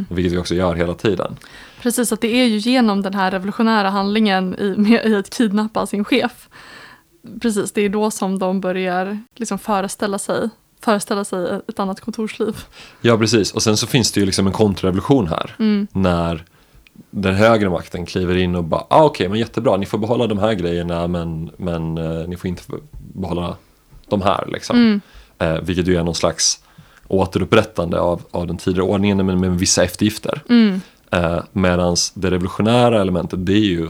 Vilket 0.09 0.33
vi 0.33 0.37
också 0.37 0.55
gör 0.55 0.75
hela 0.75 0.93
tiden. 0.93 1.35
Precis, 1.81 2.11
att 2.11 2.21
det 2.21 2.27
är 2.27 2.45
ju 2.45 2.57
genom 2.57 3.01
den 3.01 3.13
här 3.13 3.31
revolutionära 3.31 3.89
handlingen 3.89 4.55
i, 4.59 4.75
med, 4.77 5.05
i 5.05 5.15
att 5.15 5.29
kidnappa 5.29 5.85
sin 5.85 6.05
chef. 6.05 6.49
Precis, 7.41 7.71
det 7.71 7.81
är 7.81 7.89
då 7.89 8.11
som 8.11 8.39
de 8.39 8.61
börjar 8.61 9.19
liksom 9.35 9.59
föreställa 9.59 10.19
sig 10.19 10.49
föreställa 10.81 11.23
sig 11.25 11.59
ett 11.67 11.79
annat 11.79 12.01
kontorsliv. 12.01 12.55
Ja, 13.01 13.17
precis. 13.17 13.53
Och 13.53 13.63
sen 13.63 13.77
så 13.77 13.87
finns 13.87 14.11
det 14.11 14.19
ju 14.19 14.25
liksom 14.25 14.47
en 14.47 14.53
kontrrevolution 14.53 15.27
här. 15.27 15.55
När 15.91 16.43
den 17.11 17.35
högre 17.35 17.69
makten 17.69 18.05
kliver 18.05 18.35
in 18.37 18.55
och 18.55 18.63
bara, 18.63 18.83
ah, 18.89 19.03
okej, 19.03 19.29
men 19.29 19.39
jättebra, 19.39 19.77
ni 19.77 19.85
får 19.85 19.97
behålla 19.97 20.27
de 20.27 20.39
här 20.39 20.53
grejerna 20.53 21.07
men, 21.07 21.51
men 21.57 21.97
eh, 21.97 22.27
ni 22.27 22.37
får 22.37 22.47
inte 22.47 22.63
behålla 23.13 23.55
de 24.07 24.21
här. 24.21 24.47
Liksom. 24.47 25.01
Eh, 25.37 25.53
vilket 25.61 25.87
ju 25.87 25.95
är 25.95 26.03
någon 26.03 26.15
slags 26.15 26.63
återupprättande 27.07 27.99
av, 27.99 28.21
av 28.31 28.47
den 28.47 28.57
tidigare 28.57 28.85
ordningen 28.87 29.25
men 29.25 29.39
med 29.39 29.59
vissa 29.59 29.83
eftergifter. 29.83 30.41
Eh, 31.11 31.39
Medan 31.51 31.95
det 32.13 32.31
revolutionära 32.31 33.01
elementet, 33.01 33.45
det 33.45 33.53
är 33.53 33.57
ju 33.69 33.89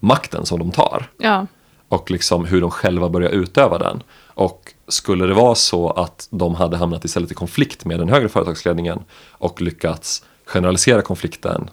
makten 0.00 0.46
som 0.46 0.58
de 0.58 0.70
tar 0.70 1.06
Ja, 1.18 1.46
och 1.88 2.10
liksom 2.10 2.44
hur 2.44 2.60
de 2.60 2.70
själva 2.70 3.08
börjar 3.08 3.30
utöva 3.30 3.78
den. 3.78 4.02
Och 4.34 4.72
skulle 4.88 5.26
det 5.26 5.34
vara 5.34 5.54
så 5.54 5.90
att 5.90 6.28
de 6.30 6.54
hade 6.54 6.76
hamnat 6.76 7.04
istället 7.04 7.30
i 7.30 7.34
konflikt 7.34 7.84
med 7.84 7.98
den 7.98 8.08
högre 8.08 8.28
företagsledningen 8.28 8.98
och 9.30 9.60
lyckats 9.62 10.24
generalisera 10.46 11.02
konflikten 11.02 11.70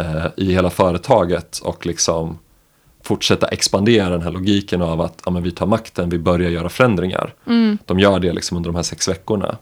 eh, 0.00 0.26
i 0.36 0.52
hela 0.52 0.70
företaget 0.70 1.58
och 1.58 1.86
liksom 1.86 2.38
fortsätta 3.04 3.46
expandera 3.48 4.08
den 4.08 4.22
här 4.22 4.30
logiken 4.30 4.82
av 4.82 5.00
att 5.00 5.22
ja, 5.24 5.30
men 5.30 5.42
vi 5.42 5.50
tar 5.50 5.66
makten, 5.66 6.08
vi 6.10 6.18
börjar 6.18 6.50
göra 6.50 6.68
förändringar. 6.68 7.34
De 7.86 7.98
gör 8.00 8.18
det 8.20 8.32
liksom 8.32 8.56
under 8.56 8.68
de 8.70 8.76
här 8.76 8.82
sex 8.82 9.08
veckorna. 9.08 9.56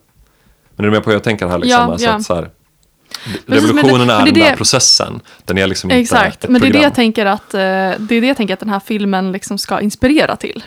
Men 0.76 0.84
är 0.86 0.90
du 0.90 0.94
med 0.96 1.04
på 1.04 1.10
hur 1.10 1.14
jag 1.16 1.22
tänker 1.24 1.46
här? 1.48 1.58
Liksom? 1.58 1.80
Ja, 1.80 1.92
alltså 1.92 2.06
ja. 2.06 2.12
Att 2.12 2.22
så 2.22 2.34
här 2.34 2.50
Precis, 3.24 3.42
men 3.46 3.56
det- 3.58 3.66
Revolutionen 3.66 4.06
men 4.06 4.10
är 4.10 4.24
det 4.24 4.30
är 4.30 4.32
den 4.32 4.42
där 4.42 4.50
det- 4.50 4.56
processen. 4.56 5.20
Den 5.44 5.58
är 5.58 5.66
liksom 5.66 5.90
inte 5.90 6.00
Exakt, 6.00 6.44
ett 6.44 6.50
men 6.50 6.60
det 6.60 6.66
är 6.66 6.72
det 6.72 6.82
jag 6.82 6.94
tänker 6.94 7.26
att, 7.26 7.54
eh, 7.54 7.58
det 7.60 8.14
är 8.14 8.20
det 8.20 8.26
jag 8.26 8.36
tänker 8.36 8.54
att 8.54 8.60
den 8.60 8.68
här 8.68 8.80
filmen 8.80 9.32
liksom 9.32 9.58
ska 9.58 9.80
inspirera 9.80 10.36
till. 10.36 10.64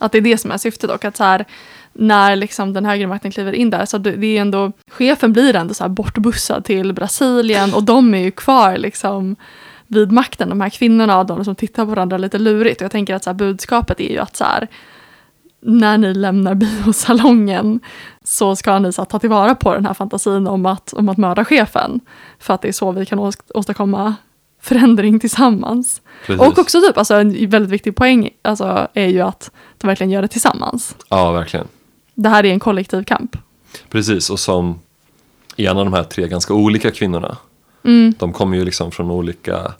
Att 0.00 0.12
det 0.12 0.18
är 0.18 0.22
det 0.22 0.38
som 0.38 0.50
är 0.50 0.58
syftet 0.58 0.90
och 0.90 1.04
att 1.04 1.16
så 1.16 1.24
här, 1.24 1.44
när 1.92 2.36
liksom 2.36 2.72
den 2.72 2.84
högre 2.84 3.06
makten 3.06 3.30
kliver 3.30 3.52
in 3.52 3.70
där, 3.70 3.84
så 3.84 3.98
det 3.98 4.26
är 4.26 4.40
ändå, 4.40 4.72
chefen 4.90 5.32
blir 5.32 5.56
ändå 5.56 5.74
så 5.74 5.84
här 5.84 5.88
bortbussad 5.88 6.64
till 6.64 6.92
Brasilien 6.92 7.74
och 7.74 7.82
de 7.82 8.14
är 8.14 8.18
ju 8.18 8.30
kvar 8.30 8.76
liksom 8.76 9.36
vid 9.86 10.12
makten, 10.12 10.48
de 10.48 10.60
här 10.60 10.70
kvinnorna 10.70 11.18
och 11.18 11.26
de 11.26 11.44
som 11.44 11.54
tittar 11.54 11.84
på 11.84 11.90
varandra 11.90 12.18
lite 12.18 12.38
lurigt. 12.38 12.80
Och 12.80 12.84
jag 12.84 12.90
tänker 12.90 13.14
att 13.14 13.24
så 13.24 13.30
här, 13.30 13.34
budskapet 13.34 14.00
är 14.00 14.10
ju 14.10 14.18
att 14.18 14.36
så 14.36 14.44
här, 14.44 14.68
när 15.62 15.98
ni 15.98 16.14
lämnar 16.14 16.54
biosalongen 16.54 17.80
så 18.24 18.56
ska 18.56 18.78
ni 18.78 18.92
så 18.92 19.02
här, 19.02 19.06
ta 19.06 19.18
tillvara 19.18 19.54
på 19.54 19.74
den 19.74 19.86
här 19.86 19.94
fantasin 19.94 20.46
om 20.46 20.66
att, 20.66 20.92
om 20.92 21.08
att 21.08 21.18
mörda 21.18 21.44
chefen. 21.44 22.00
För 22.38 22.54
att 22.54 22.62
det 22.62 22.68
är 22.68 22.72
så 22.72 22.92
vi 22.92 23.06
kan 23.06 23.18
ås- 23.18 23.50
åstadkomma 23.54 24.14
förändring 24.62 25.20
tillsammans. 25.20 26.02
Precis. 26.26 26.46
Och 26.46 26.58
också 26.58 26.80
typ, 26.80 26.98
alltså, 26.98 27.14
en 27.14 27.50
väldigt 27.50 27.70
viktig 27.70 27.96
poäng 27.96 28.30
alltså, 28.42 28.88
är 28.94 29.06
ju 29.06 29.20
att 29.20 29.50
de 29.80 29.86
verkligen 29.86 30.10
gör 30.10 30.22
det 30.22 30.28
tillsammans. 30.28 30.96
Ja, 31.08 31.32
verkligen. 31.32 31.66
Det 32.14 32.28
här 32.28 32.44
är 32.46 32.52
en 32.52 32.60
kollektiv 32.60 33.04
kamp. 33.04 33.36
Precis, 33.88 34.30
och 34.30 34.40
som 34.40 34.80
en 35.56 35.78
av 35.78 35.84
de 35.84 35.92
här 35.92 36.04
tre 36.04 36.28
ganska 36.28 36.54
olika 36.54 36.90
kvinnorna. 36.90 37.36
Mm. 37.84 38.14
De 38.18 38.32
kommer 38.32 38.56
ju 38.56 38.64
liksom 38.64 38.90
från 38.90 39.10
olika, 39.10 39.72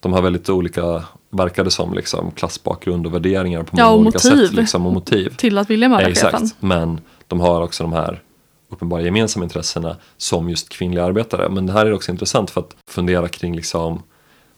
de 0.00 0.12
har 0.12 0.22
väldigt 0.22 0.48
olika, 0.48 1.04
verkar 1.30 1.64
det 1.64 1.70
som, 1.70 1.94
liksom, 1.94 2.30
klassbakgrund 2.30 3.06
och 3.06 3.14
värderingar 3.14 3.62
på 3.62 3.76
Ja, 3.78 3.84
många 3.84 3.94
och 3.94 4.00
olika 4.00 4.18
motiv. 4.28 4.46
sätt. 4.46 4.52
Liksom, 4.56 4.86
och 4.86 4.92
motiv. 4.92 5.34
Till 5.36 5.58
att 5.58 5.70
vilja 5.70 5.88
mörda 5.88 6.08
Exakt, 6.08 6.32
chefen. 6.32 6.50
men 6.60 7.00
de 7.28 7.40
har 7.40 7.62
också 7.62 7.84
de 7.84 7.92
här 7.92 8.22
uppenbara 8.68 9.02
gemensamma 9.02 9.44
intressena 9.44 9.96
som 10.16 10.50
just 10.50 10.68
kvinnliga 10.68 11.04
arbetare. 11.04 11.48
Men 11.48 11.66
det 11.66 11.72
här 11.72 11.86
är 11.86 11.92
också 11.92 12.10
intressant 12.10 12.50
för 12.50 12.60
att 12.60 12.76
fundera 12.90 13.28
kring 13.28 13.56
liksom 13.56 14.02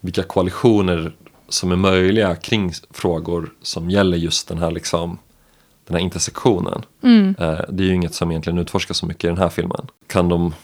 vilka 0.01 0.23
koalitioner 0.23 1.13
som 1.55 1.73
är 1.73 1.77
möjliga 1.77 2.37
kring 2.37 2.73
frågor 2.91 3.53
som 3.63 3.91
gäller 3.91 4.17
just 4.17 4.49
den 4.49 4.59
här, 4.59 4.71
liksom, 4.71 5.19
den 5.87 5.97
här 5.97 6.03
intersektionen. 6.05 6.83
Mm. 7.03 7.35
Eh, 7.39 7.61
Det 7.69 7.83
är 7.83 7.87
ju 7.87 7.95
inget 7.95 8.15
som 8.15 8.31
egentligen 8.31 8.59
utforskas 8.59 8.97
så 8.99 9.07
mycket 9.07 9.25
i 9.25 9.29
den 9.29 9.39
här 9.39 9.49
filmen. 9.49 9.87
Kan 10.07 10.29
de 10.29 10.55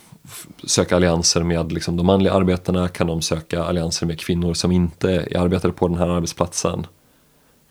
söka 0.65 0.97
allianser 0.97 1.43
med 1.43 1.73
liksom 1.73 1.97
de 1.97 2.07
manliga 2.07 2.33
arbetarna? 2.33 2.89
Kan 2.89 3.07
de 3.07 3.23
söka 3.23 3.65
allianser 3.65 4.07
med 4.07 4.21
kvinnor 4.21 4.55
som 4.55 4.73
inte 4.73 5.11
är 5.13 5.39
arbetare 5.39 5.73
på 5.73 5.89
den 5.89 5.99
här 5.99 6.09
arbetsplatsen? 6.09 6.87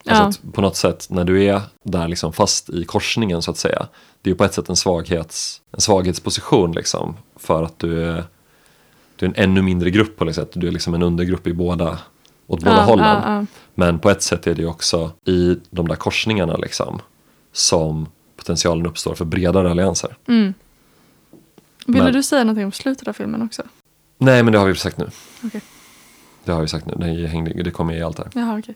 Alltså 0.06 0.42
Ja. 0.44 0.52
på 0.54 0.62
något 0.62 0.76
sätt 0.76 1.08
när 1.10 1.24
du 1.24 1.44
är 1.46 1.62
där 1.84 2.08
liksom 2.08 2.34
fast 2.34 2.70
i 2.70 2.84
korsningen 2.86 3.42
så 3.42 3.52
att 3.52 3.58
säga. 3.58 3.88
Det 4.22 4.30
är 4.30 4.32
ju 4.32 4.38
på 4.38 4.44
ett 4.44 4.54
sätt 4.54 4.70
en, 4.70 4.76
svaghets, 4.76 5.62
en 5.72 5.82
svaghetsposition 5.82 6.72
liksom. 6.72 7.16
För 7.36 7.64
att 7.64 7.80
du 7.80 8.04
är, 8.06 8.24
du 9.16 9.26
är 9.26 9.30
en 9.30 9.36
ännu 9.36 9.62
mindre 9.62 9.90
grupp 9.90 10.18
på 10.18 10.26
något 10.26 10.36
sätt. 10.36 10.52
Du 10.54 10.68
är 10.68 10.72
liksom 10.72 10.94
en 10.94 11.04
undergrupp 11.04 11.48
i 11.48 11.54
båda, 11.54 12.00
åt 12.50 12.64
båda 12.64 12.76
Ja, 12.76 12.82
hållen. 12.82 13.06
ja, 13.06 13.22
ja. 13.26 13.46
Men 13.76 14.00
på 14.00 14.10
ett 14.10 14.22
sätt 14.22 14.48
är 14.48 14.54
det 14.56 14.66
också 14.66 15.12
i 15.26 15.58
de 15.70 15.88
där 15.88 15.96
korsningarna 15.96 16.56
liksom 16.56 17.02
som 17.54 18.08
potentialen 18.38 18.86
uppstår 18.86 19.16
för 19.16 19.26
bredare 19.26 19.72
allianser. 19.72 20.18
Mm. 20.28 20.54
Ville 21.86 22.04
Men- 22.04 22.14
du 22.14 22.24
säga 22.24 22.44
någonting 22.44 22.66
om 22.66 22.72
slutet 22.72 23.08
av 23.08 23.14
filmen 23.14 23.42
också? 23.42 23.64
Nej 24.18 24.44
men 24.44 24.54
det 24.54 24.60
har 24.60 24.68
vi 24.68 24.76
sagt 24.76 24.98
nu. 24.98 25.10
Okej. 25.44 25.62
Det 26.44 26.52
har 26.52 26.62
vi 26.62 26.68
sagt 26.68 26.86
nu, 26.86 26.94
det, 27.16 27.28
hängde, 27.28 27.64
det 27.64 27.72
kommer 27.72 27.94
med 27.94 28.00
i 28.00 28.04
allt 28.04 28.18
här. 28.18 28.28
Jaha, 28.34 28.60
okej. 28.60 28.76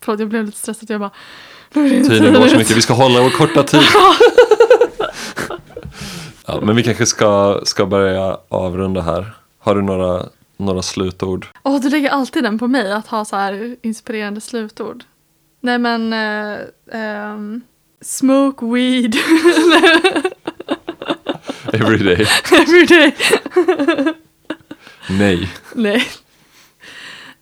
Förlåt, 0.00 0.20
jag 0.20 0.28
blev 0.28 0.44
lite 0.44 0.58
stressad. 0.58 0.90
Jag 0.90 1.00
bara... 1.00 1.10
Tiden 1.74 2.34
går 2.34 2.48
så 2.48 2.56
mycket, 2.56 2.76
vi 2.76 2.82
ska 2.82 2.94
hålla 2.94 3.22
vår 3.22 3.30
korta 3.30 3.62
tid. 3.62 3.80
Ja, 6.46 6.60
men 6.62 6.76
vi 6.76 6.82
kanske 6.82 7.06
ska, 7.06 7.60
ska 7.64 7.86
börja 7.86 8.38
avrunda 8.48 9.00
här. 9.00 9.32
Har 9.58 9.74
du 9.74 9.82
några, 9.82 10.26
några 10.60 10.82
slutord? 10.82 11.46
Åh, 11.62 11.80
du 11.80 11.90
lägger 11.90 12.10
alltid 12.10 12.42
den 12.42 12.58
på 12.58 12.66
mig, 12.68 12.92
att 12.92 13.06
ha 13.06 13.24
så 13.24 13.36
här 13.36 13.76
inspirerande 13.82 14.40
slutord. 14.40 15.04
Nej 15.60 15.78
men... 15.78 16.12
eh, 16.12 16.58
ehm, 16.92 17.60
smoke 18.02 18.66
weed 18.66 19.14
Every 21.72 21.98
day. 21.98 22.26
every 22.52 22.86
day. 22.86 23.12
Nej. 25.10 25.48
Nej. 25.74 26.08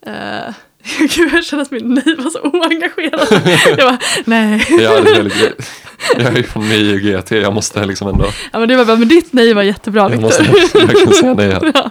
Uh, 0.06 0.54
gud, 1.16 1.32
jag 1.34 1.44
känner 1.44 1.62
att 1.62 1.70
min 1.70 1.94
nej 1.94 2.14
var 2.18 2.30
så 2.30 2.40
oengagerad. 2.40 3.42
jag 3.66 3.76
bara, 3.78 3.98
nej. 4.24 4.66
Jag 4.68 4.98
är, 4.98 5.02
väldigt, 5.14 5.70
jag 6.16 6.38
är 6.38 6.42
från 6.42 6.68
NIU 6.68 6.94
och 6.94 7.00
GT, 7.24 7.30
jag 7.30 7.52
måste 7.54 7.84
liksom 7.86 8.08
ändå, 8.08 8.24
Ja, 8.52 8.58
men 8.58 8.68
det 8.68 8.76
var 8.76 8.84
bara, 8.84 8.96
men 8.96 9.08
ditt 9.08 9.32
nej 9.32 9.54
var 9.54 9.62
jättebra 9.62 10.10
jag 10.10 10.20
måste 10.20 10.42
Victor. 10.42 10.86
verkligen 10.86 11.12
säga 11.14 11.34
nej 11.34 11.50
här. 11.74 11.90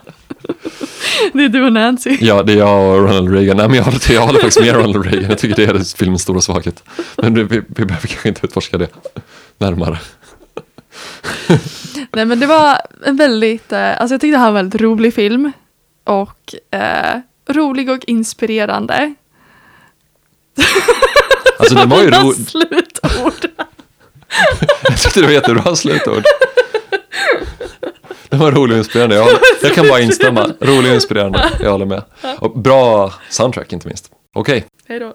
Det 1.33 1.43
är 1.43 1.49
du 1.49 1.65
och 1.65 1.73
Nancy. 1.73 2.17
Ja, 2.21 2.43
det 2.43 2.53
är 2.53 2.57
jag 2.57 2.95
och 2.95 3.03
Ronald 3.03 3.33
Reagan. 3.33 3.57
Nej, 3.57 3.67
men 3.67 3.77
jag 3.77 3.83
håller, 3.83 4.11
jag 4.11 4.21
håller 4.21 4.39
faktiskt 4.39 4.61
med 4.61 4.75
Ronald 4.75 5.05
Reagan. 5.05 5.29
Jag 5.29 5.39
tycker 5.39 5.55
det 5.55 5.63
är 5.63 5.97
filmens 5.97 6.21
stora 6.21 6.41
svaghet. 6.41 6.83
Men 7.15 7.33
vi, 7.33 7.43
vi, 7.43 7.61
vi 7.67 7.85
behöver 7.85 8.07
kanske 8.07 8.29
inte 8.29 8.45
utforska 8.45 8.77
det 8.77 8.87
närmare. 9.57 9.97
Nej 12.13 12.25
men 12.25 12.39
det 12.39 12.45
var 12.45 12.77
en 13.05 13.15
väldigt, 13.17 13.71
eh, 13.71 14.01
alltså 14.01 14.13
jag 14.13 14.21
tyckte 14.21 14.35
det 14.37 14.41
här 14.41 14.51
var 14.51 14.59
en 14.59 14.65
väldigt 14.65 14.81
rolig 14.81 15.13
film. 15.13 15.51
Och 16.03 16.55
eh, 16.71 17.19
rolig 17.49 17.89
och 17.89 18.03
inspirerande. 18.07 19.13
Alltså 21.59 21.75
den 21.75 21.89
var 21.89 21.97
ju 21.99 22.05
Mina 22.05 22.21
ro... 22.23 22.33
slutord. 22.33 23.49
Jag 24.83 24.97
tyckte 25.01 25.19
det 25.19 25.25
var 25.25 25.33
jättebra 25.33 25.75
slutord. 25.75 26.23
Den 28.29 28.39
var 28.39 28.51
rolig 28.51 28.73
och 28.73 28.77
inspirerande. 28.77 29.15
Jag, 29.15 29.29
jag 29.61 29.73
kan 29.73 29.87
bara 29.87 29.99
instämma. 29.99 30.49
Rolig 30.59 30.89
och 30.89 30.95
inspirerande. 30.95 31.49
Jag 31.59 31.71
håller 31.71 31.85
med. 31.85 32.03
Och 32.39 32.59
bra 32.59 33.13
soundtrack 33.29 33.73
inte 33.73 33.87
minst. 33.87 34.11
Okej. 34.35 34.65
Hej 34.87 34.99
då. 34.99 35.13